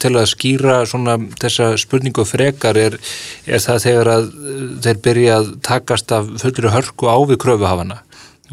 til 0.00 0.12
að 0.14 0.28
skýra 0.32 0.80
svona 0.88 1.18
þessa 1.40 1.70
spurningu 1.80 2.26
frekar 2.28 2.80
er, 2.80 2.98
er 3.46 3.64
það 3.64 3.82
þegar 3.86 4.12
að 4.14 4.30
þeir 4.86 5.02
byrja 5.08 5.40
að 5.40 5.50
takast 5.70 6.14
af 6.16 6.30
fullri 6.42 6.72
hörku 6.74 7.10
á 7.10 7.16
við 7.28 7.42
kröfuhafana 7.44 8.02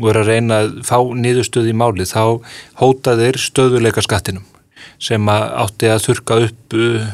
og 0.02 0.10
er 0.12 0.20
að 0.20 0.34
reyna 0.34 0.60
að 0.64 0.74
fá 0.88 0.98
niðurstöð 1.16 1.72
í 1.72 1.78
máli 1.78 2.08
þá 2.10 2.44
hótaðir 2.82 3.40
stöðuleika 3.40 4.04
skattinum 4.04 4.44
sem 5.02 5.30
átti 5.30 5.90
að 5.92 6.04
þurka 6.08 6.40
upp 6.48 6.76
uh, 6.78 7.08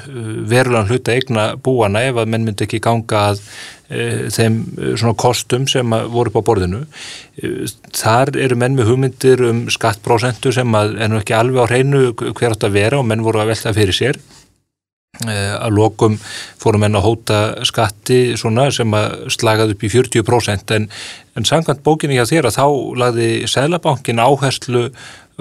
verulegan 0.51 0.89
hluta 0.91 1.15
eigna 1.15 1.45
búana 1.55 2.03
ef 2.07 2.19
að 2.21 2.33
menn 2.33 2.47
myndi 2.47 2.67
ekki 2.67 2.81
ganga 2.83 3.23
að 3.31 3.41
uh, 3.41 4.27
þeim 4.33 4.59
uh, 4.77 4.91
svona 4.99 5.17
kostum 5.25 5.67
sem 5.71 5.95
voru 6.13 6.31
upp 6.33 6.41
á 6.41 6.47
borðinu. 6.51 6.83
Þar 7.97 8.35
eru 8.43 8.59
menn 8.59 8.77
með 8.77 8.91
hugmyndir 8.91 9.41
um 9.47 9.63
skattprósentu 9.73 10.53
sem 10.53 10.77
er 10.77 11.09
nú 11.09 11.21
ekki 11.21 11.37
alveg 11.37 11.65
á 11.65 11.71
hreinu 11.71 12.11
hver 12.13 12.53
átt 12.53 12.67
að 12.67 12.77
vera 12.77 13.01
og 13.01 13.07
menn 13.09 13.25
voru 13.25 13.41
að 13.41 13.55
velta 13.55 13.73
fyrir 13.75 13.97
sér 13.97 14.21
að 15.21 15.75
lokum 15.75 16.15
fórum 16.61 16.85
enn 16.87 16.95
að 16.95 17.05
hóta 17.05 17.39
skatti 17.67 18.37
svona 18.39 18.69
sem 18.73 18.93
að 18.95 19.27
slagað 19.35 19.73
upp 19.75 19.83
í 19.83 19.91
40% 19.91 20.75
en, 20.77 20.87
en 21.35 21.47
samkvæmt 21.47 21.83
bókinni 21.85 22.17
hjá 22.17 22.25
þér 22.29 22.49
að 22.49 22.57
þá 22.57 22.65
lagði 23.03 23.29
Sælabankin 23.51 24.23
áherslu 24.23 24.87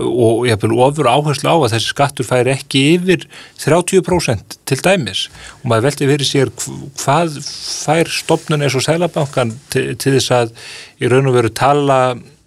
og 0.01 0.47
ég 0.49 0.55
hef 0.55 0.65
vel 0.65 0.77
ofur 0.81 1.09
áherslu 1.11 1.51
á 1.51 1.57
að 1.57 1.75
þessi 1.75 1.93
skattur 1.93 2.29
færi 2.29 2.55
ekki 2.55 2.83
yfir 2.97 3.27
30% 3.63 4.59
til 4.69 4.81
dæmis 4.85 5.27
og 5.61 5.71
maður 5.71 5.89
veldi 5.89 6.11
fyrir 6.11 6.29
sér 6.29 6.53
hvað 6.57 7.39
fær 7.45 8.11
stopnun 8.11 8.65
eins 8.65 8.77
og 8.79 8.87
Sælabankan 8.87 9.55
til, 9.73 9.95
til 10.01 10.17
þess 10.19 10.35
að 10.37 10.53
í 11.01 11.11
raun 11.11 11.31
og 11.31 11.39
veru 11.39 11.53
tala 11.55 12.01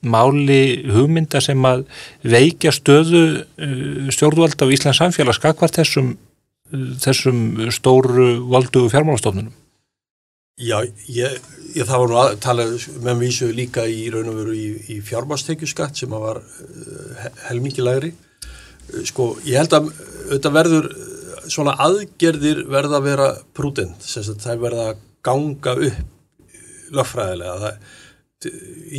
máli 0.04 0.84
hugmynda 0.92 1.40
sem 1.42 1.64
að 1.66 1.86
veikja 2.28 2.74
stöðu 2.76 3.24
stjórnvalda 4.12 4.68
á 4.68 4.74
Íslands 4.74 5.00
samfélags 5.00 5.40
skakvart 5.40 5.80
þessum 5.80 6.16
þessum 6.74 7.70
stóru 7.74 8.32
valdu 8.50 8.88
fjármálastofnunum? 8.92 9.54
Já, 10.62 10.84
ég, 11.10 11.40
ég 11.74 11.88
það 11.90 12.04
var 12.04 12.12
nú 12.12 12.18
að 12.22 12.36
tala 12.44 12.66
með 13.02 13.22
vísu 13.24 13.48
líka 13.56 13.88
í 13.90 14.04
raun 14.14 14.30
og 14.30 14.38
veru 14.38 14.54
í, 14.54 14.68
í 14.94 15.00
fjármálstekjuskatt 15.02 15.98
sem 15.98 16.14
var 16.14 16.44
uh, 16.44 17.24
helmikið 17.48 17.88
læri. 17.88 18.12
Sko, 19.10 19.32
ég 19.48 19.58
held 19.58 19.74
að 19.74 19.90
þetta 20.30 20.52
verður 20.54 20.90
svona 21.50 21.74
aðgerðir 21.82 22.64
verða 22.70 23.00
að 23.00 23.08
vera 23.08 23.28
prudent, 23.58 24.06
þess 24.06 24.30
að 24.30 24.44
það 24.44 24.64
verða 24.68 24.86
að 24.92 25.02
ganga 25.26 25.76
upp 25.88 26.54
lögfræðilega. 26.94 27.74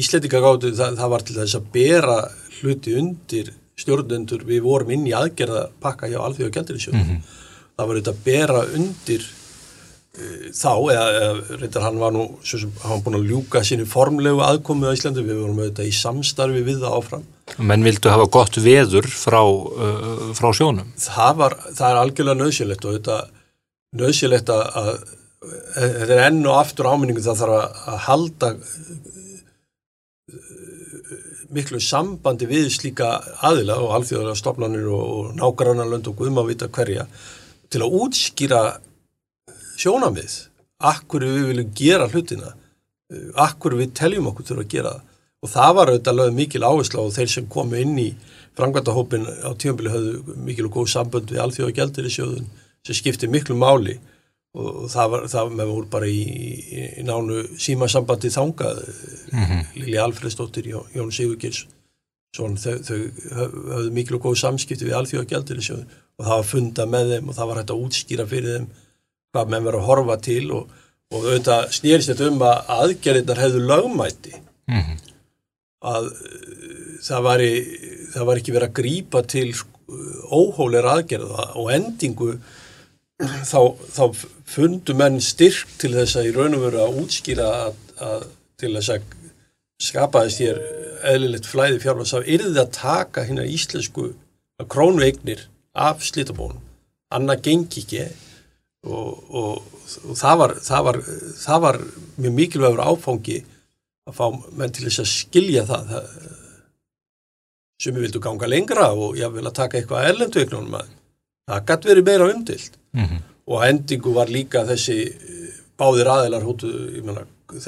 Ísletika 0.00 0.42
gáttu 0.42 0.74
það, 0.74 0.98
það 0.98 1.14
var 1.14 1.28
til 1.28 1.38
þess 1.38 1.61
að 1.61 1.70
bera 1.76 2.18
hluti 2.59 2.98
undir 2.98 3.55
stjórnendur 3.78 4.42
við 4.48 4.64
vorum 4.66 4.90
inn 4.96 5.07
í 5.07 5.14
aðgerða 5.14 5.68
pakka 5.82 6.11
hjá 6.11 6.18
Alþjóða 6.18 6.55
Gjaldirisjóðum. 6.59 7.07
Mm 7.07 7.16
-hmm 7.16 7.42
það 7.74 7.88
var 7.88 7.98
auðvitað 7.98 8.14
að 8.14 8.26
bera 8.28 8.61
undir 8.78 9.24
þá, 10.14 10.72
eða, 10.94 11.30
reyndar 11.58 11.84
hann 11.88 11.98
var 11.98 12.12
nú, 12.14 12.24
sem 12.46 12.70
hann 12.84 13.02
búin 13.02 13.18
að 13.18 13.30
ljúka 13.32 13.64
sínu 13.66 13.86
formlegu 13.90 14.42
aðkomu 14.46 14.86
á 14.86 14.94
Íslandi, 14.94 15.24
við 15.26 15.40
vorum 15.42 15.58
auðvitað 15.58 15.90
í 15.90 15.94
samstarfi 15.98 16.62
við 16.66 16.84
það 16.84 16.98
áfram. 17.00 17.24
Menn 17.58 17.86
vildu 17.86 18.12
hafa 18.12 18.28
gott 18.36 18.58
veður 18.62 19.08
frá, 19.10 19.40
uh, 19.42 20.30
frá 20.38 20.52
sjónum. 20.54 20.92
Það 21.02 21.40
var, 21.42 21.58
það 21.72 21.88
er 21.88 22.00
algjörlega 22.02 22.40
nöðsynlegt 22.40 22.86
og 22.86 22.94
auðvitað 22.94 23.34
nöðsynlegt 24.00 24.54
að, 24.54 24.64
að 24.80 24.92
þetta 25.74 26.14
er 26.14 26.24
enn 26.28 26.40
og 26.46 26.60
aftur 26.60 26.90
áminningu 26.90 27.24
það 27.24 27.42
þarf 27.42 27.58
að, 27.58 27.98
halda 28.06 28.54
miklu 31.54 31.78
sambandi 31.82 32.48
við 32.50 32.70
slíka 32.74 33.16
aðila 33.46 33.76
og 33.82 33.92
alþjóðlega 33.98 34.38
stofnanir 34.38 34.88
og, 34.90 35.04
og 35.18 35.36
nágrannarlönd 35.38 36.08
og 36.10 36.16
guðum 36.18 36.40
að 36.42 36.50
vita 36.50 36.70
hverja 36.70 37.06
til 37.70 37.82
að 37.84 37.94
útskýra 38.00 38.62
sjónamið 39.80 40.36
akkur 40.84 41.26
við 41.26 41.50
viljum 41.50 41.74
gera 41.78 42.08
hlutina? 42.10 42.54
Akkur 43.40 43.76
við 43.78 43.92
teljum 43.98 44.30
okkur 44.30 44.48
til 44.48 44.58
að 44.58 44.70
gera 44.72 44.94
það? 44.94 45.10
Og 45.44 45.52
það 45.52 45.74
var 45.76 45.92
auðvitað 45.92 46.18
lögð 46.18 46.38
mikil 46.38 46.64
áhersla 46.64 47.02
og 47.02 47.12
þeir 47.12 47.30
sem 47.34 47.46
komu 47.52 47.76
inn 47.76 47.98
í 48.00 48.08
frangvæntahópin 48.56 49.26
á 49.44 49.50
tíumbili 49.60 49.92
höfðu 49.92 50.36
mikil 50.46 50.70
og 50.70 50.78
góð 50.78 50.90
sambönd 50.94 51.32
við 51.34 51.42
alþjóða 51.44 51.76
gældir 51.76 52.08
í 52.08 52.12
sjóðun 52.14 52.50
sem 52.86 52.96
skipti 52.96 53.28
miklu 53.28 53.56
máli. 53.60 53.98
Og 54.54 54.86
það 54.88 55.10
var, 55.12 55.26
það 55.28 55.54
með 55.58 55.70
voru 55.74 55.88
bara 55.90 56.08
í, 56.08 56.20
í, 56.24 56.82
í 57.02 57.04
nánu 57.04 57.42
símasambandi 57.60 58.30
þangað. 58.32 58.80
Mm 59.34 59.44
-hmm. 59.44 59.64
Lili 59.82 59.98
Alfredsdóttir, 60.00 60.70
Jón 60.94 61.12
Sigurgils 61.12 61.66
svona 62.34 62.58
þau, 62.58 62.78
þau 62.82 62.98
höfðu 63.38 63.92
mikil 63.94 64.18
og 64.18 64.24
góð 64.26 64.40
samskipti 64.42 64.88
við 64.88 64.96
alþjóða 64.98 65.28
gældir 65.30 65.60
í 65.60 65.66
sjóðun 65.68 65.92
og 66.18 66.26
það 66.26 66.34
var 66.34 66.48
funda 66.48 66.86
með 66.90 67.12
þeim 67.12 67.28
og 67.30 67.36
það 67.36 67.50
var 67.50 67.60
hægt 67.60 67.72
að 67.74 67.84
útskýra 67.84 68.26
fyrir 68.30 68.56
þeim 68.56 68.66
hvað 69.35 69.53
menn 69.53 69.66
verið 69.66 69.82
að 69.82 69.89
horfa 69.91 70.16
til 70.22 70.45
og, 70.55 70.74
og 71.11 71.26
auðvitað 71.26 71.70
snýrist 71.74 72.12
þetta 72.12 72.30
um 72.30 72.45
að 72.47 72.74
aðgerðinar 72.78 73.43
hefðu 73.43 73.62
lögmæti. 73.68 74.35
Mm 74.70 74.80
-hmm. 74.80 74.99
að 75.95 76.11
það 77.05 77.24
var, 77.26 77.43
í, 77.45 77.55
það 78.14 78.28
var 78.28 78.41
ekki 78.41 78.55
verið 78.55 78.68
að 78.70 78.78
grípa 78.78 79.22
til 79.28 79.49
óhólir 80.32 80.87
aðgerða 80.89 81.51
og 81.61 81.72
endingu 81.74 82.30
þá, 83.20 83.61
þá 83.93 84.05
fundu 84.49 84.95
menn 84.97 85.20
styrk 85.20 85.76
til 85.78 85.93
þess 85.95 86.16
að 86.16 86.30
í 86.30 86.32
raun 86.37 86.57
og 86.57 86.64
veru 86.64 86.80
að 86.82 86.99
útskýra 87.03 87.51
að, 87.66 87.76
að 88.01 88.26
til 88.61 88.72
þess 88.78 88.95
að 88.95 89.09
skapaðist 89.85 90.41
hér 90.41 90.61
eðlilegt 91.05 91.49
flæði 91.51 91.80
fjármans 91.82 92.14
af 92.16 92.28
yrðið 92.30 92.61
að 92.62 92.74
taka 92.78 93.24
hérna 93.26 93.45
íslensku 93.45 94.12
krónveignir 94.70 95.49
af 95.74 96.05
slitabónum. 96.07 96.62
Annað 97.14 97.43
gengi 97.49 97.82
ekki 97.82 98.05
og, 98.85 99.24
og, 99.30 99.74
og 100.05 100.18
það, 100.18 100.39
var, 100.43 100.55
það, 100.68 100.85
var, 100.89 101.01
það 101.41 101.66
var 101.66 101.80
mjög 102.20 102.39
mikilvægur 102.39 102.85
áfangi 102.85 103.39
að 104.05 104.16
fá 104.18 104.24
menn 104.53 104.72
til 104.74 104.87
þess 104.87 105.03
að 105.05 105.12
skilja 105.12 105.64
það, 105.68 105.93
það 105.93 106.32
sem 107.82 107.95
við 107.95 108.07
vildum 108.07 108.24
ganga 108.24 108.49
lengra 108.51 108.91
og 108.93 109.16
ég 109.18 109.32
vil 109.35 109.45
að 109.45 109.57
taka 109.59 109.78
eitthvað 109.78 110.11
erlendu 110.11 110.43
eignunum 110.43 110.76
að 110.78 110.91
það 111.51 111.64
gæti 111.70 111.91
verið 111.91 112.09
meira 112.09 112.28
umdilt 112.32 112.78
mm 112.93 113.05
-hmm. 113.05 113.22
og 113.47 113.64
endingu 113.68 114.12
var 114.14 114.28
líka 114.30 114.64
þessi 114.68 114.99
báðir 115.78 116.11
aðeinar 116.11 116.47
hótu, 116.47 116.70
mena, 117.05 117.24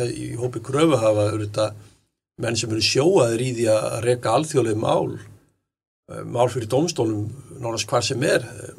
í 0.06 0.34
hópi 0.38 0.62
kröfu 0.62 0.98
hafa 1.00 1.30
þetta, 1.34 1.72
menn 2.42 2.56
sem 2.56 2.70
eru 2.70 2.80
sjóaðir 2.80 3.42
í 3.42 3.50
því 3.56 3.66
að 3.72 4.04
reyka 4.04 4.34
alþjóðlega 4.36 4.80
mál 4.80 5.18
eh, 5.18 6.22
mál 6.24 6.48
fyrir 6.48 6.68
domstólum 6.68 7.30
nánast 7.58 7.88
hvar 7.88 8.04
sem 8.04 8.22
er 8.22 8.44
eh, 8.44 8.74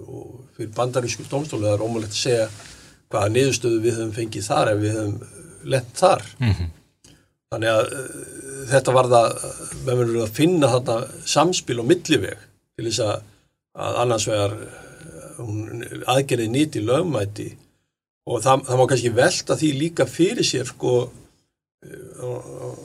og 0.00 0.49
fyrir 0.60 0.74
bandarísku 0.76 1.26
domstólu 1.30 1.66
það 1.66 1.76
er 1.76 1.86
ómulegt 1.86 2.14
að 2.14 2.20
segja 2.20 2.50
hvaða 3.10 3.32
niðurstöðu 3.36 3.80
við 3.84 3.96
höfum 3.98 4.12
fengið 4.16 4.46
þar 4.46 4.72
ef 4.74 4.82
við 4.84 4.98
höfum 4.98 5.16
lett 5.74 5.90
þar 5.98 6.26
mm 6.38 6.52
-hmm. 6.52 6.68
þannig 7.50 7.70
að 7.72 7.84
þetta 8.70 8.94
var 8.96 9.10
það 9.14 9.26
við 9.72 9.90
verðum 9.90 10.22
að 10.26 10.36
finna 10.36 10.72
þetta 10.74 10.96
samspil 11.34 11.80
og 11.80 11.88
milliveg 11.90 12.46
til 12.76 12.86
þess 12.86 13.02
að, 13.06 13.16
að 13.74 13.98
annars 14.04 14.28
vegar 14.30 14.56
aðgerðið 16.10 16.52
nýti 16.52 16.84
lögmæti 16.84 17.48
og 18.28 18.42
það, 18.44 18.66
það 18.68 18.78
má 18.78 18.86
kannski 18.90 19.12
velta 19.16 19.56
því 19.56 19.72
líka 19.78 20.06
fyrir 20.06 20.46
sér 20.46 20.68
sko 20.68 20.94
uh, 22.20 22.76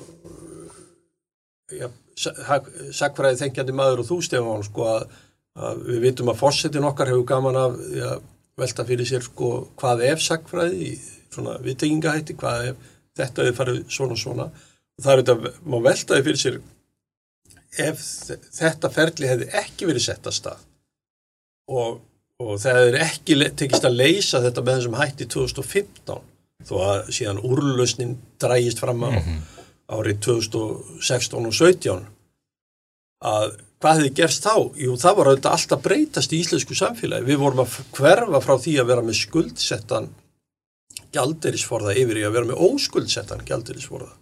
ja, 1.76 1.90
sagfræði 2.16 3.42
þengjandi 3.44 3.76
maður 3.76 4.04
og 4.04 4.10
þú 4.10 4.20
Stefán 4.24 4.64
sko 4.66 4.88
að, 4.88 5.02
að 5.04 5.25
við 5.56 6.00
vitum 6.04 6.32
að 6.32 6.40
fórsetin 6.42 6.88
okkar 6.88 7.12
hefur 7.12 7.28
gaman 7.30 7.60
af 7.60 7.76
ja, 7.96 8.14
velta 8.60 8.86
fyrir 8.88 9.08
sér 9.08 9.24
sko 9.26 9.52
hvað 9.80 10.06
ef 10.12 10.24
sagfræði 10.24 10.94
svona 11.34 11.58
viðtegningahætti 11.64 12.38
hvað 12.40 12.72
ef 12.72 12.90
þetta 13.16 13.46
hefur 13.48 13.60
farið 13.62 13.84
svona 13.98 14.18
svona 14.20 14.50
og 14.50 15.04
það 15.04 15.14
er 15.14 15.22
þetta, 15.24 15.54
má 15.64 15.78
veltaði 15.84 16.26
fyrir 16.28 16.42
sér 16.42 16.60
ef 17.86 18.04
þetta 18.56 18.92
ferli 18.92 19.32
hefði 19.32 19.50
ekki 19.62 19.88
verið 19.90 20.08
sett 20.08 20.28
að 20.28 20.38
stað 20.40 20.68
og 21.72 22.04
og 22.44 22.58
það 22.60 22.82
er 22.90 22.98
ekki 23.06 23.38
tekist 23.56 23.86
að 23.88 24.00
leysa 24.02 24.42
þetta 24.44 24.64
með 24.64 24.80
þessum 24.80 24.98
hætti 25.00 25.28
2015 25.32 26.26
þó 26.66 26.74
að 26.84 27.12
síðan 27.16 27.40
úrlausnin 27.48 28.18
drægist 28.42 28.82
fram 28.84 29.04
á 29.08 29.10
mm 29.10 29.22
-hmm. 29.22 29.40
árið 29.96 30.20
2016 30.28 31.46
og 31.46 31.54
17 31.54 32.06
að 33.24 33.56
hvað 33.84 34.00
hefði 34.00 34.12
gerst 34.20 34.46
þá? 34.46 34.56
Jú, 34.82 34.98
það 35.02 35.18
var 35.20 35.32
auðvitað 35.32 35.58
alltaf 35.58 35.82
breytast 35.86 36.36
í 36.36 36.42
íslensku 36.44 36.78
samfélagi. 36.78 37.28
Við 37.30 37.42
vorum 37.42 37.64
að 37.66 37.80
hverfa 37.98 38.44
frá 38.44 38.56
því 38.62 38.78
að 38.82 38.92
vera 38.92 39.06
með 39.06 39.20
skuldsettan 39.22 40.12
gjaldirisforða 41.16 41.96
yfir 41.96 42.22
í 42.22 42.26
að 42.28 42.38
vera 42.38 42.50
með 42.52 42.64
óskuldsettan 42.70 43.46
gjaldirisforða. 43.48 44.14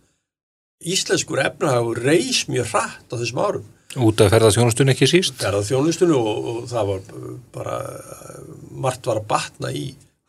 Íslenskur 0.84 1.40
efnahagur 1.46 2.02
reys 2.04 2.44
mjög 2.52 2.74
hratt 2.74 3.14
á 3.14 3.16
þessum 3.16 3.40
árum 3.40 3.72
Út 3.94 4.22
af 4.26 4.32
ferðarþjónustunni 4.34 4.94
ekki 4.96 5.06
síst? 5.10 5.36
Ferðarþjónustunni 5.38 6.16
og, 6.18 6.48
og 6.50 6.62
það 6.72 6.88
var 6.90 7.02
bara, 7.54 7.76
margt 8.82 9.06
var 9.06 9.20
að 9.22 9.28
batna 9.30 9.70
í 9.70 9.84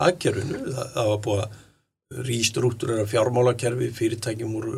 aðgerfinu, 0.05 0.61
það, 0.75 0.91
það 0.97 1.09
var 1.11 1.23
búið 1.25 1.45
að 1.45 2.27
rýstrúttur 2.29 2.93
er 2.93 3.01
að 3.03 3.13
fjármálakerfi, 3.15 3.89
fyrirtækjum 3.97 4.59
úr 4.59 4.69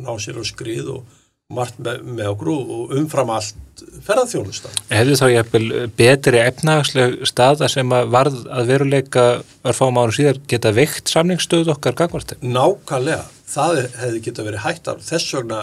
ná 0.00 0.10
sér 0.22 0.40
á 0.40 0.44
skrið 0.48 0.88
og 0.94 1.18
margt 1.52 1.76
með, 1.82 2.00
með 2.08 2.30
okkur 2.32 2.50
og 2.54 2.92
umfram 2.96 3.30
allt 3.34 3.82
ferðarþjónustan. 4.06 4.76
Hefði 4.88 5.16
þá 5.18 5.24
jæfnvel 5.28 5.66
betri 5.98 6.40
efnagsleg 6.40 7.16
staða 7.28 7.68
sem 7.68 7.92
að 7.92 8.12
varð 8.14 8.38
að 8.48 8.70
veruleika 8.72 9.24
örfám 9.66 10.00
ára 10.00 10.14
síðar 10.14 10.40
geta 10.48 10.72
veikt 10.72 11.12
samningsstöð 11.12 11.72
okkar 11.74 11.98
gangvartir? 11.98 12.40
Nákvæmlega 12.40 13.26
það 13.54 13.80
hefði 14.00 14.22
geta 14.24 14.46
verið 14.46 14.64
hættar 14.64 15.02
þess 15.04 15.36
vegna 15.36 15.60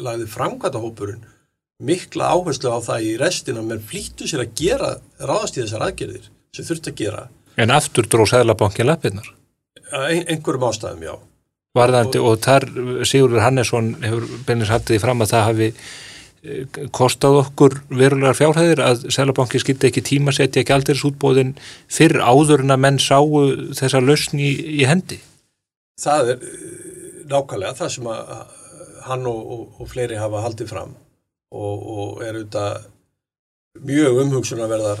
lagði 0.00 0.30
framkvæmtahópurinn 0.32 1.26
mikla 1.84 2.32
áherslu 2.32 2.72
á 2.72 2.78
það 2.82 3.04
í 3.06 3.16
restina 3.20 3.62
menn 3.62 3.84
flýttu 3.84 4.26
sér 4.26 4.46
að 4.46 4.54
gera 4.58 4.94
ráðast 5.20 5.58
í 5.58 5.62
þessar 5.62 5.90
aðgerðir 5.90 6.30
sem 6.56 6.66
þurft 6.66 6.90
að 6.90 7.02
gera 7.04 7.26
En 7.58 7.74
aftur 7.74 8.06
dróð 8.06 8.32
Sæðlabankin 8.32 8.86
lappinnar? 8.86 9.32
Ein, 9.90 10.24
einhverjum 10.30 10.68
ástæðum, 10.68 11.04
já 11.04 11.14
Varðandi, 11.78 12.20
og, 12.20 12.36
þar 12.44 12.68
Sigurður 13.08 13.44
Hannesson 13.44 13.94
hefur 14.02 14.28
beinins 14.48 14.72
haldið 14.72 15.02
fram 15.02 15.24
að 15.24 15.32
það 15.32 15.46
hafi 15.48 15.68
eh, 15.70 16.78
kostað 16.94 17.40
okkur 17.44 17.78
verulegar 17.88 18.38
fjárhæðir 18.38 18.84
að 18.84 19.08
Sælabanki 19.14 19.62
skildi 19.62 19.90
ekki 19.90 20.04
tímasetja 20.10 20.66
gældirisútbóðin 20.68 21.56
fyrr 21.92 22.20
áður 22.22 22.66
en 22.66 22.76
að 22.76 22.84
menn 22.86 23.02
sáu 23.02 23.42
þessa 23.78 24.02
lausn 24.04 24.42
í, 24.42 24.52
í 24.82 24.86
hendi? 24.88 25.20
Það 26.02 26.34
er 26.34 26.46
eh, 26.50 26.70
nákvæmlega 27.28 27.76
það 27.82 27.94
sem 27.96 28.12
að 28.12 28.46
hann 29.08 29.26
og, 29.28 29.40
og, 29.54 29.64
og 29.80 29.88
fleiri 29.88 30.18
hafa 30.20 30.42
haldið 30.44 30.72
fram 30.72 30.94
og, 31.54 31.76
og 31.78 32.22
er 32.26 32.36
auðvitað 32.36 32.88
mjög 33.88 34.20
umhugsunarverðar 34.24 35.00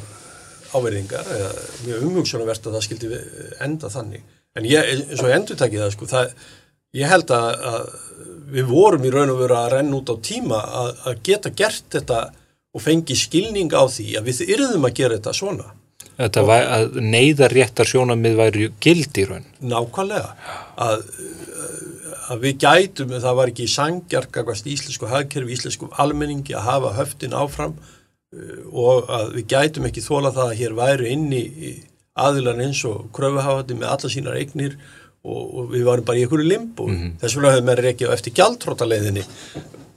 áverðingar 0.76 1.28
eða 1.34 1.50
mjög 1.86 2.06
umhugsunarverðt 2.08 2.68
að 2.68 2.76
það 2.76 2.86
skildi 2.86 3.20
enda 3.64 3.90
þannig. 3.92 4.24
En 4.58 4.66
ég, 4.68 4.90
eins 4.92 5.22
og 5.22 5.30
ég 5.30 5.36
endur 5.38 5.58
takið 5.58 5.84
það 5.84 5.94
sko 5.94 6.08
það, 6.10 6.32
ég 6.96 7.10
held 7.10 7.32
að, 7.34 7.48
að 7.72 7.88
við 8.52 8.70
vorum 8.70 9.04
í 9.04 9.12
raun 9.12 9.32
og 9.34 9.42
veru 9.42 9.58
að 9.58 9.72
renna 9.76 9.98
út 9.98 10.12
á 10.12 10.16
tíma 10.24 10.60
að, 10.82 10.92
að 11.10 11.18
geta 11.28 11.52
gert 11.56 11.84
þetta 11.92 12.22
og 12.72 12.84
fengi 12.84 13.16
skilning 13.18 13.72
á 13.76 13.84
því 13.90 14.14
að 14.18 14.30
við 14.30 14.42
yrðum 14.48 14.88
að 14.88 14.96
gera 15.00 15.18
þetta 15.18 15.36
svona 15.36 15.68
Þetta 16.18 16.42
var 16.48 16.64
að 16.74 16.96
neyðar 16.98 17.52
réttar 17.54 17.86
sjónamið 17.86 18.38
væri 18.40 18.64
gild 18.82 19.18
í 19.22 19.24
raun. 19.28 19.44
Nákvæmlega. 19.70 20.32
Að, 20.82 21.04
að 22.32 22.40
við 22.42 22.56
gætum, 22.64 23.12
það 23.22 23.36
var 23.38 23.52
ekki 23.52 23.66
sangjarkakast 23.70 24.66
íslensku 24.66 25.06
hagkerfi, 25.12 25.54
íslensku 25.54 25.90
almenningi 26.02 26.56
að 26.58 26.66
hafa 26.72 26.90
höftin 26.96 27.36
áfram 27.38 27.76
uh, 27.78 28.56
og 28.72 29.12
að 29.14 29.30
við 29.36 29.46
gætum 29.54 29.86
ekki 29.86 30.02
þóla 30.02 30.34
það 30.34 30.50
að 30.50 30.58
hér 30.62 30.74
væri 30.80 31.12
inni 31.14 31.44
aðilan 32.18 32.64
eins 32.66 32.82
og 32.88 33.06
kröfuhafandi 33.14 33.78
með 33.78 33.94
alla 33.94 34.10
sínar 34.10 34.40
eignir 34.40 34.74
og, 34.74 34.88
og 35.28 35.72
við 35.72 35.84
varum 35.88 36.04
bara 36.08 36.18
í 36.18 36.24
einhverju 36.26 36.48
limbo. 36.48 36.86
Mm 36.88 36.96
-hmm. 36.96 37.14
Þess 37.20 37.36
vegna 37.36 37.54
höfum 37.54 37.70
við 37.70 37.82
reykjað 37.84 38.12
eftir 38.16 38.32
gjaldtrótaleiðinni 38.38 39.24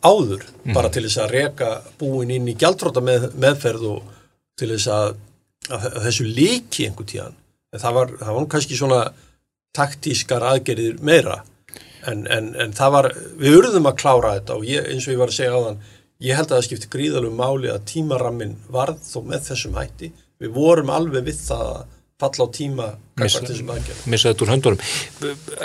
áður, 0.01 0.43
mm 0.43 0.63
-hmm. 0.63 0.73
bara 0.73 0.89
til 0.89 1.03
þess 1.03 1.17
að 1.17 1.31
reyka 1.31 1.81
búin 1.99 2.31
inn 2.31 2.47
í 2.47 2.55
gjaldtróta 2.55 3.01
með, 3.01 3.31
meðferð 3.35 3.83
og 3.95 4.01
til 4.57 4.69
þess 4.69 4.87
að 4.87 5.15
að, 5.69 5.85
að 5.91 6.01
þessu 6.07 6.27
líki 6.27 6.87
einhvern 6.87 7.09
tíðan 7.11 7.37
en 7.71 7.83
það 7.83 7.97
var, 7.97 8.13
það 8.19 8.37
var 8.37 8.49
kannski 8.55 8.79
svona 8.79 9.01
taktískar 9.77 10.45
aðgerðir 10.49 10.99
meira 11.05 11.41
en, 12.09 12.25
en, 12.25 12.51
en 12.59 12.75
það 12.75 12.95
var 12.97 13.09
við 13.39 13.57
urðum 13.61 13.89
að 13.91 13.99
klára 14.01 14.35
þetta 14.39 14.57
og 14.57 14.67
ég, 14.67 14.89
eins 14.91 15.07
og 15.07 15.15
ég 15.15 15.21
var 15.21 15.31
að 15.31 15.37
segja 15.37 15.55
á 15.55 15.65
þann 15.67 15.81
ég 16.21 16.37
held 16.37 16.49
að 16.49 16.57
það 16.57 16.67
skipti 16.67 16.91
gríðalum 16.95 17.39
máli 17.39 17.71
að 17.71 17.85
tímarammin 17.93 18.57
varð 18.73 19.01
þó 19.05 19.19
með 19.29 19.47
þessum 19.51 19.79
hætti 19.79 20.11
við 20.41 20.53
vorum 20.57 20.93
alveg 20.93 21.27
við 21.29 21.43
það 21.45 21.67
að 21.75 21.97
falla 22.21 22.45
á 22.45 22.49
tíma 22.55 22.87
Missa- 23.19 23.41
þetta 24.31 24.45
úr 24.45 24.51
höndunum. 24.53 24.79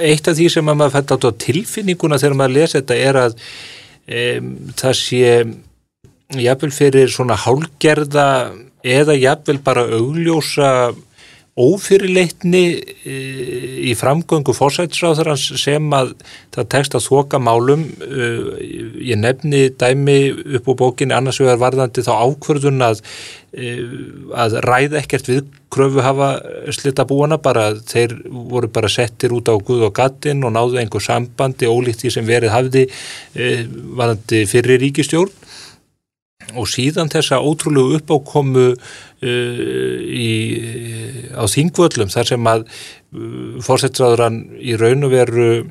Eitt 0.02 0.28
af 0.28 0.36
því 0.38 0.48
sem 0.56 0.68
að 0.72 0.78
maður 0.80 0.96
fætt 0.98 1.14
átt 1.16 1.28
á 1.28 1.32
tilfinninguna 1.46 2.18
þegar 2.22 2.38
maður 2.40 2.56
lesa 2.58 2.80
þetta 2.80 2.98
er 3.10 3.20
að 3.24 3.38
um, 4.18 4.50
það 4.76 4.96
sé 5.02 5.22
jafnvel 6.42 6.72
fyrir 6.74 7.12
svona 7.12 7.36
hálgerða 7.38 8.28
eða 8.86 9.14
jafnvel 9.18 9.58
bara 9.66 9.84
augljósa 9.98 10.70
ófyrirleitni 11.56 12.64
e, 13.08 13.14
í 13.88 13.94
framgöngu 13.96 14.52
fórsætisráðurans 14.56 15.46
sem 15.56 15.86
að 15.96 16.12
það 16.52 16.68
tekst 16.74 16.96
að 16.98 17.06
þoka 17.06 17.40
málum. 17.40 17.86
E, 18.04 18.28
ég 19.08 19.16
nefni 19.22 19.62
dæmi 19.80 20.18
upp 20.58 20.68
á 20.68 20.72
bókinni 20.82 21.16
annars 21.16 21.40
vegar 21.40 21.62
varðandi 21.62 22.04
þá 22.04 22.12
ákvörðun 22.12 22.84
að, 22.84 23.00
e, 23.56 23.72
að 24.36 24.58
ræða 24.68 25.00
ekkert 25.00 25.32
við 25.32 25.48
kröfu 25.72 26.04
hafa 26.04 26.34
slita 26.76 27.08
búana 27.08 27.40
bara 27.40 27.70
þeir 27.88 28.18
voru 28.28 28.68
bara 28.68 28.92
settir 28.92 29.32
út 29.32 29.48
á 29.48 29.56
Guð 29.56 29.88
og 29.88 29.96
Gattin 29.96 30.44
og 30.44 30.52
náðu 30.52 30.82
einhver 30.82 31.04
sambandi 31.04 31.72
ólíkt 31.72 32.04
því 32.04 32.12
sem 32.18 32.28
verið 32.28 32.52
hafði 32.52 32.84
varðandi 33.34 34.44
fyrir 34.48 34.80
ríkistjórn 34.84 35.45
og 36.54 36.68
síðan 36.70 37.10
þessa 37.10 37.40
ótrúlegu 37.42 37.98
uppákomu 37.98 38.68
uh, 38.70 39.96
í, 40.06 40.30
á 41.34 41.44
þingvöllum 41.50 42.12
þar 42.12 42.30
sem 42.30 42.50
að 42.50 42.66
uh, 42.66 43.58
fórsettraðurann 43.66 44.40
í 44.60 44.76
raun 44.78 45.08
og 45.08 45.14
veru 45.14 45.48
uh, 45.64 45.68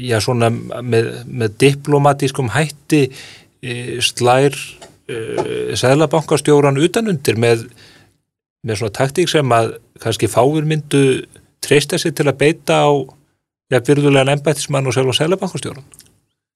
já 0.00 0.18
svona 0.24 0.52
með, 0.52 1.12
með 1.28 1.58
diplomatískum 1.66 2.52
hætti 2.54 3.04
uh, 3.10 3.98
slær 4.04 4.56
uh, 4.56 5.74
sæðlabankastjóran 5.78 6.80
utanundir 6.80 7.40
með, 7.40 7.66
með 8.64 8.80
svona 8.82 8.96
taktík 9.02 9.32
sem 9.32 9.56
að 9.56 9.76
kannski 10.02 10.30
fáir 10.30 10.66
myndu 10.68 11.04
treysta 11.62 12.00
sig 12.00 12.16
til 12.16 12.30
að 12.30 12.40
beita 12.40 12.82
á 12.88 12.90
ja, 13.72 13.80
virðulegan 13.80 14.32
embættismann 14.36 14.88
og 14.88 14.96
sæðlabankastjóran 14.96 15.84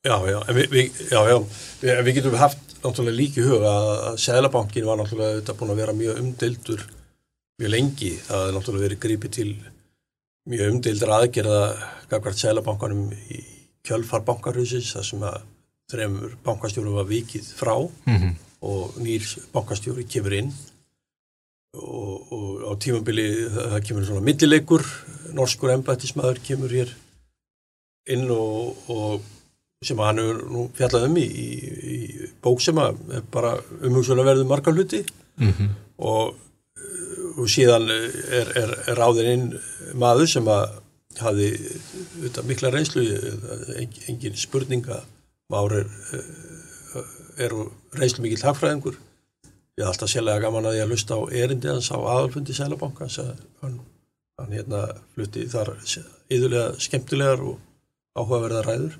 Já, 0.04 0.16
já, 0.30 0.38
en 0.44 0.54
við, 0.54 0.68
við, 0.70 1.00
já, 1.10 1.20
já, 1.30 1.38
við, 1.80 2.02
við 2.06 2.18
getum 2.18 2.36
haft 2.38 2.76
náttúrulega 2.82 3.16
líki 3.16 3.46
hug 3.46 3.64
að, 3.66 3.88
Sælabankin 4.22 4.86
var 4.86 5.00
náttúrulega 5.00 5.40
þetta 5.40 5.56
búin 5.58 5.72
að 5.74 5.80
vera 5.82 5.96
mjög 5.96 6.20
umdeildur 6.22 6.84
mjög 7.60 7.72
lengi. 7.72 8.12
Það 8.28 8.46
er 8.46 8.54
náttúrulega 8.56 8.86
verið 8.86 9.02
grípið 9.06 9.34
til 9.38 9.50
mjög 10.46 10.72
umdeildur 10.74 11.14
aðgerða 11.16 11.60
gafkvært 12.10 12.42
Sælabankanum 12.42 13.08
í 13.32 13.42
kjölfar 13.86 14.24
bankarhusins 14.26 14.92
þar 14.94 15.06
sem 15.10 15.26
að 15.26 15.42
þremur 15.90 16.34
bankastjórum 16.46 16.96
var 16.98 17.06
vikið 17.10 17.50
frá 17.54 17.76
mm 17.78 18.16
-hmm. 18.16 18.32
og 18.66 18.96
nýr 19.02 19.26
bankastjóri 19.54 20.06
kemur 20.10 20.34
inn 20.34 20.52
og, 21.74 22.32
og 22.32 22.50
á 22.66 22.72
tímabili 22.78 23.26
það, 23.50 23.80
kemur 23.86 24.06
svona 24.06 24.24
millileikur 24.26 24.84
norskur 25.36 25.70
embættismæður 25.74 26.42
kemur 26.42 26.70
hér 26.70 26.90
inn 28.06 28.30
og, 28.30 28.76
og 28.88 29.22
sem 29.84 30.00
hann 30.00 30.20
hefur 30.20 30.40
nú 30.48 30.64
fjallað 30.76 31.06
um 31.10 31.18
í, 31.20 31.26
í, 31.26 31.46
í 31.92 32.28
bók 32.42 32.62
sem 32.64 32.78
að 32.80 32.98
er 33.18 33.24
bara 33.32 33.52
umhugsulega 33.84 34.32
verður 34.32 34.50
marga 34.50 34.72
hluti. 34.72 35.02
Mm 35.36 35.52
-hmm. 35.52 35.70
og, 35.98 36.36
og 37.36 37.48
síðan 37.52 37.90
er, 37.92 38.52
er, 38.56 38.70
er 38.88 38.96
ráðin 38.96 39.32
inn 39.32 39.48
maður 39.94 40.30
sem 40.32 40.48
að 40.48 40.78
hafi 41.20 41.50
þetta, 42.22 42.42
mikla 42.42 42.70
reynslu 42.72 43.04
engin, 43.76 44.02
engin 44.08 44.36
spurninga 44.36 45.02
maður 45.52 45.82
er, 45.82 45.90
er 47.36 47.52
reynslu 48.00 48.24
mikill 48.24 48.44
hagfræðingur. 48.44 48.96
Ég 49.76 49.84
er 49.84 49.90
alltaf 49.92 50.08
sérlega 50.08 50.40
gaman 50.40 50.70
að 50.70 50.78
ég 50.78 50.86
að 50.86 50.92
lusta 50.94 51.20
á 51.20 51.22
erindi 51.28 51.68
hans 51.68 51.90
á 51.92 52.00
aðalfundi 52.00 52.54
Sælabankans 52.56 53.18
að 53.18 53.34
hann, 53.60 53.80
hann 54.40 54.52
hérna 54.56 54.86
flutti 55.12 55.44
þar 55.52 55.74
yðurlega 56.32 56.80
skemmtilegar 56.80 57.44
og 57.44 57.58
áhugaverðar 58.16 58.70
ræður 58.70 58.96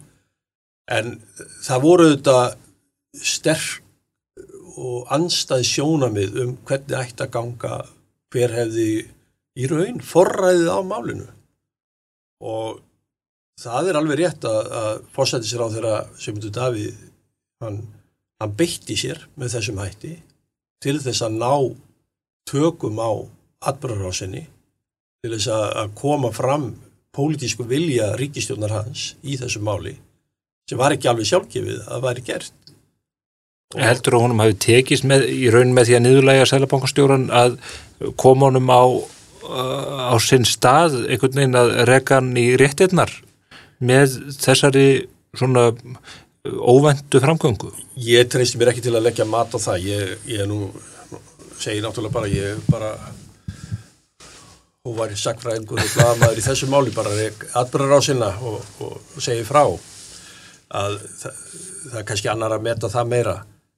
en 0.93 1.17
það 1.65 1.83
voru 1.83 2.09
þetta 2.13 2.39
sterk 3.17 3.83
og 4.77 5.13
anstæð 5.15 5.63
sjónamið 5.65 6.41
um 6.43 6.57
hvernig 6.69 6.99
ætti 6.99 7.25
að 7.25 7.33
ganga 7.33 7.77
hver 8.35 8.53
hefði 8.53 8.91
í 9.57 9.69
raun 9.71 10.03
forræðið 10.05 10.69
á 10.69 10.81
málinu. 10.85 11.29
Og 12.45 12.83
það 13.61 13.91
er 13.91 13.99
alveg 14.01 14.21
rétt 14.21 14.45
að, 14.45 14.59
að 14.81 14.99
fórsætti 15.17 15.49
sér 15.49 15.65
á 15.65 15.69
þeirra 15.73 15.97
sem 16.21 16.41
þú 16.43 16.53
Davíð 16.53 16.99
hann, 17.65 17.79
hann 18.43 18.57
beitti 18.59 18.99
sér 19.01 19.23
með 19.41 19.57
þessum 19.57 19.81
hætti 19.81 20.13
til 20.85 20.99
þess 21.01 21.25
að 21.25 21.39
ná 21.41 21.55
tökum 22.51 23.01
á 23.01 23.11
atbyrðarásinni 23.71 24.45
til 25.25 25.33
þess 25.33 25.49
að, 25.49 25.65
að 25.81 25.95
koma 26.03 26.33
fram 26.37 26.69
pólitísku 27.17 27.65
vilja 27.65 28.13
ríkistjónar 28.21 28.77
hans 28.77 29.15
í 29.25 29.39
þessu 29.41 29.65
máli 29.65 29.97
sem 30.67 30.81
var 30.81 30.95
ekki 30.97 31.11
alveg 31.11 31.29
sjálfgefið 31.31 31.83
að 31.87 32.07
væri 32.07 32.25
gert 32.27 32.55
Heldur 33.75 34.15
að 34.15 34.23
honum 34.23 34.41
hafi 34.45 34.55
tekist 34.63 35.07
með, 35.09 35.25
í 35.27 35.49
raun 35.51 35.73
með 35.75 35.89
því 35.89 35.97
að 35.97 36.03
niðurlæga 36.05 36.45
sælabankastjóran 36.47 37.27
að 37.35 37.57
koma 38.21 38.47
honum 38.47 38.71
á, 38.71 38.85
á 40.15 40.17
sinn 40.23 40.47
stað 40.47 41.01
einhvern 41.09 41.41
veginn 41.41 41.59
að 41.59 41.73
reka 41.91 42.21
hann 42.21 42.31
í 42.39 42.47
réttirnar 42.61 43.11
með 43.83 44.15
þessari 44.39 44.87
svona 45.37 45.73
óvendu 46.47 47.21
framgöngu? 47.21 47.73
Ég 48.07 48.31
treysti 48.31 48.61
mér 48.61 48.71
ekki 48.73 48.87
til 48.87 48.95
að 48.95 49.09
leggja 49.09 49.27
mat 49.29 49.51
á 49.51 49.59
það. 49.59 49.89
Ég, 49.91 50.15
ég 50.31 50.47
nú 50.49 50.71
segi 51.59 51.83
náttúrulega 51.83 52.15
bara, 52.15 52.31
ég 52.31 52.63
bara 52.71 52.93
hún 54.87 54.97
var 54.97 55.15
sakfræðingur 55.19 55.83
og 55.83 55.93
blaðmaður 55.97 56.39
í 56.39 56.47
þessu 56.47 56.71
máli 56.71 56.95
bara 56.95 57.15
atbyrðar 57.59 57.99
á 57.99 58.01
sinna 58.07 58.31
og, 58.39 58.61
og, 58.79 58.99
og 59.17 59.25
segi 59.25 59.43
frá 59.49 59.65
að 60.75 60.97
það, 61.21 61.45
það 61.91 62.01
er 62.01 62.09
kannski 62.09 62.31
annar 62.33 62.57
að 62.57 62.67
meta 62.67 62.91
það 62.93 63.13
meira. 63.13 63.37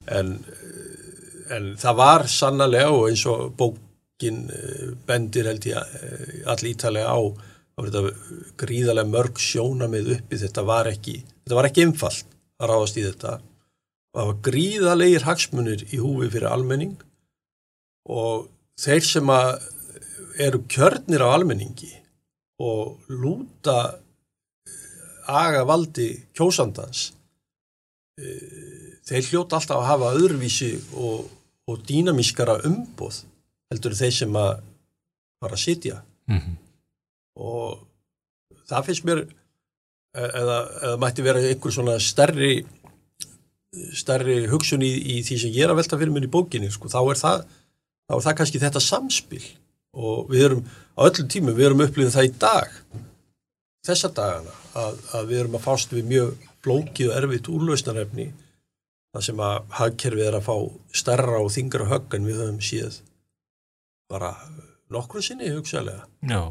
En, 0.09 0.31
en 1.53 1.69
það 1.79 1.99
var 1.99 2.25
sannlega 2.31 2.89
og 2.95 3.09
eins 3.09 3.25
og 3.29 3.51
bókin 3.59 4.41
bendir 5.07 5.49
held 5.51 5.67
ég 5.69 5.99
allir 6.49 6.73
ítalega 6.73 7.13
á 7.13 7.19
gríðarlega 8.59 9.07
mörg 9.07 9.39
sjónamið 9.39 10.15
uppi. 10.17 10.39
Þetta 10.41 10.65
var 10.67 10.89
ekki, 10.91 11.19
þetta 11.45 11.59
var 11.59 11.69
ekki 11.69 11.85
einfalt 11.87 12.37
að 12.59 12.73
ráðast 12.73 12.99
í 12.99 13.05
þetta. 13.05 13.37
Það 14.15 14.31
var 14.31 14.39
gríðarlegir 14.49 15.27
hagsmunir 15.27 15.85
í 15.93 15.99
húfi 16.01 16.31
fyrir 16.33 16.49
almenning 16.49 16.97
og 18.09 18.49
þeir 18.79 19.05
sem 19.05 19.31
að 19.31 19.51
eru 20.39 20.63
kjörnir 20.71 21.23
á 21.23 21.29
almenningi 21.35 21.91
og 22.63 23.11
lúta 23.11 23.99
aga 25.29 25.63
valdi 25.67 26.11
kjósandans 26.37 27.09
þeir 29.09 29.27
hljóta 29.31 29.59
alltaf 29.59 29.79
að 29.79 29.89
hafa 29.89 30.13
öðruvísi 30.17 30.71
og, 30.97 31.27
og 31.69 31.83
dýnamískara 31.87 32.59
umboð 32.67 33.23
heldur 33.71 33.95
þeir 33.97 34.15
sem 34.15 34.39
að 34.39 34.51
fara 35.39 35.55
að 35.55 35.63
sitja. 35.63 36.01
Mm 36.29 36.39
-hmm. 36.39 36.57
og 37.41 37.79
það 38.69 38.85
finnst 38.85 39.05
mér 39.07 39.23
eða, 40.13 40.57
eða 40.83 40.97
mætti 41.01 41.25
vera 41.25 41.41
einhver 41.41 41.73
svona 41.73 41.95
stærri 41.99 42.65
stærri 43.93 44.45
hugsun 44.49 44.81
í, 44.81 44.91
í 45.13 45.15
því 45.25 45.39
sem 45.39 45.53
ég 45.53 45.65
er 45.65 45.73
að 45.73 45.81
velta 45.81 45.97
fyrir 45.97 46.13
mér 46.13 46.27
í 46.27 46.33
bókinni 46.33 46.69
sko, 46.71 46.89
þá 46.89 47.01
er 47.09 47.17
það 47.17 47.39
þá 48.09 48.13
er 48.15 48.23
það 48.25 48.37
kannski 48.37 48.61
þetta 48.61 48.81
samspil. 48.81 49.43
Og 49.93 50.29
við 50.29 50.45
erum 50.45 50.63
á 50.97 51.01
öllum 51.07 51.27
tímum, 51.29 51.55
við 51.57 51.65
erum 51.65 51.81
upplifið 51.81 52.13
það 52.13 52.29
í 52.29 52.33
dag 52.41 52.69
þessa 53.89 54.11
dagana 54.19 54.53
að, 54.79 55.01
að 55.17 55.31
við 55.31 55.41
erum 55.43 55.57
að 55.59 55.65
fást 55.65 55.95
við 55.95 56.07
mjög 56.13 56.47
flókið 56.63 57.11
og 57.11 57.17
erfitt 57.19 57.51
úrlausnarefni 57.51 58.29
það 59.09 59.25
sem 59.25 59.43
að 59.43 59.75
hagkerfið 59.79 60.27
er 60.27 60.37
að 60.37 60.47
fá 60.47 60.55
stærra 61.01 61.41
og 61.41 61.51
þingra 61.55 61.89
högg 61.89 62.17
en 62.17 62.29
við 62.29 62.41
höfum 62.43 62.63
síð 62.63 63.01
bara 64.09 64.33
nokkru 64.93 65.23
sinni 65.25 65.51
hugsaðlega 65.53 66.05
Já. 66.29 66.41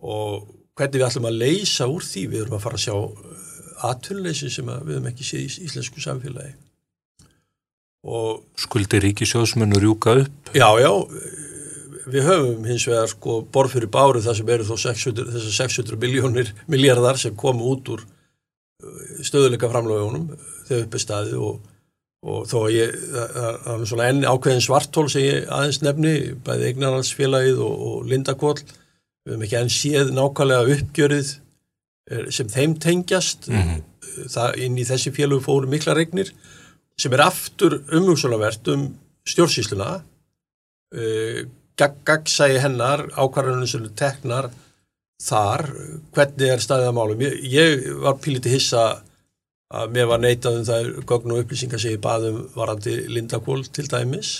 og 0.00 0.48
hvernig 0.78 1.00
við 1.00 1.08
ætlum 1.08 1.28
að 1.28 1.42
leysa 1.42 1.88
úr 1.90 2.04
því 2.04 2.24
við 2.32 2.44
erum 2.44 2.58
að 2.58 2.64
fara 2.66 2.80
að 2.80 2.86
sjá 2.86 2.96
atvinnleysi 3.88 4.50
sem 4.52 4.72
við 4.72 4.96
höfum 4.96 5.10
ekki 5.12 5.28
séð 5.28 5.44
í 5.44 5.68
íslensku 5.68 6.04
samfélagi 6.04 6.54
og 8.08 8.44
Skuldi 8.58 9.00
ríkisjóðsmunur 9.02 9.82
rjúka 9.82 10.14
upp? 10.22 10.52
Já, 10.54 10.68
já, 10.80 10.92
við 12.12 12.28
höfum 12.28 12.68
hins 12.68 12.86
vegar 12.88 13.10
sko 13.10 13.40
borð 13.52 13.76
fyrir 13.76 13.90
báru 13.92 14.22
það 14.24 14.38
sem 14.40 14.52
eru 14.54 14.68
þó 14.68 14.76
600, 14.84 15.32
þessar 15.34 15.56
600 15.62 16.00
miljónir 16.02 16.52
miljardar 16.70 17.20
sem 17.20 17.36
komu 17.36 17.72
út 17.72 17.90
úr 17.94 18.04
stöðuleika 19.26 19.70
framlögunum 19.72 20.30
þegar 20.68 20.84
upp 20.86 20.94
er 20.94 21.02
staðið 21.02 21.42
og 21.48 21.58
og 22.26 22.46
þó 22.50 22.56
að 22.64 22.72
ég, 22.74 22.94
það 23.14 23.68
er 23.72 23.82
svona 23.86 24.06
enn 24.10 24.24
ákveðin 24.26 24.64
svartól 24.64 25.06
sem 25.10 25.22
ég 25.22 25.50
aðeins 25.54 25.80
nefni, 25.84 26.14
bæði 26.44 26.72
eignarhaldsfélagið 26.72 27.60
og, 27.62 27.84
og 27.88 28.08
Lindakól, 28.10 28.56
við 28.58 29.34
höfum 29.34 29.44
ekki 29.46 29.58
enn 29.60 29.70
séð 29.70 30.10
nákvæmlega 30.16 30.78
uppgjörið 30.78 31.30
eh, 32.10 32.24
sem 32.34 32.50
þeim 32.50 32.74
tengjast, 32.82 33.46
það 34.34 34.58
inn 34.64 34.80
í 34.80 34.86
þessi 34.88 35.14
félög 35.14 35.44
fóru 35.46 35.70
mikla 35.70 35.94
regnir 35.94 36.32
sem 36.98 37.14
er 37.14 37.22
aftur 37.28 37.78
umhugsunarvert 37.94 38.72
um 38.74 38.88
stjórnsýsluna, 39.28 40.00
gaggsægi 41.78 42.62
hennar, 42.62 43.06
ákvarðanum 43.14 43.68
sem 43.70 43.86
teknar 43.98 44.50
þar, 45.22 45.66
hvernig 46.14 46.52
er 46.54 46.62
staðið 46.62 46.90
að 46.90 46.96
málum. 46.98 47.22
Ég, 47.26 47.38
ég 47.52 47.86
var 48.02 48.18
píliti 48.22 48.52
hissa 48.52 48.86
að 49.68 49.94
mér 49.94 50.08
var 50.08 50.22
neitað 50.22 50.60
um 50.60 50.68
það 50.68 50.90
gögn 51.08 51.34
og 51.34 51.42
upplýsingar 51.42 51.82
sem 51.82 51.96
ég 51.96 52.04
baðum 52.04 52.44
varandi 52.54 52.94
Lindakól 53.12 53.66
til 53.68 53.84
dæmis 53.90 54.38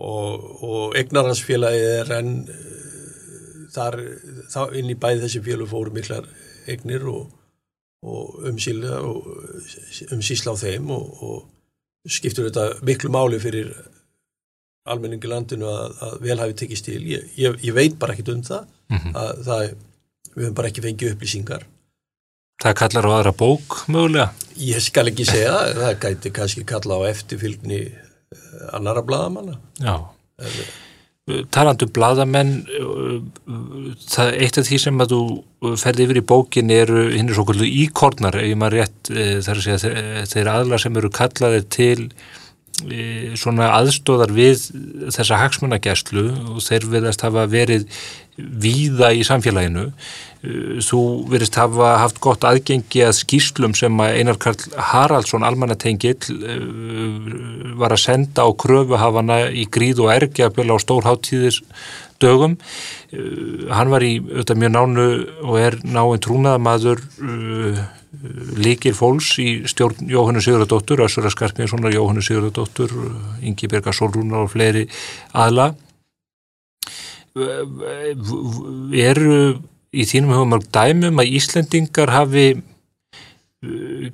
og, 0.00 0.46
og 0.64 0.96
eignaransfélagið 0.98 1.88
er 2.00 2.12
enn 2.18 2.36
eh, 2.48 3.64
þar, 3.74 3.98
þá 4.50 4.60
inn 4.80 4.92
í 4.94 4.98
bæði 5.00 5.26
þessi 5.26 5.42
félug 5.44 5.70
fóru 5.70 5.92
miklar 5.94 6.28
eignir 6.70 7.04
og, 7.10 7.26
og 8.06 8.46
umsýla 8.48 9.02
og 9.04 9.28
umsýsla 10.14 10.56
á 10.56 10.62
þeim 10.62 10.88
og, 10.94 11.20
og 11.20 12.10
skiptur 12.10 12.48
þetta 12.48 12.84
miklu 12.86 13.12
máli 13.12 13.40
fyrir 13.42 13.74
almenningi 14.84 15.30
landinu 15.30 15.68
að, 15.70 15.94
að 16.06 16.16
vel 16.26 16.40
hafi 16.42 16.58
tekist 16.60 16.88
til. 16.88 17.00
Ég, 17.08 17.28
ég, 17.40 17.60
ég 17.64 17.76
veit 17.76 17.98
bara 18.00 18.16
ekkit 18.16 18.34
um 18.34 18.42
það, 18.44 18.66
að 19.12 19.30
það 19.46 19.62
við 20.34 20.42
höfum 20.42 20.58
bara 20.58 20.70
ekki 20.70 20.84
fengið 20.84 21.14
upplýsingar 21.14 21.64
Það 22.62 22.76
kallar 22.78 23.08
á 23.08 23.10
aðra 23.18 23.34
bók 23.36 23.76
mögulega. 23.90 24.30
Ég 24.62 24.82
skal 24.82 25.10
ekki 25.10 25.26
segja 25.26 25.52
það, 25.52 25.74
það 25.82 26.00
gæti 26.04 26.32
kannski 26.38 26.64
kalla 26.68 26.98
á 27.02 27.08
eftirfylgni 27.10 27.80
eh, 27.82 28.64
annara 28.76 29.02
bladamanna. 29.04 29.58
Já. 29.82 29.96
Talandu 31.54 31.88
bladamenn, 31.88 32.52
uh, 32.76 33.18
uh, 33.48 33.90
það 34.04 34.30
er 34.30 34.42
eitt 34.44 34.58
af 34.60 34.66
því 34.68 34.78
sem 34.82 35.00
að 35.00 35.14
þú 35.14 35.74
ferði 35.80 36.04
yfir 36.04 36.20
í 36.20 36.24
bókin 36.34 36.72
eru 36.74 37.04
hinn 37.14 37.30
er 37.30 37.38
svo 37.38 37.46
kvöldu 37.48 37.68
íkornar, 37.68 38.36
ef 38.36 38.50
ég 38.50 38.58
maður 38.60 38.82
rétt 38.82 39.12
þar 39.46 39.60
að 39.60 39.64
segja 39.64 40.26
þeir, 40.28 40.50
aðlar 40.52 40.82
sem 40.84 40.98
eru 41.00 41.10
kallaðir 41.14 41.64
til 41.72 42.10
svona 43.38 43.68
aðstóðar 43.78 44.32
við 44.34 44.64
þessa 45.14 45.38
hagsmunagæslu 45.38 46.24
og 46.56 46.62
þeir 46.64 46.88
viðast 46.90 47.22
hafa 47.22 47.46
verið 47.46 47.86
víða 48.36 49.12
í 49.14 49.22
samfélaginu. 49.26 49.88
Uh, 50.44 50.80
Þú 50.84 51.00
verist 51.30 51.56
hafa 51.58 51.94
haft 52.02 52.20
gott 52.24 52.44
aðgengi 52.46 53.04
að 53.06 53.16
skýslum 53.20 53.76
sem 53.78 54.00
Einar 54.02 54.38
Karl 54.42 54.58
Haraldsson, 54.90 55.46
almannatengill, 55.46 56.18
uh, 56.34 57.74
var 57.78 57.94
að 57.94 58.04
senda 58.04 58.46
á 58.46 58.50
kröfuhafana 58.50 59.44
í 59.54 59.68
gríð 59.70 60.04
og 60.04 60.14
ergjafjöl 60.16 60.74
á 60.74 60.76
stórháttíðis 60.82 61.62
dögum. 62.22 62.58
Uh, 63.14 63.70
Hann 63.70 63.92
var 63.94 64.04
í 64.04 64.16
auðvitað 64.18 64.62
mjög 64.64 64.74
nánu 64.74 65.08
og 65.46 65.60
er 65.62 65.78
náinn 65.86 66.24
trúnaðamaður 66.26 67.04
uh, 67.22 67.84
líkir 68.60 68.94
fólks 68.96 69.32
í 69.42 69.48
stjórn 69.70 70.08
Jóhannu 70.10 70.40
Sigurðardóttur, 70.44 71.02
Össura 71.06 71.30
Skarpinssonar, 71.32 71.92
Jóhannu 71.94 72.22
Sigurðardóttur, 72.24 72.92
Ingi 73.42 73.68
Berga 73.70 73.92
Solrúnar 73.94 74.44
og 74.46 74.52
fleiri 74.54 74.86
aðla. 75.32 75.70
Eru 78.94 79.38
í 79.94 80.04
þínum 80.10 80.34
hugum 80.34 80.52
mörg 80.54 80.68
dæmum 80.74 81.20
að 81.22 81.32
Íslendingar 81.38 82.12
hafi 82.14 82.46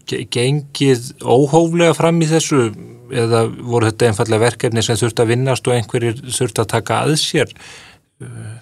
ge- 0.09 0.25
gengið 0.33 1.13
óhóflega 1.25 1.97
fram 1.97 2.21
í 2.23 2.29
þessu 2.31 2.71
eða 3.11 3.45
voru 3.51 3.89
þetta 3.91 4.11
einfallega 4.11 4.45
verkefni 4.45 4.85
sem 4.87 4.99
þurft 5.01 5.23
að 5.25 5.33
vinnast 5.33 5.67
og 5.67 5.75
einhverjir 5.75 6.21
þurft 6.31 6.61
að 6.63 6.69
taka 6.77 7.01
að 7.07 7.17
sér 7.19 7.49
uh, 7.51 8.59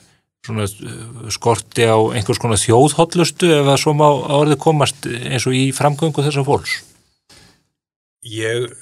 svona 0.48 0.66
uh, 0.66 1.30
skorti 1.34 1.86
á 1.86 1.96
einhvers 2.16 2.42
konar 2.42 2.60
þjóðhóllustu 2.60 3.52
ef 3.60 3.72
að 3.72 3.80
svo 3.84 3.94
má 3.96 4.08
orðið 4.08 4.60
komast 4.64 5.06
eins 5.06 5.46
og 5.46 5.56
í 5.56 5.68
framgöngu 5.76 6.24
þessar 6.26 6.48
fólks 6.48 6.80
Ég 8.26 8.64
eh, 8.66 8.72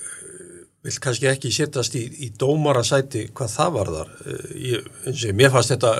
vil 0.86 0.96
kannski 1.02 1.28
ekki 1.28 1.52
setjast 1.52 1.96
í, 1.98 2.04
í 2.26 2.30
dómarasæti 2.38 3.26
hvað 3.36 3.52
það 3.52 3.74
var 3.74 3.92
þar. 3.96 4.12
Ég, 4.56 4.88
eins 5.04 5.20
og 5.20 5.28
ég, 5.28 5.36
mér 5.36 5.52
fannst 5.54 5.74
þetta 5.74 5.92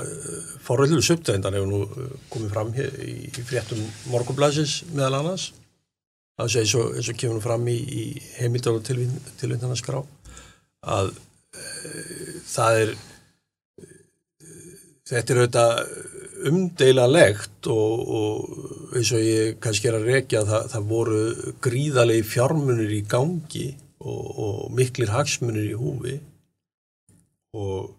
forröðlu 0.65 1.03
subtændan 1.05 1.57
hefur 1.57 1.69
nú 1.69 1.83
eh, 1.85 2.17
komið 2.33 2.53
fram 2.55 2.73
í, 2.75 3.15
fréttum 3.47 3.83
morgunblæsis 4.11 4.81
meðal 4.93 5.21
annars. 5.21 5.51
Það 6.37 6.53
sé 6.53 6.63
eins 6.63 6.75
og, 6.77 6.97
og 6.97 7.19
kemur 7.21 7.39
nú 7.39 7.43
fram 7.45 7.69
í, 7.71 7.77
í 7.77 8.03
heimildar 8.37 8.77
og 8.77 8.85
tilvindanaskrá 8.85 10.03
að 10.87 11.07
e, 11.57 11.63
það 12.45 12.81
er 12.83 12.91
þetta 15.07 15.33
er 15.33 15.41
auðvitað 15.41 15.81
umdeilalegt 16.47 17.69
og, 17.73 18.13
og 18.19 18.95
eins 18.97 19.11
og 19.15 19.23
ég 19.23 19.57
kannski 19.63 19.89
er 19.89 19.97
að 19.97 20.09
rekja 20.11 20.43
það, 20.47 20.69
það 20.73 20.87
voru 20.91 21.21
gríðalegi 21.65 22.25
fjármunir 22.27 22.93
í 22.93 23.01
gangi 23.09 23.67
og, 24.03 24.23
og 24.45 24.61
miklir 24.77 25.11
hagsmunir 25.15 25.71
í 25.71 25.75
húfi. 25.79 26.17
Og, 27.57 27.89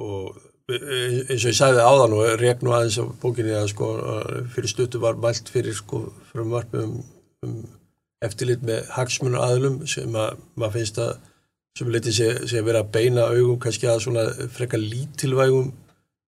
og 0.00 0.42
eins 0.64 1.44
og 1.44 1.50
ég 1.50 1.56
sagði 1.58 1.84
áðan 1.84 2.16
og 2.16 2.28
rek 2.40 2.64
nú 2.64 2.72
aðeins 2.72 2.96
á 2.96 3.04
bókinni 3.20 3.52
að 3.52 3.68
sko 3.74 3.90
fyrir 4.54 4.72
stuttu 4.72 5.00
var 5.02 5.18
mælt 5.20 5.50
fyrir 5.52 5.76
sko 5.76 6.06
frumvarpum 6.30 6.94
um, 6.94 7.02
um 7.44 7.58
eftirlit 8.24 8.62
með 8.64 8.88
hagsmunur 8.94 9.44
aðlum 9.44 9.82
sem 9.90 10.14
að 10.16 10.38
maður 10.56 10.78
finnst 10.78 11.00
að 11.04 11.18
sem 11.78 11.88
leiti 11.90 12.12
sé, 12.14 12.28
sé 12.46 12.62
vera 12.62 12.84
að 12.84 12.92
beina 12.94 13.26
augum 13.32 13.58
kannski 13.62 13.88
að 13.90 14.04
svona 14.04 14.28
frekar 14.54 14.78
lítilvægum 14.78 15.72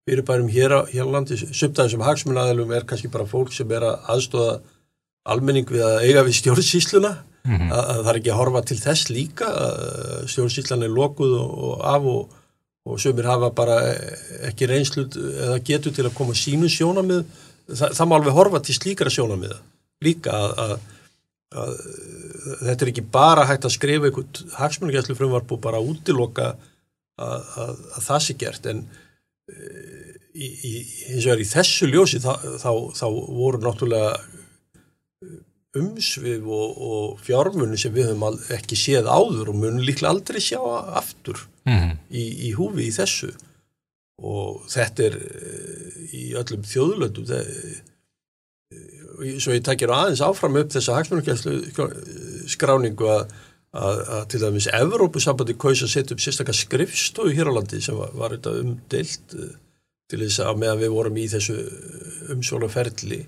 fyrirbærum 0.07 0.49
hér 0.51 0.74
á 0.74 0.80
hér 0.90 1.07
á 1.07 1.14
landi, 1.14 1.38
subtæðum 1.38 1.92
sem 1.92 2.03
hagsmunnaðalum 2.07 2.72
er 2.74 2.86
kannski 2.86 3.11
bara 3.12 3.26
fólk 3.30 3.53
sem 3.55 3.70
er 3.74 3.86
að 3.86 4.09
aðstóða 4.14 4.57
almenning 5.26 5.70
við 5.70 5.84
að 5.86 6.03
eiga 6.07 6.24
við 6.26 6.38
stjórnsýsluna. 6.40 7.12
Að, 7.47 7.78
að 7.78 8.01
það 8.01 8.09
er 8.11 8.16
ekki 8.18 8.30
að 8.34 8.38
horfa 8.40 8.61
til 8.66 8.76
þess 8.80 9.11
líka 9.14 9.47
að 9.47 10.24
stjórnsýslan 10.32 10.82
er 10.82 10.90
lokuð 10.90 11.34
og, 11.38 11.53
og 11.68 11.84
af 11.86 12.09
og, 12.11 12.32
og 12.90 12.99
sömur 12.99 13.28
hafa 13.30 13.53
bara 13.55 13.76
ekki 14.49 14.66
reynslut 14.66 15.14
eða 15.14 15.61
getur 15.68 15.94
til 15.94 16.09
að 16.09 16.16
koma 16.18 16.34
sínu 16.34 16.70
sjónamið 16.70 17.22
Þa, 17.66 17.88
það 17.99 18.07
má 18.07 18.12
alveg 18.14 18.36
horfa 18.36 18.61
til 18.62 18.74
slíkara 18.76 19.11
sjónamiða 19.11 19.57
líka 20.07 20.34
að, 20.34 20.53
að, 20.62 20.74
að 21.55 21.74
þetta 22.66 22.84
er 22.84 22.90
ekki 22.90 23.05
bara 23.14 23.47
hægt 23.47 23.66
að 23.68 23.76
skrifa 23.76 24.09
einhvern 24.09 24.55
hagsmunugæslu 24.57 25.14
frumvarp 25.18 25.53
og 25.55 25.61
bara 25.62 25.82
útiloka 25.82 26.55
að, 27.16 27.44
að 27.57 28.01
það 28.09 28.24
sé 28.24 28.36
gert 28.40 28.66
en 28.70 28.82
í, 30.34 30.47
í, 30.47 30.72
eins 31.12 31.26
og 31.26 31.36
er 31.36 31.44
í 31.44 31.49
þessu 31.49 31.88
ljósi 31.90 32.20
þá, 32.24 32.32
þá, 32.61 32.70
þá 32.99 33.07
voru 33.07 33.62
náttúrulega 33.62 34.16
umsvið 35.76 36.47
og, 36.49 36.78
og 36.88 37.18
fjármunni 37.24 37.78
sem 37.80 37.94
við 37.94 38.11
höfum 38.11 38.38
ekki 38.57 38.78
séð 38.78 39.11
áður 39.11 39.53
og 39.53 39.59
munum 39.61 39.84
líklega 39.84 40.12
aldrei 40.14 40.40
sjá 40.42 40.61
aftur 40.99 41.42
mm. 41.68 41.92
í, 42.11 42.24
í 42.49 42.55
húfi 42.57 42.88
í 42.88 42.94
þessu 42.94 43.32
og 44.24 44.64
þetta 44.72 45.11
er 45.11 45.18
eh, 45.20 45.99
í 46.16 46.22
öllum 46.40 46.64
þjóðlöndum 46.64 47.28
það, 47.28 47.51
eh, 47.53 47.82
svo 49.40 49.54
ég 49.54 49.64
takir 49.64 49.92
aðeins 49.94 50.22
áfram 50.24 50.58
upp 50.60 50.72
þessa 50.74 50.96
hagsmunarkjæslu 50.98 51.54
skráningu 52.50 53.08
að, 53.12 53.22
að, 53.76 54.02
að 54.16 54.26
til 54.32 54.42
dæmis 54.42 54.68
Evrópusambandi 54.74 55.56
kaus 55.60 55.84
að 55.86 55.92
setja 55.94 56.16
upp 56.16 56.24
sérstaklega 56.24 56.58
skrifstofu 56.58 57.34
hér 57.36 57.52
á 57.52 57.56
landi 57.56 57.80
sem 57.84 57.96
var, 57.98 58.12
var 58.18 58.36
þetta 58.36 58.54
umdeilt 58.62 59.36
eh, 59.38 59.56
til 60.10 60.22
þess 60.24 60.42
að 60.44 60.62
meðan 60.62 60.82
við 60.82 60.94
vorum 60.96 61.18
í 61.22 61.26
þessu 61.30 61.56
umsólaferli 62.34 63.22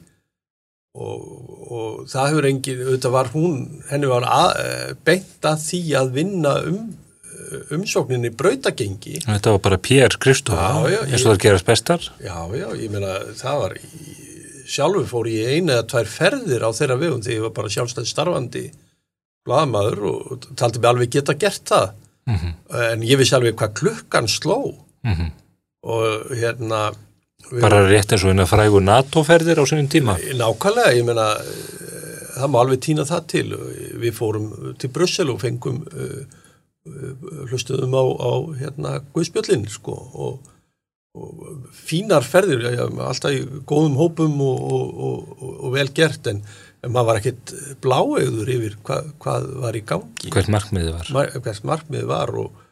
og, 0.99 1.27
og 1.71 2.07
það 2.11 2.31
hefur 2.33 2.49
engin, 2.51 2.87
auðvitað 2.87 3.15
var 3.15 3.35
hún 3.35 3.59
henni 3.93 4.11
var 4.11 4.27
að, 4.27 4.63
eh, 4.65 4.95
beint 5.07 5.51
að 5.53 5.67
því 5.69 5.83
að 6.03 6.17
vinna 6.19 6.57
um 6.69 6.89
umsókninni 7.73 8.31
brautagengi. 8.37 9.23
Þetta 9.25 9.53
var 9.55 9.61
bara 9.65 9.79
PR 9.81 10.17
já, 10.19 10.99
eins 11.07 11.23
og 11.23 11.31
það 11.31 11.43
gerast 11.45 11.69
bestar. 11.69 12.09
Já, 12.21 12.37
já, 12.53 12.67
ég 12.77 12.91
meina, 12.93 13.15
það 13.39 13.63
var 13.63 13.77
í, 13.79 14.17
sjálfur 14.69 15.07
fór 15.09 15.29
ég 15.33 15.55
eina 15.57 15.79
eða 15.79 15.87
tvær 15.93 16.11
ferðir 16.13 16.65
á 16.67 16.71
þeirra 16.77 16.99
vegum 17.01 17.23
þegar 17.25 17.39
ég 17.39 17.47
var 17.47 17.55
bara 17.57 17.73
sjálfstæð 17.73 18.09
starfandi 18.11 18.65
blaðamaður 19.49 20.01
og 20.13 20.47
taldi 20.61 20.81
mig 20.83 20.91
alveg 20.93 21.11
geta 21.17 21.35
gert 21.41 21.65
það 21.73 21.91
Mhm. 22.29 22.51
en 22.93 23.03
ég 23.09 23.17
vissi 23.17 23.33
alveg 23.37 23.55
hvað 23.57 23.71
klukkan 23.81 24.27
sló 24.29 24.75
Mhm. 25.05 25.31
og 25.89 26.33
hérna 26.37 26.93
bara 27.61 27.79
rétt 27.89 28.13
eins 28.13 28.25
og 28.25 28.29
hérna 28.35 28.45
frægu 28.47 28.83
NATO-ferðir 28.85 29.57
á 29.57 29.65
sinni 29.65 29.89
tíma 29.89 30.19
nákvæmlega, 30.37 30.93
ég 30.99 31.05
meina 31.07 31.31
eh, 31.41 32.37
það 32.37 32.51
má 32.53 32.59
alveg 32.61 32.81
týna 32.85 33.07
það 33.09 33.27
til 33.27 33.49
við 34.03 34.13
fórum 34.13 34.77
til 34.79 34.91
Brussel 34.91 35.31
og 35.31 35.41
fengum 35.41 35.81
uh, 35.89 36.25
hlustuðum 37.49 37.95
á, 37.97 38.05
á 38.05 38.33
hérna 38.61 38.93
Guðspjöllin 39.15 39.65
sko 39.69 39.93
og 40.15 40.41
fínar 41.75 42.27
ferðir 42.27 42.65
já, 42.65 42.71
já, 42.77 42.85
alltaf 43.09 43.35
í 43.35 43.43
góðum 43.69 43.99
hópum 43.99 44.39
og, 44.45 44.63
og, 44.79 45.03
og, 45.09 45.51
og 45.67 45.75
vel 45.75 45.89
gert 45.97 46.31
en, 46.31 46.41
en 46.85 46.95
maður 46.95 47.11
var 47.11 47.21
ekkit 47.21 47.53
bláegður 47.85 48.53
yfir 48.55 48.79
hvað, 48.87 49.11
hvað 49.23 49.51
var 49.65 49.79
í 49.79 49.85
gangi. 49.89 50.33
Hvert 50.35 50.53
markmiðið 50.55 50.97
var? 50.97 51.13
Mar 51.17 51.33
hvert 51.37 51.69
markmið 51.73 52.09
var 52.11 52.35
og, 52.45 52.65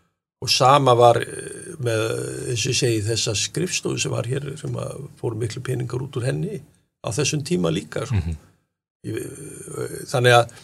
og 0.42 0.52
sama 0.52 0.96
var 0.98 1.20
eh, 1.24 1.74
með 1.82 2.06
eins 2.52 2.68
og 2.70 2.78
segi 2.80 3.02
þessa 3.08 3.36
skrifstofu 3.40 4.00
sem 4.02 4.14
var 4.14 4.30
hér 4.30 4.52
sem 4.60 4.80
að 4.80 5.06
fóru 5.20 5.40
miklu 5.40 5.64
peningar 5.66 6.04
út 6.06 6.20
úr 6.20 6.28
henni 6.30 6.60
á 7.02 7.08
þessum 7.14 7.44
tíma 7.46 7.72
líka 7.74 8.06
ég, 8.06 9.20
eh, 9.20 10.00
þannig 10.10 10.40
að 10.40 10.56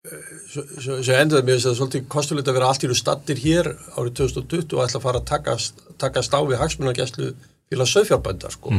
svo 0.00 0.96
endaði 1.12 1.44
mér 1.44 1.58
þess 1.58 1.68
að 1.68 1.76
svolítið 1.76 2.04
kostulegt 2.12 2.48
að 2.48 2.56
vera 2.56 2.68
allt 2.72 2.84
í 2.86 2.88
nú 2.88 2.96
stattir 2.96 3.40
hér 3.42 3.68
árið 3.98 4.14
2020 4.22 4.76
og 4.76 4.84
ætla 4.86 5.00
að 5.00 5.04
fara 5.04 5.20
að 5.20 5.64
takast 6.00 6.36
á 6.36 6.40
við 6.40 6.60
hagsmunargæslu 6.62 7.26
fyrir 7.68 7.84
að 7.84 7.90
söðfjárbænda 7.92 8.52
sko. 8.54 8.72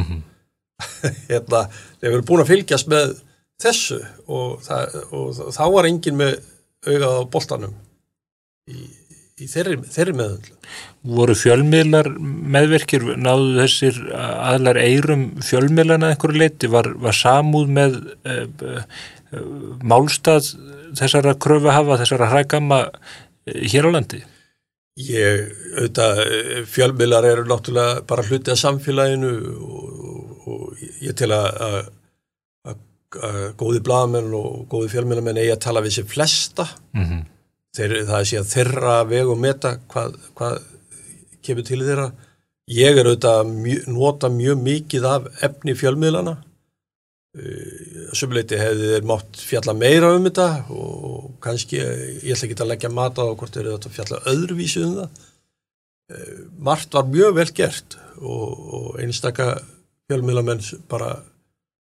hérna, 1.30 1.60
þeir 2.00 2.10
eru 2.10 2.26
búin 2.26 2.42
að 2.42 2.50
fylgjast 2.50 2.90
með 2.90 3.14
þessu 3.62 4.00
og, 4.26 4.58
það, 4.66 4.98
og 5.14 5.54
þá 5.54 5.62
var 5.76 5.88
enginn 5.92 6.18
með 6.18 6.34
augað 6.90 7.14
á 7.14 7.22
boltanum 7.30 7.76
í, 8.66 8.82
í 9.42 9.48
þeirri, 9.50 9.78
þeirri 9.92 10.14
meðöndlu. 10.18 10.56
Voru 11.18 11.34
fjölmiðlar 11.36 12.08
meðverkir, 12.54 13.06
náðu 13.20 13.56
þessir 13.60 14.00
aðlar 14.14 14.80
eirum 14.82 15.24
fjölmiðlana 15.44 16.12
einhverju 16.12 16.42
leiti, 16.42 16.70
var, 16.72 16.92
var 17.02 17.16
samúð 17.16 17.72
með 17.78 17.96
uh, 18.02 18.44
uh, 18.72 19.08
málstað 19.82 20.52
þessara 20.98 21.34
kröfu 21.42 21.72
hafa, 21.74 21.98
þessara 22.02 22.30
hrækama 22.32 22.84
uh, 22.88 23.64
hér 23.72 23.88
á 23.88 23.90
landi? 23.96 24.22
Ég, 25.00 25.48
auðvitað, 25.72 26.22
fjölmiðlar 26.68 27.26
eru 27.30 27.46
náttúrulega 27.48 28.02
bara 28.08 28.24
hluti 28.28 28.52
af 28.52 28.60
samfélaginu 28.60 29.32
og, 29.64 30.48
og, 30.52 30.64
ég 31.00 31.16
tel 31.16 31.32
að 31.32 31.92
góði 33.60 33.82
bladamenn 33.84 34.32
og 34.36 34.66
góði 34.72 34.90
fjölmjölamenn 34.94 35.40
eigi 35.40 35.52
að 35.52 35.62
tala 35.66 35.82
við 35.84 35.98
sér 35.98 36.08
flesta 36.08 36.66
mm 36.94 37.04
-hmm. 37.04 37.22
Þeir, 37.72 37.94
það 38.04 38.18
er 38.18 38.28
síðan 38.28 38.50
þeirra 38.50 38.94
veg 39.08 39.32
og 39.32 39.38
meta 39.40 39.76
hvað, 39.88 40.16
hvað 40.36 40.58
kemur 41.44 41.64
til 41.64 41.80
þeirra. 41.80 42.10
Ég 42.72 42.98
er 43.00 43.08
auðvitað 43.08 43.48
mjö, 43.48 43.76
nota 43.90 44.28
mjög 44.32 44.60
mikið 44.62 45.06
af 45.08 45.28
efni 45.48 45.74
fjölmiðlana 45.76 46.36
uh, 46.36 48.12
sömuleyti 48.16 48.60
hefði 48.60 48.92
þeir 48.92 49.08
mátt 49.08 49.40
fjalla 49.40 49.74
meira 49.76 50.12
um 50.16 50.28
þetta 50.28 50.48
og 50.70 51.32
kannski, 51.42 51.80
ég 51.80 52.36
ætla 52.36 52.48
ekki 52.48 52.58
að 52.60 52.72
leggja 52.74 52.92
mata 52.92 53.24
á 53.24 53.32
hvort 53.32 53.56
þeir 53.56 53.64
eru 53.66 53.78
að 53.80 53.96
fjalla 53.96 54.22
öðruvísi 54.30 54.84
um 54.86 54.94
það. 55.00 55.26
Uh, 56.12 56.38
margt 56.68 56.94
var 56.98 57.08
mjög 57.08 57.36
vel 57.40 57.50
gert 57.56 57.98
og, 58.20 58.48
og 58.76 58.88
einstaka 59.02 59.54
fjölmiðlamenn 60.10 60.62
bara 60.92 61.14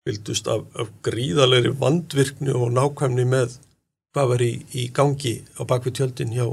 vildust 0.07 0.47
af, 0.49 0.65
af 0.73 0.89
gríðalegri 1.05 1.73
vandvirknu 1.77 2.55
og 2.57 2.73
nákvæmni 2.73 3.27
með 3.29 3.59
hvað 4.17 4.31
var 4.33 4.41
í, 4.41 4.53
í 4.73 4.87
gangi 4.93 5.35
á 5.57 5.61
bakvið 5.69 5.99
tjöldin 5.99 6.33
hjá 6.33 6.47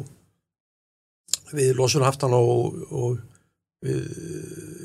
við 1.55 1.79
losunhaftan 1.79 2.35
og, 2.37 2.83
og 2.93 3.15
við, 3.85 4.03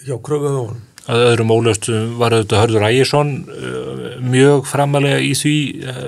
hjá 0.08 0.16
kröfuhöfun. 0.24 0.86
Að 1.10 1.24
öðrum 1.26 1.52
ólöstum 1.56 2.14
var 2.20 2.36
auðvitað 2.36 2.62
Hörður 2.62 2.86
Ægjesson 2.86 3.32
uh, 3.50 4.08
mjög 4.22 4.68
framalega 4.70 5.20
í 5.26 5.34
því 5.36 5.56
uh, 5.82 6.00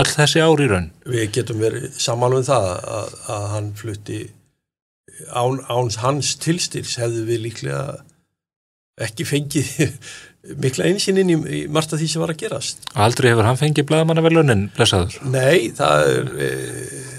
öll 0.00 0.08
þessi 0.10 0.42
ári 0.42 0.66
raun. 0.70 0.90
Við 1.06 1.26
getum 1.36 1.62
verið 1.62 1.86
samanlega 2.02 2.42
um 2.42 2.48
það 2.50 2.68
að, 2.96 3.16
að 3.36 3.46
hann 3.54 3.70
flutti 3.78 4.20
án, 5.30 5.60
áns 5.70 6.00
hans 6.02 6.34
tilstyrs 6.42 6.98
hefðu 7.00 7.24
við 7.30 7.44
líklega 7.46 7.84
ekki 9.00 9.28
fengið 9.28 9.70
mikla 10.60 10.88
einsýnin 10.88 11.30
í, 11.30 11.60
margt 11.72 11.92
af 11.94 12.00
því 12.00 12.08
sem 12.10 12.22
var 12.22 12.32
að 12.32 12.42
gerast. 12.44 12.84
Aldrei 12.96 13.30
hefur 13.32 13.48
hann 13.48 13.60
fengið 13.60 13.88
bladamannavelunin, 13.90 14.66
blessaður? 14.76 15.18
Nei, 15.28 15.70
það 15.76 16.12
er, 16.14 16.30
e, 16.40 16.50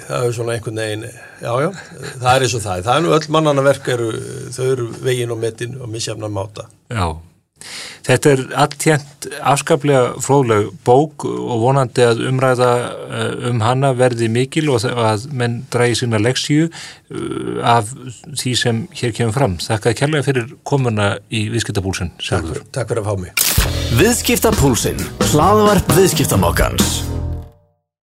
það 0.07 0.27
er 0.27 0.37
svona 0.37 0.55
einhvern 0.55 0.81
veginn, 0.81 1.05
já, 1.43 1.51
já, 1.65 1.69
það 2.23 2.31
er 2.33 2.45
eins 2.47 2.55
og 2.57 2.63
það. 2.65 2.85
Það 2.87 2.95
er 2.95 3.05
nú 3.05 3.17
öll 3.17 3.33
mannana 3.37 3.65
verk 3.67 3.91
eru, 3.93 4.09
þau 4.55 4.63
eru 4.67 4.87
vegin 5.05 5.35
og 5.35 5.41
metin 5.43 5.77
og 5.77 5.91
misjafna 5.93 6.31
máta. 6.33 6.65
Já, 6.89 7.05
Þetta 8.07 8.33
er 8.33 8.43
alltjent 8.63 9.27
afskaplega 9.45 10.15
fróðleg 10.23 10.71
bók 10.87 11.25
og 11.27 11.61
vonandi 11.61 12.05
að 12.05 12.23
umræða 12.31 12.71
eh, 12.81 13.47
um 13.51 13.61
hana 13.63 13.93
verði 13.97 14.31
mikil 14.33 14.71
og 14.73 14.87
að 14.89 15.27
menn 15.37 15.61
drægi 15.73 16.01
sína 16.01 16.21
leksíu 16.21 16.67
eh, 16.67 17.61
af 17.61 17.93
því 18.33 18.55
sem 18.57 18.83
hér 18.97 19.15
kemur 19.17 19.37
fram. 19.37 19.57
Þakka 19.61 19.95
kærlega 20.01 20.27
fyrir 20.27 20.51
komuna 20.67 21.13
í 21.29 21.47
Viðskiptabúlsinn. 21.53 22.13
Takk, 22.21 22.63
takk 22.73 22.91
fyrir 22.91 23.05
að 23.05 23.11
fá 23.11 23.25
mig. 23.25 23.47
Viðskiptabúlsinn, 24.01 25.01
hlaðvarp 25.31 25.97
viðskiptamokkans. 25.97 27.20